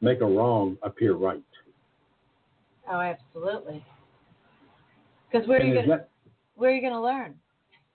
make 0.00 0.20
a 0.20 0.26
wrong 0.26 0.78
appear 0.82 1.14
right? 1.14 1.42
Oh, 2.86 3.00
absolutely. 3.00 3.84
Because 5.28 5.48
where 5.48 5.58
are 5.58 5.60
And 5.60 5.70
you 5.70 5.74
going? 5.74 5.88
that, 5.88 6.10
Where 6.54 6.70
are 6.70 6.74
you 6.74 6.80
going 6.80 6.92
to 6.92 7.00
learn? 7.00 7.40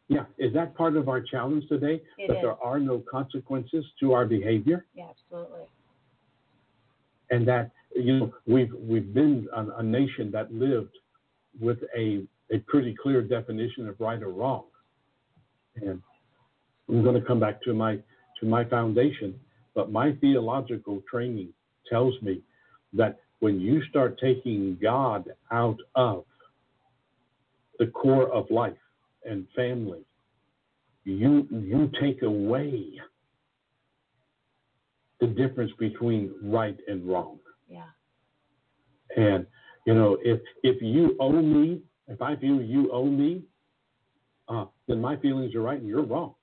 Yeah, 0.10 0.26
is 0.39 0.51
that 0.55 0.76
part 0.76 0.97
of 0.97 1.07
our 1.07 1.22
challenge 1.22 1.68
today? 1.70 2.01
It 2.18 2.28
that 2.28 2.38
is. 2.38 2.41
there 2.41 2.64
are 2.64 2.80
no 2.80 3.01
consequences 3.10 3.86
to 3.99 4.14
our 4.14 4.26
behavior, 4.26 4.86
Yeah, 4.95 5.05
absolutely. 5.10 5.68
and 7.30 7.47
that 7.47 7.72
you 7.95 8.20
know 8.20 8.34
we've 8.47 8.74
we've 8.74 9.14
been 9.14 9.47
a, 9.55 9.68
a 9.78 9.84
nation 9.84 10.32
that 10.32 10.51
lived 10.51 10.97
with 11.62 11.78
a 11.95 12.24
a 12.51 12.57
pretty 12.68 12.95
clear 13.01 13.22
definition 13.22 13.88
of 13.88 13.99
right 13.99 14.22
or 14.22 14.30
wrong. 14.30 14.64
And 15.76 16.01
I'm 16.89 17.03
going 17.03 17.20
to 17.20 17.26
come 17.26 17.39
back 17.39 17.62
to 17.64 17.74
my 17.76 17.97
to 18.39 18.45
my 18.47 18.64
foundation, 18.66 19.39
but 19.76 19.91
my 19.91 20.14
theological 20.22 21.03
training 21.10 21.49
tells 21.88 22.20
me 22.24 22.41
that 22.93 23.20
when 23.41 23.60
you 23.60 23.84
start 23.89 24.20
taking 24.20 24.76
God 24.82 25.30
out 25.51 25.78
of 25.95 26.26
the 27.78 27.88
core 27.88 28.32
of 28.34 28.49
life 28.49 28.74
and 29.26 29.45
family, 29.55 30.05
you 31.03 31.47
you 31.51 31.91
take 31.99 32.22
away 32.22 32.99
the 35.20 35.28
difference 35.28 35.72
between 35.80 36.34
right 36.43 36.78
and 36.88 37.07
wrong. 37.07 37.39
Yeah. 37.67 37.84
And 39.15 39.45
you 39.86 39.93
know, 39.93 40.17
if 40.24 40.39
if 40.63 40.82
you 40.82 41.15
owe 41.20 41.32
me, 41.32 41.82
if 42.07 42.22
I 42.22 42.36
feel 42.36 42.61
you 42.61 42.91
owe 42.91 43.05
me, 43.05 43.43
uh, 44.47 44.65
then 44.88 45.01
my 45.01 45.17
feelings 45.17 45.55
are 45.55 45.61
right 45.61 45.80
and 45.80 45.88
you're 45.88 46.05
wrong. 46.05 46.36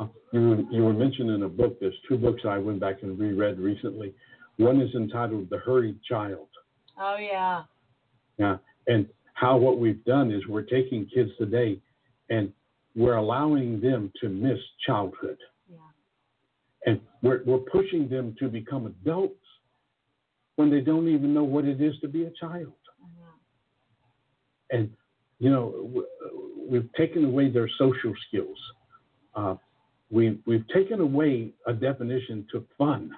Uh, 0.00 0.06
you 0.32 0.66
you 0.70 0.84
were 0.84 0.92
mentioned 0.92 1.30
in 1.30 1.42
a 1.42 1.48
book. 1.48 1.78
There's 1.80 1.94
two 2.08 2.18
books 2.18 2.42
I 2.48 2.58
went 2.58 2.80
back 2.80 3.02
and 3.02 3.18
reread 3.18 3.58
recently. 3.58 4.14
One 4.56 4.80
is 4.80 4.94
entitled 4.94 5.50
"The 5.50 5.58
Hurried 5.58 6.02
Child." 6.02 6.48
Oh 6.98 7.16
yeah. 7.18 7.64
Yeah, 8.38 8.58
and 8.86 9.08
how 9.38 9.56
what 9.56 9.78
we've 9.78 10.04
done 10.04 10.32
is 10.32 10.46
we're 10.48 10.62
taking 10.62 11.06
kids 11.14 11.30
today, 11.38 11.80
and 12.30 12.52
we're 12.96 13.16
allowing 13.16 13.80
them 13.80 14.12
to 14.20 14.28
miss 14.28 14.58
childhood, 14.86 15.38
Yeah. 15.70 15.78
and 16.86 17.00
we're 17.22 17.42
we're 17.44 17.58
pushing 17.58 18.08
them 18.08 18.34
to 18.40 18.48
become 18.48 18.86
adults 18.86 19.44
when 20.56 20.70
they 20.70 20.80
don't 20.80 21.08
even 21.08 21.32
know 21.32 21.44
what 21.44 21.64
it 21.64 21.80
is 21.80 21.98
to 22.00 22.08
be 22.08 22.24
a 22.24 22.30
child. 22.30 22.72
Know. 23.00 23.34
and 24.70 24.90
you 25.38 25.50
know 25.50 26.04
we've 26.68 26.92
taken 26.94 27.24
away 27.24 27.48
their 27.48 27.68
social 27.78 28.12
skills. 28.26 28.58
Uh, 29.34 29.54
we 30.10 30.40
we've 30.46 30.66
taken 30.68 31.00
away 31.00 31.52
a 31.66 31.72
definition 31.72 32.46
to 32.52 32.64
fun. 32.76 33.12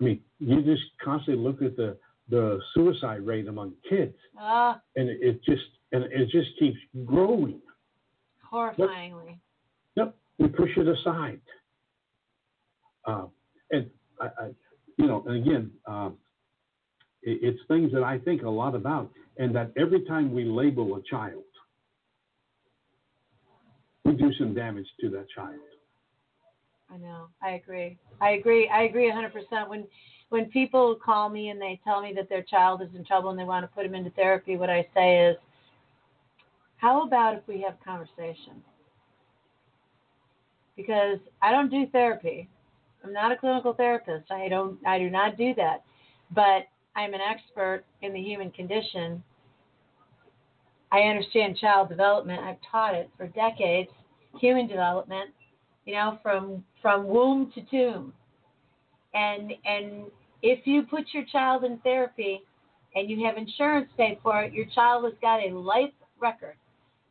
I 0.00 0.04
mean, 0.04 0.20
you 0.40 0.62
just 0.62 0.82
constantly 1.02 1.42
look 1.42 1.62
at 1.62 1.76
the 1.76 1.96
the 2.28 2.58
suicide 2.74 3.24
rate 3.24 3.48
among 3.48 3.72
kids, 3.88 4.16
Ah, 4.38 4.80
and 4.96 5.08
it, 5.08 5.18
it 5.20 5.44
just 5.44 5.62
and 5.92 6.04
it 6.04 6.28
just 6.30 6.48
keeps 6.58 6.78
growing. 7.04 7.60
horrifyingly. 8.52 9.38
Yep, 9.96 10.14
we 10.38 10.48
push 10.48 10.70
it 10.76 10.88
aside. 10.88 11.40
Uh, 13.04 13.26
and 13.70 13.88
I, 14.20 14.26
I, 14.26 14.46
you 14.98 15.06
know, 15.06 15.22
and 15.26 15.36
again, 15.46 15.70
um, 15.86 16.16
it, 17.22 17.38
it's 17.42 17.60
things 17.68 17.92
that 17.92 18.02
I 18.02 18.18
think 18.18 18.42
a 18.42 18.50
lot 18.50 18.74
about, 18.74 19.10
and 19.38 19.54
that 19.54 19.70
every 19.76 20.02
time 20.04 20.34
we 20.34 20.44
label 20.44 20.96
a 20.96 21.02
child, 21.08 21.44
we 24.04 24.12
do 24.12 24.32
some 24.38 24.54
damage 24.54 24.86
to 25.00 25.08
that 25.10 25.26
child. 25.34 25.60
I 26.90 26.96
know. 26.98 27.28
I 27.42 27.50
agree. 27.50 27.98
I 28.20 28.30
agree. 28.30 28.68
I 28.68 28.82
agree 28.82 29.10
100%. 29.10 29.68
When 29.68 29.86
when 30.28 30.46
people 30.46 30.96
call 31.02 31.28
me 31.28 31.50
and 31.50 31.60
they 31.60 31.80
tell 31.84 32.02
me 32.02 32.12
that 32.16 32.28
their 32.28 32.42
child 32.42 32.82
is 32.82 32.88
in 32.96 33.04
trouble 33.04 33.30
and 33.30 33.38
they 33.38 33.44
want 33.44 33.64
to 33.64 33.74
put 33.74 33.86
him 33.86 33.94
into 33.94 34.10
therapy, 34.10 34.56
what 34.56 34.70
I 34.70 34.86
say 34.94 35.26
is, 35.26 35.36
How 36.78 37.06
about 37.06 37.36
if 37.36 37.46
we 37.46 37.62
have 37.62 37.76
conversation? 37.84 38.62
Because 40.76 41.18
I 41.42 41.50
don't 41.52 41.70
do 41.70 41.86
therapy. 41.86 42.48
I'm 43.02 43.12
not 43.12 43.32
a 43.32 43.36
clinical 43.36 43.72
therapist. 43.72 44.30
I 44.30 44.48
don't 44.48 44.78
I 44.86 44.98
do 44.98 45.08
not 45.08 45.38
do 45.38 45.54
that. 45.54 45.84
But 46.34 46.66
I'm 46.96 47.14
an 47.14 47.20
expert 47.20 47.84
in 48.02 48.12
the 48.12 48.20
human 48.20 48.50
condition. 48.50 49.22
I 50.90 51.00
understand 51.00 51.56
child 51.56 51.88
development. 51.88 52.40
I've 52.40 52.58
taught 52.70 52.94
it 52.94 53.10
for 53.16 53.28
decades. 53.28 53.90
Human 54.40 54.66
development, 54.66 55.30
you 55.84 55.94
know, 55.94 56.18
from 56.22 56.64
from 56.82 57.06
womb 57.06 57.52
to 57.54 57.62
tomb. 57.70 58.12
And 59.14 59.52
and 59.64 60.04
if 60.42 60.66
you 60.66 60.82
put 60.82 61.04
your 61.12 61.24
child 61.24 61.64
in 61.64 61.78
therapy 61.78 62.42
and 62.94 63.10
you 63.10 63.24
have 63.24 63.36
insurance 63.36 63.88
paid 63.96 64.18
for 64.22 64.42
it, 64.42 64.52
your 64.52 64.66
child 64.74 65.04
has 65.04 65.14
got 65.20 65.40
a 65.40 65.54
life 65.54 65.92
record 66.20 66.56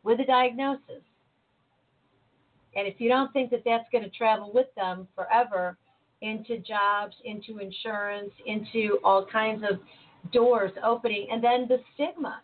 with 0.03 0.19
a 0.19 0.25
diagnosis. 0.25 1.01
And 2.75 2.87
if 2.87 2.95
you 2.99 3.09
don't 3.09 3.31
think 3.33 3.51
that 3.51 3.63
that's 3.65 3.85
going 3.91 4.03
to 4.03 4.09
travel 4.09 4.51
with 4.53 4.67
them 4.75 5.07
forever 5.15 5.77
into 6.21 6.57
jobs, 6.57 7.15
into 7.23 7.59
insurance, 7.59 8.31
into 8.45 8.99
all 9.03 9.25
kinds 9.25 9.63
of 9.63 9.79
doors 10.31 10.71
opening, 10.83 11.27
and 11.31 11.43
then 11.43 11.67
the 11.67 11.77
stigma. 11.93 12.41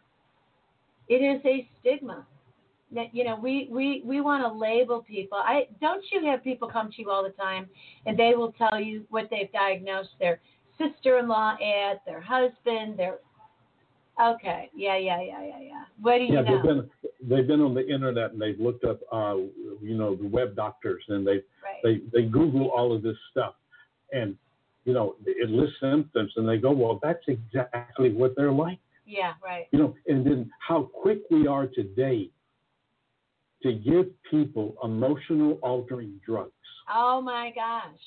It 1.07 1.15
is 1.15 1.41
a 1.45 1.67
stigma 1.79 2.25
you 3.11 3.23
know 3.23 3.35
we 3.35 3.67
we 3.71 4.03
we 4.05 4.21
want 4.21 4.43
to 4.43 4.51
label 4.51 5.01
people. 5.01 5.37
I 5.37 5.67
don't 5.79 6.03
you 6.11 6.25
have 6.25 6.43
people 6.43 6.67
come 6.67 6.91
to 6.91 7.01
you 7.01 7.09
all 7.09 7.23
the 7.23 7.29
time 7.29 7.69
and 8.05 8.17
they 8.17 8.33
will 8.35 8.53
tell 8.53 8.79
you 8.79 9.05
what 9.09 9.29
they've 9.29 9.51
diagnosed 9.51 10.09
their 10.19 10.39
sister-in-law 10.77 11.57
at, 11.61 12.03
their 12.05 12.21
husband, 12.21 12.97
their 12.97 13.19
Okay. 14.21 14.69
Yeah, 14.75 14.97
yeah, 14.97 15.21
yeah, 15.21 15.43
yeah, 15.43 15.59
yeah. 15.61 15.83
What 16.01 16.17
do 16.17 16.25
you 16.25 16.33
yeah, 16.33 16.41
know? 16.41 16.55
they've 16.55 16.63
been 16.63 16.89
they've 17.29 17.47
been 17.47 17.61
on 17.61 17.73
the 17.73 17.87
internet 17.87 18.31
and 18.31 18.41
they've 18.41 18.59
looked 18.59 18.83
up, 18.83 18.99
uh, 19.11 19.35
you 19.81 19.95
know, 19.97 20.15
the 20.15 20.27
web 20.27 20.55
doctors 20.55 21.03
and 21.07 21.25
they 21.25 21.41
right. 21.63 21.81
they 21.83 22.01
they 22.13 22.27
Google 22.27 22.69
all 22.69 22.93
of 22.93 23.01
this 23.01 23.15
stuff, 23.31 23.55
and 24.11 24.35
you 24.85 24.93
know 24.93 25.15
it 25.25 25.49
lists 25.49 25.77
symptoms 25.79 26.33
and 26.35 26.47
they 26.47 26.57
go, 26.57 26.71
well, 26.71 26.99
that's 27.01 27.23
exactly 27.27 28.11
what 28.11 28.35
they're 28.35 28.51
like, 28.51 28.79
yeah, 29.05 29.33
right. 29.43 29.67
you 29.71 29.79
know. 29.79 29.95
And 30.07 30.25
then 30.25 30.51
how 30.59 30.83
quick 30.83 31.21
we 31.31 31.47
are 31.47 31.67
today 31.67 32.29
to 33.63 33.73
give 33.73 34.07
people 34.29 34.75
emotional 34.83 35.59
altering 35.61 36.19
drugs, 36.25 36.51
Oh 36.93 37.21
my 37.21 37.51
gosh. 37.55 37.99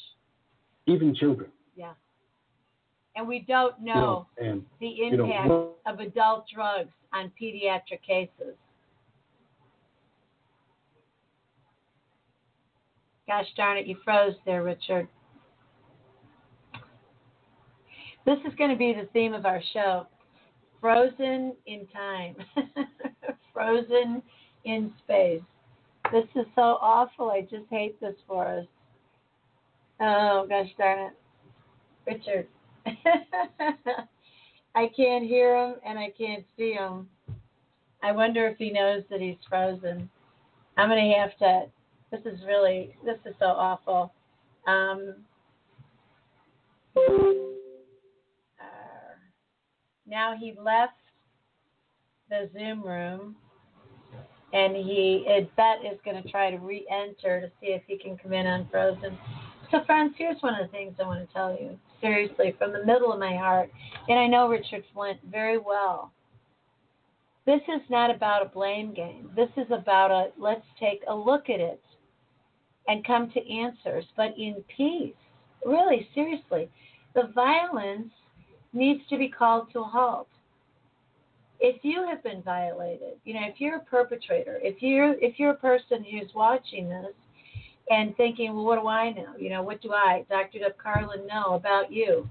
even 0.86 1.14
children, 1.14 1.50
Yeah. 1.76 1.92
And 3.16 3.28
we 3.28 3.40
don't 3.46 3.74
you 3.78 3.86
know 3.86 4.26
know, 4.40 4.46
and 4.46 4.64
the 4.80 4.88
you 4.88 5.16
know, 5.16 5.24
impact 5.24 5.50
of 5.86 6.00
adult 6.00 6.46
drugs 6.52 6.90
on 7.12 7.30
pediatric 7.40 8.02
cases. 8.06 8.56
Gosh 13.26 13.46
darn 13.56 13.78
it, 13.78 13.86
you 13.86 13.96
froze 14.04 14.34
there, 14.44 14.62
Richard. 14.62 15.08
This 18.26 18.38
is 18.46 18.54
going 18.56 18.70
to 18.70 18.76
be 18.76 18.92
the 18.92 19.08
theme 19.12 19.34
of 19.34 19.46
our 19.46 19.62
show 19.72 20.06
Frozen 20.80 21.54
in 21.66 21.86
Time, 21.94 22.36
Frozen 23.52 24.22
in 24.64 24.92
Space. 25.04 25.42
This 26.12 26.24
is 26.34 26.46
so 26.54 26.78
awful. 26.80 27.30
I 27.30 27.42
just 27.42 27.66
hate 27.70 28.00
this 28.00 28.14
for 28.26 28.46
us. 28.46 28.66
Oh, 30.00 30.46
gosh 30.48 30.68
darn 30.76 31.10
it. 31.10 31.12
Richard. 32.06 32.46
I 34.74 34.90
can't 34.96 35.24
hear 35.24 35.56
him 35.56 35.76
and 35.86 35.98
I 35.98 36.12
can't 36.16 36.44
see 36.56 36.72
him. 36.72 37.08
I 38.02 38.12
wonder 38.12 38.46
if 38.48 38.58
he 38.58 38.70
knows 38.70 39.02
that 39.10 39.20
he's 39.20 39.36
frozen. 39.48 40.10
I'm 40.76 40.88
going 40.88 41.10
to 41.10 41.18
have 41.18 41.36
to. 41.38 41.70
This 42.10 42.20
is 42.32 42.44
really, 42.46 42.94
this 43.04 43.18
is 43.24 43.34
so 43.38 43.46
awful. 43.46 44.12
Um, 44.66 45.14
uh, 46.96 48.64
now 50.06 50.34
he 50.38 50.54
left 50.60 50.92
the 52.28 52.50
Zoom 52.52 52.82
room 52.82 53.36
and 54.54 54.76
he, 54.76 55.26
I 55.28 55.48
bet, 55.56 55.84
is 55.84 55.98
going 56.04 56.22
to 56.22 56.28
try 56.30 56.50
to 56.50 56.58
re 56.58 56.86
enter 56.90 57.40
to 57.40 57.48
see 57.60 57.72
if 57.72 57.82
he 57.86 57.98
can 57.98 58.16
come 58.16 58.32
in 58.32 58.46
unfrozen. 58.46 59.18
So, 59.70 59.84
friends, 59.84 60.14
here's 60.16 60.40
one 60.40 60.54
of 60.54 60.66
the 60.66 60.72
things 60.72 60.94
I 61.00 61.06
want 61.06 61.26
to 61.26 61.34
tell 61.34 61.52
you 61.60 61.76
seriously 62.00 62.54
from 62.56 62.72
the 62.72 62.84
middle 62.86 63.12
of 63.12 63.18
my 63.18 63.34
heart, 63.34 63.70
and 64.08 64.18
I 64.18 64.26
know 64.26 64.48
Richard 64.48 64.84
Flint 64.94 65.18
very 65.30 65.58
well. 65.58 66.12
This 67.46 67.60
is 67.68 67.82
not 67.90 68.14
about 68.14 68.46
a 68.46 68.48
blame 68.48 68.94
game. 68.94 69.30
This 69.34 69.50
is 69.56 69.66
about 69.70 70.10
a 70.10 70.30
let's 70.40 70.64
take 70.78 71.02
a 71.08 71.14
look 71.14 71.50
at 71.50 71.60
it 71.60 71.82
and 72.86 73.04
come 73.04 73.30
to 73.32 73.52
answers, 73.52 74.04
but 74.16 74.38
in 74.38 74.62
peace. 74.76 75.14
Really, 75.66 76.08
seriously. 76.14 76.70
The 77.14 77.32
violence 77.34 78.12
needs 78.72 79.00
to 79.08 79.18
be 79.18 79.28
called 79.28 79.72
to 79.72 79.80
a 79.80 79.84
halt. 79.84 80.28
If 81.60 81.82
you 81.82 82.06
have 82.08 82.22
been 82.22 82.42
violated, 82.42 83.14
you 83.24 83.34
know, 83.34 83.42
if 83.44 83.60
you're 83.60 83.76
a 83.76 83.80
perpetrator, 83.80 84.58
if 84.62 84.82
you're 84.82 85.14
if 85.14 85.38
you're 85.38 85.52
a 85.52 85.56
person 85.56 86.04
who's 86.04 86.30
watching 86.34 86.88
this 86.88 87.12
and 87.90 88.16
thinking, 88.16 88.54
well, 88.54 88.64
what 88.64 88.80
do 88.80 88.88
I 88.88 89.12
know? 89.12 89.34
You 89.38 89.50
know, 89.50 89.62
what 89.62 89.80
do 89.82 89.92
I, 89.92 90.24
Dr. 90.28 90.58
Deb 90.58 90.76
Carlin, 90.82 91.26
know 91.26 91.54
about 91.54 91.92
you? 91.92 92.28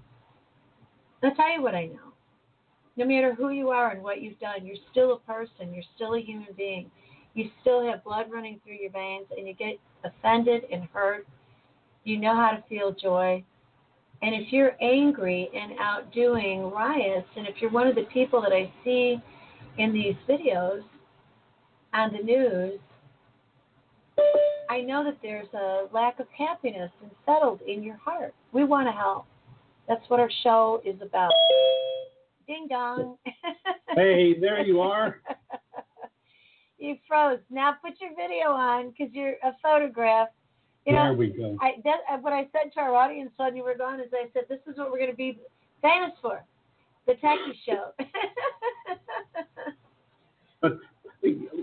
I'll 1.24 1.34
tell 1.36 1.54
you 1.54 1.62
what 1.62 1.76
I 1.76 1.86
know. 1.86 2.14
No 2.98 3.06
matter 3.06 3.34
who 3.34 3.50
you 3.50 3.70
are 3.70 3.92
and 3.92 4.04
what 4.04 4.22
you've 4.22 4.40
done, 4.40 4.66
you're 4.66 4.76
still 4.92 5.14
a 5.14 5.20
person. 5.20 5.74
You're 5.74 5.84
still 5.96 6.16
a 6.16 6.22
human 6.22 6.54
being. 6.56 6.92
You 7.34 7.50
still 7.62 7.86
have 7.88 8.04
blood 8.04 8.28
running 8.32 8.60
through 8.64 8.76
your 8.76 8.92
veins, 8.92 9.26
and 9.36 9.48
you 9.48 9.54
get 9.54 9.80
offended 10.04 10.64
and 10.72 10.84
hurt. 10.94 11.26
You 12.04 12.20
know 12.20 12.36
how 12.36 12.52
to 12.52 12.64
feel 12.70 12.92
joy. 12.92 13.44
And 14.24 14.34
if 14.34 14.54
you're 14.54 14.72
angry 14.82 15.50
and 15.54 15.74
out 15.80 16.14
doing 16.14 16.72
riots, 16.72 17.28
and 17.36 17.46
if 17.46 17.56
you're 17.60 17.72
one 17.72 17.88
of 17.88 17.96
the 17.96 18.06
people 18.14 18.42
that 18.42 18.54
I 18.54 18.72
see 18.86 19.18
in 19.78 19.92
these 19.92 20.16
videos 20.30 20.82
on 21.94 22.14
the 22.14 22.24
news, 22.24 22.80
I 24.70 24.80
know 24.80 25.04
that 25.04 25.18
there's 25.22 25.54
a 25.54 25.88
lack 25.94 26.22
of 26.22 26.28
happiness 26.38 26.90
and 27.02 27.12
settled 27.26 27.60
in 27.68 27.84
your 27.84 27.98
heart. 27.98 28.34
We 28.54 28.64
want 28.64 28.88
to 28.88 28.94
help. 28.94 29.26
That's 29.90 30.04
what 30.08 30.22
our 30.22 30.32
show 30.42 30.82
is 30.86 30.96
about. 31.02 31.34
Ding 32.48 32.68
dong. 32.70 33.18
hey, 33.96 34.40
there 34.40 34.62
you 34.66 34.80
are. 34.80 35.22
you 36.78 36.96
froze. 37.10 37.40
Now 37.50 37.76
put 37.84 38.00
your 38.00 38.12
video 38.16 38.52
on 38.52 38.92
because 38.92 39.14
you're 39.14 39.36
a 39.44 39.52
photograph. 39.62 40.30
You 40.86 40.94
there 40.94 41.10
know, 41.10 41.14
we 41.14 41.28
go. 41.28 41.58
I 41.62 41.74
that 41.86 42.00
uh, 42.12 42.18
what 42.18 42.34
I 42.34 42.48
said 42.52 42.74
to 42.74 42.80
our 42.82 42.94
audience 42.94 43.32
when 43.38 43.56
you 43.56 43.64
were 43.64 43.76
gone 43.76 44.00
is 44.02 44.08
I 44.14 44.28
said 44.34 44.44
this 44.50 44.60
is 44.68 44.78
what 44.78 44.92
we're 44.92 44.98
going 44.98 45.12
to 45.12 45.16
be 45.16 45.40
famous 45.82 46.12
for, 46.22 46.44
the 47.08 47.14
Techie 47.14 47.54
Show. 47.66 47.92
But 50.62 50.80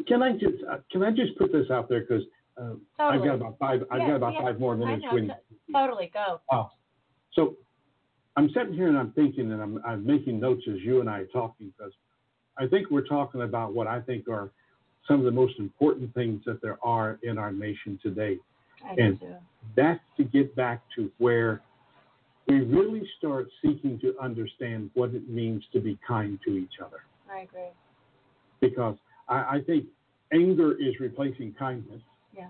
can 0.07 0.23
I 0.23 0.33
just 0.33 0.62
uh, 0.71 0.77
can 0.93 1.03
I 1.03 1.11
just 1.11 1.37
put 1.39 1.53
this 1.53 1.71
out 1.71 1.89
there 1.89 2.01
because 2.01 2.23
uh, 2.61 2.75
I've 2.99 3.25
got 3.25 3.37
about 3.37 3.59
five 3.59 3.83
I've 3.91 4.01
Yeah, 4.01 4.09
got 4.09 4.16
about 4.16 4.35
yeah. 4.35 4.43
five 4.43 4.61
more 4.61 4.77
minutes. 4.77 5.05
When, 5.11 5.29
t- 5.29 5.33
totally 5.73 6.11
go. 6.12 6.43
oh, 6.53 6.71
so 7.33 7.57
I'm 8.37 8.51
sitting 8.51 8.75
here 8.75 8.89
and 8.89 8.99
I'm 8.99 9.12
thinking 9.12 9.53
and 9.53 9.62
I'm 9.62 9.81
I'm 9.87 10.07
making 10.07 10.39
notes 10.39 10.64
as 10.71 10.81
you 10.83 11.01
and 11.01 11.09
I 11.09 11.21
are 11.21 11.27
talking 11.27 11.73
because 11.77 11.93
I 12.59 12.66
think 12.66 12.91
we're 12.91 13.07
talking 13.07 13.41
about 13.43 13.73
what 13.73 13.87
I 13.87 14.01
think 14.01 14.29
are 14.29 14.51
some 15.09 15.18
of 15.18 15.25
the 15.25 15.31
most 15.31 15.59
important 15.59 16.12
things 16.12 16.43
that 16.45 16.61
there 16.61 16.79
are 16.83 17.18
in 17.23 17.39
our 17.39 17.53
nation 17.53 17.99
today. 18.03 18.39
I 18.85 18.95
And-. 18.99 19.18
That's 19.76 20.01
to 20.16 20.24
get 20.24 20.55
back 20.57 20.83
to 20.97 21.11
where 21.18 21.62
we 22.49 22.61
really 22.62 23.09
start 23.18 23.49
seeking 23.62 23.99
to 24.01 24.14
understand 24.20 24.91
what 24.95 25.14
it 25.14 25.28
means 25.28 25.62
to 25.72 25.81
be 25.81 25.97
kind 26.07 26.39
to 26.45 26.57
each 26.57 26.81
other. 26.85 27.03
I 27.31 27.41
agree. 27.43 27.70
because 28.61 28.97
I, 29.28 29.37
I 29.57 29.61
think 29.64 29.85
anger 30.33 30.72
is 30.72 30.99
replacing 30.99 31.55
kindness. 31.59 32.03
Yeah. 32.37 32.49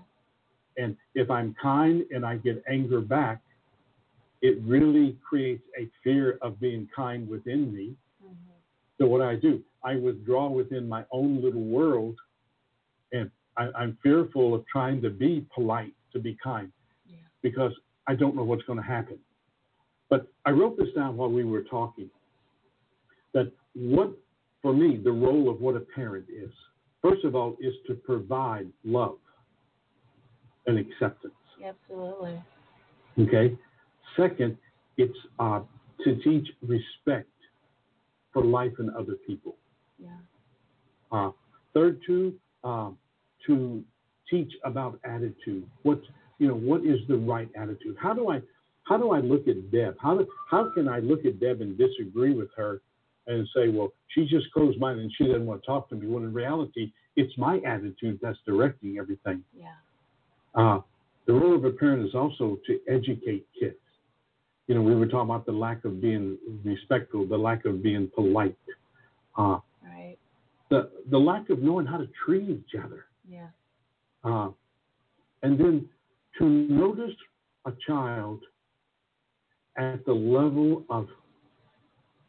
And 0.77 0.97
if 1.13 1.29
I'm 1.29 1.55
kind 1.61 2.03
and 2.11 2.25
I 2.25 2.37
get 2.37 2.63
anger 2.67 2.99
back, 3.01 3.41
it 4.41 4.59
really 4.63 5.17
creates 5.27 5.61
a 5.77 5.87
fear 6.03 6.39
of 6.41 6.59
being 6.59 6.89
kind 6.95 7.29
within 7.29 7.71
me. 7.73 7.93
Mhm. 8.25 8.35
So 8.97 9.05
what 9.05 9.21
I 9.21 9.35
do, 9.35 9.61
I 9.83 9.95
withdraw 9.95 10.49
within 10.49 10.89
my 10.89 11.05
own 11.11 11.41
little 11.43 11.63
world, 11.63 12.15
and 13.11 13.29
I, 13.57 13.69
I'm 13.75 13.97
fearful 14.01 14.55
of 14.55 14.65
trying 14.65 15.01
to 15.03 15.09
be 15.11 15.45
polite, 15.53 15.93
to 16.13 16.19
be 16.19 16.37
kind, 16.43 16.71
Yeah. 17.07 17.17
because 17.41 17.73
I 18.07 18.15
don't 18.15 18.35
know 18.35 18.43
what's 18.43 18.63
going 18.63 18.79
to 18.79 18.85
happen. 18.85 19.17
But 20.09 20.27
I 20.45 20.51
wrote 20.51 20.77
this 20.77 20.89
down 20.95 21.17
while 21.17 21.29
we 21.29 21.43
were 21.43 21.63
talking. 21.63 22.09
That 23.33 23.51
what, 23.73 24.11
for 24.61 24.73
me, 24.73 24.97
the 24.97 25.11
role 25.11 25.49
of 25.49 25.61
what 25.61 25.75
a 25.75 25.79
parent 25.79 26.25
is, 26.29 26.51
first 27.01 27.23
of 27.23 27.35
all, 27.35 27.55
is 27.61 27.73
to 27.87 27.93
provide 27.93 28.67
love 28.83 29.17
and 30.67 30.77
acceptance. 30.77 31.33
Absolutely. 31.63 32.41
Okay. 33.19 33.57
Second, 34.17 34.57
it's 34.97 35.17
uh, 35.39 35.61
to 36.03 36.15
teach 36.23 36.47
respect 36.61 37.29
for 38.33 38.43
life 38.43 38.73
and 38.79 38.89
other 38.91 39.15
people. 39.25 39.55
Yeah. 39.97 40.09
Uh, 41.11 41.31
third, 41.73 42.01
two, 42.05 42.33
um, 42.63 42.97
to 43.47 43.83
teach 44.31 44.51
about 44.63 44.99
attitude. 45.03 45.67
What 45.83 46.01
you 46.39 46.47
know, 46.47 46.55
what 46.55 46.83
is 46.85 46.99
the 47.07 47.17
right 47.17 47.49
attitude? 47.55 47.95
How 48.01 48.13
do 48.13 48.29
I 48.31 48.41
how 48.83 48.97
do 48.97 49.11
I 49.11 49.19
look 49.19 49.47
at 49.47 49.71
Deb? 49.71 49.95
How 50.01 50.17
do, 50.17 50.27
how 50.49 50.71
can 50.73 50.87
I 50.87 50.99
look 50.99 51.23
at 51.25 51.39
Deb 51.39 51.61
and 51.61 51.77
disagree 51.77 52.33
with 52.33 52.49
her 52.57 52.81
and 53.27 53.47
say, 53.55 53.67
well, 53.69 53.93
she's 54.07 54.27
just 54.29 54.51
closed 54.51 54.79
minded 54.79 55.03
and 55.03 55.13
she 55.17 55.25
doesn't 55.27 55.45
want 55.45 55.61
to 55.61 55.67
talk 55.67 55.87
to 55.89 55.95
me? 55.95 56.07
When 56.07 56.23
in 56.23 56.33
reality, 56.33 56.91
it's 57.15 57.31
my 57.37 57.59
attitude 57.59 58.19
that's 58.21 58.39
directing 58.45 58.97
everything. 58.97 59.43
Yeah. 59.55 59.67
Uh, 60.55 60.81
the 61.27 61.33
role 61.33 61.55
of 61.55 61.63
a 61.63 61.69
parent 61.71 62.05
is 62.05 62.15
also 62.15 62.57
to 62.65 62.79
educate 62.89 63.45
kids. 63.59 63.75
You 64.67 64.75
know, 64.75 64.81
we 64.81 64.95
were 64.95 65.05
talking 65.05 65.29
about 65.29 65.45
the 65.45 65.51
lack 65.51 65.85
of 65.85 66.01
being 66.01 66.37
respectful, 66.63 67.27
the 67.27 67.37
lack 67.37 67.65
of 67.65 67.83
being 67.83 68.09
polite, 68.15 68.57
uh, 69.37 69.59
Right. 69.83 70.17
the 70.69 70.89
the 71.09 71.19
lack 71.19 71.49
of 71.49 71.59
knowing 71.61 71.85
how 71.85 71.97
to 71.97 72.07
treat 72.25 72.49
each 72.49 72.75
other, 72.83 73.05
Yeah. 73.29 73.49
Uh, 74.23 74.49
and 75.43 75.59
then 75.59 75.89
to 76.37 76.45
notice 76.45 77.15
a 77.65 77.71
child 77.85 78.39
at 79.77 80.05
the 80.05 80.13
level 80.13 80.83
of 80.89 81.07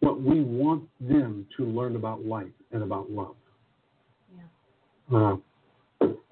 what 0.00 0.20
we 0.20 0.40
want 0.40 0.88
them 1.00 1.46
to 1.56 1.64
learn 1.64 1.96
about 1.96 2.24
life 2.24 2.46
and 2.72 2.82
about 2.82 3.10
love. 3.10 3.36
Yeah. 4.36 5.18
Uh, 5.18 5.36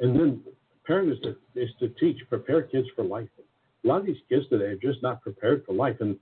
and 0.00 0.18
then 0.18 0.40
parent 0.86 1.12
is 1.12 1.18
to, 1.22 1.36
is 1.54 1.70
to 1.78 1.88
teach, 2.00 2.16
prepare 2.28 2.62
kids 2.62 2.88
for 2.96 3.04
life. 3.04 3.28
A 3.84 3.88
lot 3.88 4.00
of 4.00 4.06
these 4.06 4.16
kids 4.28 4.44
today 4.48 4.66
are 4.66 4.76
just 4.76 5.02
not 5.02 5.22
prepared 5.22 5.64
for 5.64 5.72
life. 5.72 5.96
And 6.00 6.16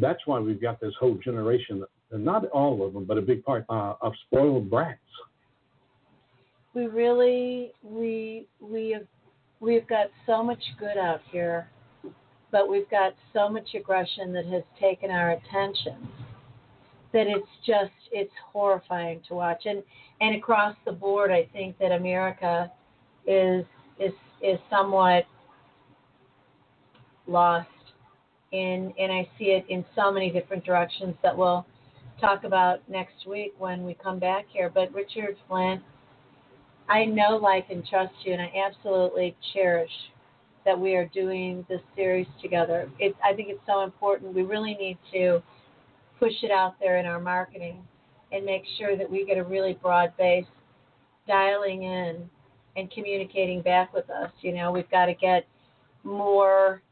that's 0.00 0.20
why 0.26 0.38
we've 0.38 0.60
got 0.60 0.80
this 0.80 0.94
whole 0.98 1.14
generation, 1.14 1.84
and 2.10 2.24
not 2.24 2.46
all 2.46 2.86
of 2.86 2.92
them, 2.94 3.04
but 3.04 3.18
a 3.18 3.22
big 3.22 3.44
part 3.44 3.64
uh, 3.68 3.94
of 4.00 4.12
spoiled 4.26 4.70
brats. 4.70 4.98
We 6.74 6.86
really 6.86 7.72
we 7.82 8.46
we 8.60 8.90
have 8.90 9.06
we've 9.60 9.86
got 9.88 10.06
so 10.26 10.42
much 10.42 10.62
good 10.78 10.96
out 10.96 11.20
here 11.30 11.68
but 12.50 12.68
we've 12.68 12.88
got 12.90 13.14
so 13.32 13.48
much 13.48 13.74
aggression 13.74 14.32
that 14.32 14.46
has 14.46 14.62
taken 14.80 15.10
our 15.10 15.32
attention 15.32 16.08
that 17.12 17.26
it's 17.26 17.48
just 17.66 17.92
it's 18.12 18.32
horrifying 18.52 19.20
to 19.28 19.34
watch. 19.34 19.62
And 19.64 19.82
and 20.20 20.36
across 20.36 20.76
the 20.84 20.92
board 20.92 21.30
i 21.30 21.48
think 21.52 21.78
that 21.78 21.92
america 21.92 22.70
is 23.26 23.64
is 23.98 24.12
is 24.42 24.58
somewhat 24.70 25.24
lost 27.26 27.68
in 28.52 28.92
and 28.98 29.12
i 29.12 29.28
see 29.38 29.46
it 29.46 29.64
in 29.68 29.84
so 29.94 30.12
many 30.12 30.30
different 30.30 30.64
directions 30.64 31.14
that 31.22 31.36
we'll 31.36 31.66
talk 32.20 32.44
about 32.44 32.80
next 32.88 33.26
week 33.28 33.54
when 33.58 33.84
we 33.84 33.94
come 33.94 34.18
back 34.18 34.44
here. 34.48 34.68
But 34.68 34.92
richard 34.92 35.36
flint 35.46 35.82
I 36.88 37.04
know, 37.04 37.36
like, 37.36 37.66
and 37.70 37.86
trust 37.86 38.14
you, 38.24 38.32
and 38.32 38.42
I 38.42 38.50
absolutely 38.66 39.36
cherish 39.52 39.90
that 40.64 40.78
we 40.78 40.94
are 40.96 41.06
doing 41.06 41.64
this 41.68 41.80
series 41.96 42.26
together. 42.42 42.90
It, 42.98 43.14
I 43.24 43.34
think 43.34 43.48
it's 43.50 43.60
so 43.66 43.82
important. 43.82 44.34
We 44.34 44.42
really 44.42 44.74
need 44.74 44.98
to 45.12 45.42
push 46.18 46.32
it 46.42 46.50
out 46.50 46.74
there 46.80 46.98
in 46.98 47.06
our 47.06 47.20
marketing 47.20 47.82
and 48.32 48.44
make 48.44 48.62
sure 48.78 48.96
that 48.96 49.10
we 49.10 49.24
get 49.24 49.38
a 49.38 49.44
really 49.44 49.78
broad 49.80 50.12
base 50.16 50.44
dialing 51.26 51.84
in 51.84 52.28
and 52.76 52.90
communicating 52.90 53.62
back 53.62 53.92
with 53.92 54.08
us. 54.10 54.30
You 54.40 54.54
know, 54.54 54.70
we've 54.70 54.90
got 54.90 55.06
to 55.06 55.14
get 55.14 55.46
more 56.04 56.82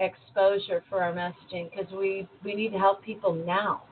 exposure 0.00 0.82
for 0.88 1.02
our 1.02 1.12
messaging 1.12 1.70
because 1.70 1.92
we, 1.92 2.28
we 2.44 2.54
need 2.54 2.70
to 2.70 2.78
help 2.78 3.02
people 3.02 3.34
now. 3.34 3.82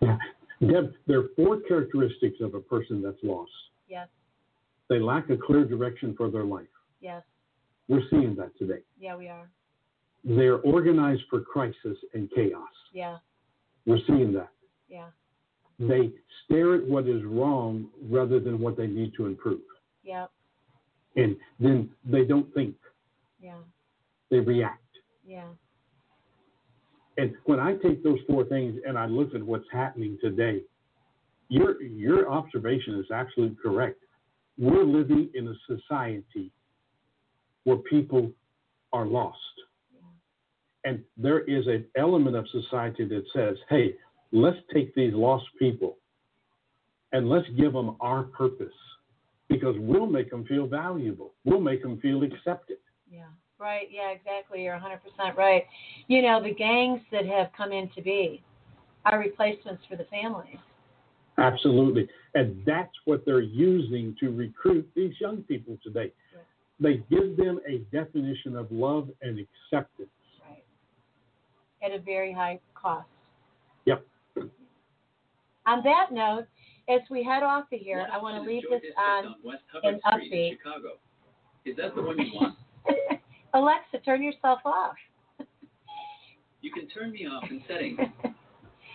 Deb, 0.00 0.94
there 1.06 1.20
are 1.20 1.28
four 1.36 1.60
characteristics 1.60 2.38
of 2.40 2.54
a 2.54 2.60
person 2.60 3.00
that's 3.02 3.22
lost. 3.22 3.50
Yes, 3.88 4.08
They 4.88 4.98
lack 4.98 5.28
a 5.30 5.36
clear 5.36 5.64
direction 5.64 6.14
for 6.16 6.30
their 6.30 6.44
life. 6.44 6.66
yes, 7.00 7.22
We're 7.88 8.02
seeing 8.10 8.34
that 8.36 8.56
today. 8.58 8.80
yeah, 8.98 9.16
we 9.16 9.28
are. 9.28 9.48
They're 10.24 10.58
organized 10.58 11.22
for 11.30 11.40
crisis 11.40 11.96
and 12.14 12.28
chaos. 12.34 12.68
Yeah, 12.92 13.18
We're 13.86 14.00
seeing 14.06 14.32
that. 14.32 14.50
yeah, 14.88 15.08
They 15.78 16.10
stare 16.44 16.74
at 16.74 16.84
what 16.86 17.06
is 17.06 17.22
wrong 17.24 17.88
rather 18.10 18.40
than 18.40 18.58
what 18.58 18.76
they 18.76 18.86
need 18.88 19.12
to 19.16 19.26
improve. 19.26 19.60
yeah, 20.02 20.26
And 21.16 21.36
then 21.60 21.90
they 22.04 22.24
don't 22.24 22.52
think, 22.54 22.74
yeah, 23.40 23.58
they 24.30 24.40
react. 24.40 24.82
yeah. 25.26 25.48
And 27.16 27.34
when 27.46 27.58
I 27.58 27.74
take 27.76 28.02
those 28.04 28.18
four 28.28 28.44
things 28.44 28.80
and 28.86 28.96
I 28.98 29.06
look 29.06 29.34
at 29.34 29.42
what's 29.42 29.66
happening 29.72 30.18
today, 30.20 30.62
your 31.48 31.80
your 31.82 32.30
observation 32.30 32.94
is 33.00 33.10
absolutely 33.10 33.56
correct. 33.62 34.00
We're 34.58 34.84
living 34.84 35.30
in 35.34 35.48
a 35.48 35.54
society 35.66 36.50
where 37.64 37.76
people 37.76 38.30
are 38.92 39.06
lost. 39.06 39.38
And 40.84 41.02
there 41.16 41.40
is 41.40 41.66
an 41.66 41.84
element 41.96 42.36
of 42.36 42.46
society 42.48 43.04
that 43.06 43.24
says, 43.34 43.56
hey, 43.68 43.94
let's 44.32 44.56
take 44.72 44.94
these 44.94 45.12
lost 45.12 45.44
people 45.58 45.98
and 47.12 47.28
let's 47.28 47.46
give 47.58 47.72
them 47.72 47.96
our 48.00 48.22
purpose 48.24 48.72
because 49.48 49.76
we'll 49.78 50.06
make 50.06 50.30
them 50.30 50.44
feel 50.46 50.66
valuable. 50.66 51.34
We'll 51.44 51.60
make 51.60 51.82
them 51.82 52.00
feel 52.00 52.22
accepted. 52.22 52.78
Yeah, 53.10 53.24
right. 53.58 53.88
Yeah, 53.90 54.10
exactly. 54.10 54.62
You're 54.62 54.78
100% 54.78 55.36
right. 55.36 55.64
You 56.06 56.22
know, 56.22 56.42
the 56.42 56.54
gangs 56.54 57.00
that 57.12 57.26
have 57.26 57.48
come 57.56 57.72
into 57.72 58.02
be 58.02 58.42
are 59.04 59.18
replacements 59.18 59.82
for 59.88 59.96
the 59.96 60.04
families. 60.04 60.58
Absolutely. 61.38 62.08
And 62.34 62.62
that's 62.66 62.92
what 63.04 63.24
they're 63.24 63.40
using 63.40 64.16
to 64.20 64.30
recruit 64.30 64.88
these 64.94 65.14
young 65.20 65.42
people 65.42 65.78
today. 65.82 66.12
Yeah. 66.32 66.40
They 66.80 67.02
give 67.10 67.36
them 67.36 67.60
a 67.66 67.78
definition 67.94 68.56
of 68.56 68.70
love 68.70 69.08
and 69.22 69.38
acceptance. 69.38 70.08
Right. 70.48 70.64
At 71.82 71.98
a 71.98 72.02
very 72.02 72.32
high 72.32 72.58
cost. 72.74 73.06
Yep. 73.86 74.04
On 75.66 75.82
that 75.84 76.12
note, 76.12 76.46
as 76.88 77.00
we 77.10 77.22
head 77.22 77.42
off 77.42 77.64
of 77.72 77.78
here, 77.78 78.06
I 78.12 78.18
want 78.18 78.42
to 78.42 78.50
leave 78.50 78.62
this 78.70 78.82
on 78.96 79.26
uh, 79.26 79.80
an 79.84 80.00
upbeat. 80.06 80.56
Chicago. 80.56 80.94
Is 81.64 81.76
that 81.76 81.94
the 81.94 82.02
one 82.02 82.18
you 82.18 82.32
want? 82.34 82.56
Alexa, 83.54 83.98
turn 84.04 84.22
yourself 84.22 84.60
off. 84.64 84.94
You 86.62 86.72
can 86.72 86.88
turn 86.88 87.12
me 87.12 87.26
off 87.26 87.44
in 87.50 87.62
settings. 87.68 87.98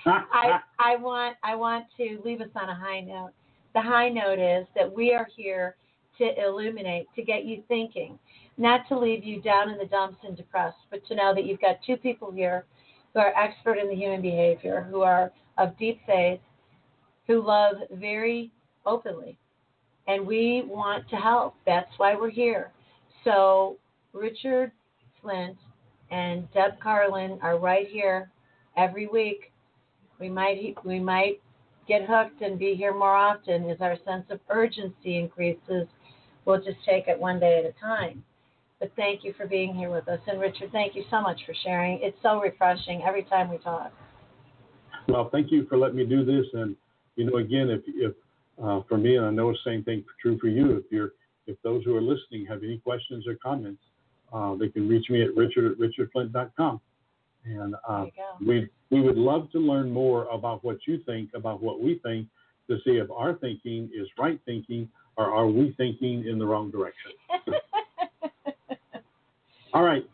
I, 0.05 0.59
I 0.79 0.95
want 0.97 1.37
I 1.43 1.55
want 1.55 1.85
to 1.97 2.19
leave 2.23 2.41
us 2.41 2.49
on 2.55 2.69
a 2.69 2.75
high 2.75 3.01
note. 3.01 3.31
The 3.73 3.81
high 3.81 4.09
note 4.09 4.39
is 4.39 4.67
that 4.75 4.91
we 4.91 5.13
are 5.13 5.27
here 5.35 5.75
to 6.19 6.43
illuminate, 6.43 7.07
to 7.15 7.23
get 7.23 7.45
you 7.45 7.63
thinking, 7.67 8.19
not 8.57 8.87
to 8.89 8.97
leave 8.97 9.23
you 9.23 9.41
down 9.41 9.69
in 9.69 9.77
the 9.77 9.85
dumps 9.85 10.17
and 10.23 10.37
depressed, 10.37 10.77
but 10.91 11.05
to 11.07 11.15
know 11.15 11.33
that 11.33 11.45
you've 11.45 11.61
got 11.61 11.77
two 11.85 11.97
people 11.97 12.31
here 12.31 12.65
who 13.13 13.19
are 13.19 13.33
expert 13.35 13.77
in 13.77 13.89
the 13.89 13.95
human 13.95 14.21
behavior, 14.21 14.87
who 14.89 15.01
are 15.01 15.31
of 15.57 15.77
deep 15.77 15.99
faith, 16.05 16.39
who 17.27 17.45
love 17.45 17.75
very 17.91 18.51
openly. 18.85 19.37
And 20.07 20.27
we 20.27 20.63
want 20.67 21.09
to 21.09 21.15
help. 21.15 21.55
That's 21.65 21.89
why 21.97 22.15
we're 22.15 22.29
here. 22.29 22.71
So 23.23 23.77
Richard 24.11 24.71
Flint 25.21 25.57
and 26.11 26.51
Deb 26.53 26.79
Carlin 26.81 27.39
are 27.41 27.57
right 27.57 27.87
here 27.87 28.29
every 28.75 29.07
week 29.07 29.52
we 30.23 30.29
might 30.29 30.75
we 30.85 30.99
might 30.99 31.41
get 31.85 32.03
hooked 32.07 32.41
and 32.41 32.57
be 32.57 32.75
here 32.75 32.93
more 32.93 33.13
often 33.13 33.69
as 33.69 33.77
our 33.81 33.97
sense 34.05 34.23
of 34.29 34.39
urgency 34.49 35.17
increases. 35.17 35.85
We'll 36.45 36.61
just 36.61 36.77
take 36.87 37.09
it 37.09 37.19
one 37.19 37.41
day 37.41 37.59
at 37.59 37.65
a 37.65 37.73
time. 37.77 38.23
But 38.79 38.91
thank 38.95 39.25
you 39.25 39.33
for 39.35 39.45
being 39.45 39.75
here 39.75 39.91
with 39.91 40.07
us. 40.07 40.19
And 40.27 40.39
Richard, 40.39 40.71
thank 40.71 40.95
you 40.95 41.03
so 41.11 41.21
much 41.21 41.39
for 41.45 41.53
sharing. 41.63 41.99
It's 42.01 42.17
so 42.21 42.39
refreshing 42.39 43.01
every 43.05 43.23
time 43.23 43.49
we 43.49 43.57
talk. 43.57 43.91
Well, 45.09 45.29
thank 45.29 45.51
you 45.51 45.65
for 45.67 45.77
letting 45.77 45.97
me 45.97 46.05
do 46.05 46.23
this. 46.23 46.45
And 46.53 46.77
you 47.17 47.25
know, 47.25 47.37
again, 47.37 47.69
if 47.69 47.81
if 47.87 48.13
uh, 48.63 48.79
for 48.87 48.97
me, 48.97 49.17
and 49.17 49.25
I 49.25 49.29
know 49.29 49.51
the 49.51 49.57
same 49.65 49.83
thing 49.83 50.05
true 50.21 50.37
for 50.39 50.47
you, 50.47 50.77
if 50.77 50.85
you're 50.89 51.11
if 51.47 51.57
those 51.63 51.83
who 51.83 51.97
are 51.97 52.01
listening 52.01 52.45
have 52.45 52.63
any 52.63 52.77
questions 52.77 53.27
or 53.27 53.35
comments, 53.43 53.81
uh, 54.31 54.55
they 54.55 54.69
can 54.69 54.87
reach 54.87 55.09
me 55.09 55.21
at 55.21 55.35
richard 55.35 55.69
at 55.69 55.77
richardflint.com. 55.77 56.79
And 57.45 57.75
uh, 57.87 58.05
we 58.45 58.69
we 58.93 59.01
would 59.01 59.17
love 59.17 59.51
to 59.51 59.57
learn 59.57 59.91
more 59.91 60.27
about 60.31 60.63
what 60.63 60.77
you 60.87 60.99
think 61.05 61.31
about 61.33 61.61
what 61.63 61.81
we 61.81 61.99
think 62.03 62.27
to 62.69 62.77
see 62.85 62.97
if 62.97 63.09
our 63.11 63.33
thinking 63.33 63.89
is 63.93 64.07
right 64.19 64.39
thinking 64.45 64.87
or 65.17 65.33
are 65.33 65.47
we 65.47 65.73
thinking 65.77 66.27
in 66.27 66.37
the 66.37 66.45
wrong 66.45 66.69
direction. 66.69 67.11
All 69.73 69.83
right. 69.83 70.07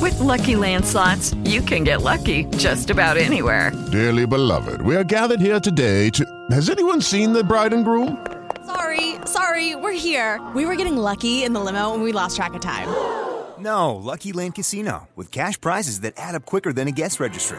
With 0.00 0.18
Lucky 0.18 0.56
Land 0.56 0.84
slots, 0.84 1.34
you 1.44 1.60
can 1.60 1.84
get 1.84 2.02
lucky 2.02 2.44
just 2.56 2.90
about 2.90 3.16
anywhere. 3.16 3.70
Dearly 3.92 4.26
beloved, 4.26 4.82
we 4.82 4.96
are 4.96 5.04
gathered 5.04 5.40
here 5.40 5.60
today 5.60 6.10
to. 6.10 6.24
Has 6.50 6.68
anyone 6.68 7.00
seen 7.00 7.32
the 7.32 7.44
bride 7.44 7.72
and 7.72 7.84
groom? 7.84 8.26
Sorry, 8.66 9.14
sorry, 9.26 9.76
we're 9.76 9.92
here. 9.92 10.40
We 10.54 10.66
were 10.66 10.74
getting 10.74 10.96
lucky 10.96 11.44
in 11.44 11.52
the 11.52 11.60
limo 11.60 11.94
and 11.94 12.02
we 12.02 12.10
lost 12.10 12.36
track 12.36 12.54
of 12.54 12.60
time. 12.60 12.88
No, 13.58 13.94
Lucky 13.94 14.32
Land 14.32 14.56
Casino, 14.56 15.08
with 15.16 15.30
cash 15.30 15.60
prizes 15.60 16.00
that 16.00 16.14
add 16.16 16.34
up 16.34 16.44
quicker 16.44 16.72
than 16.72 16.88
a 16.88 16.92
guest 16.92 17.20
registry. 17.20 17.58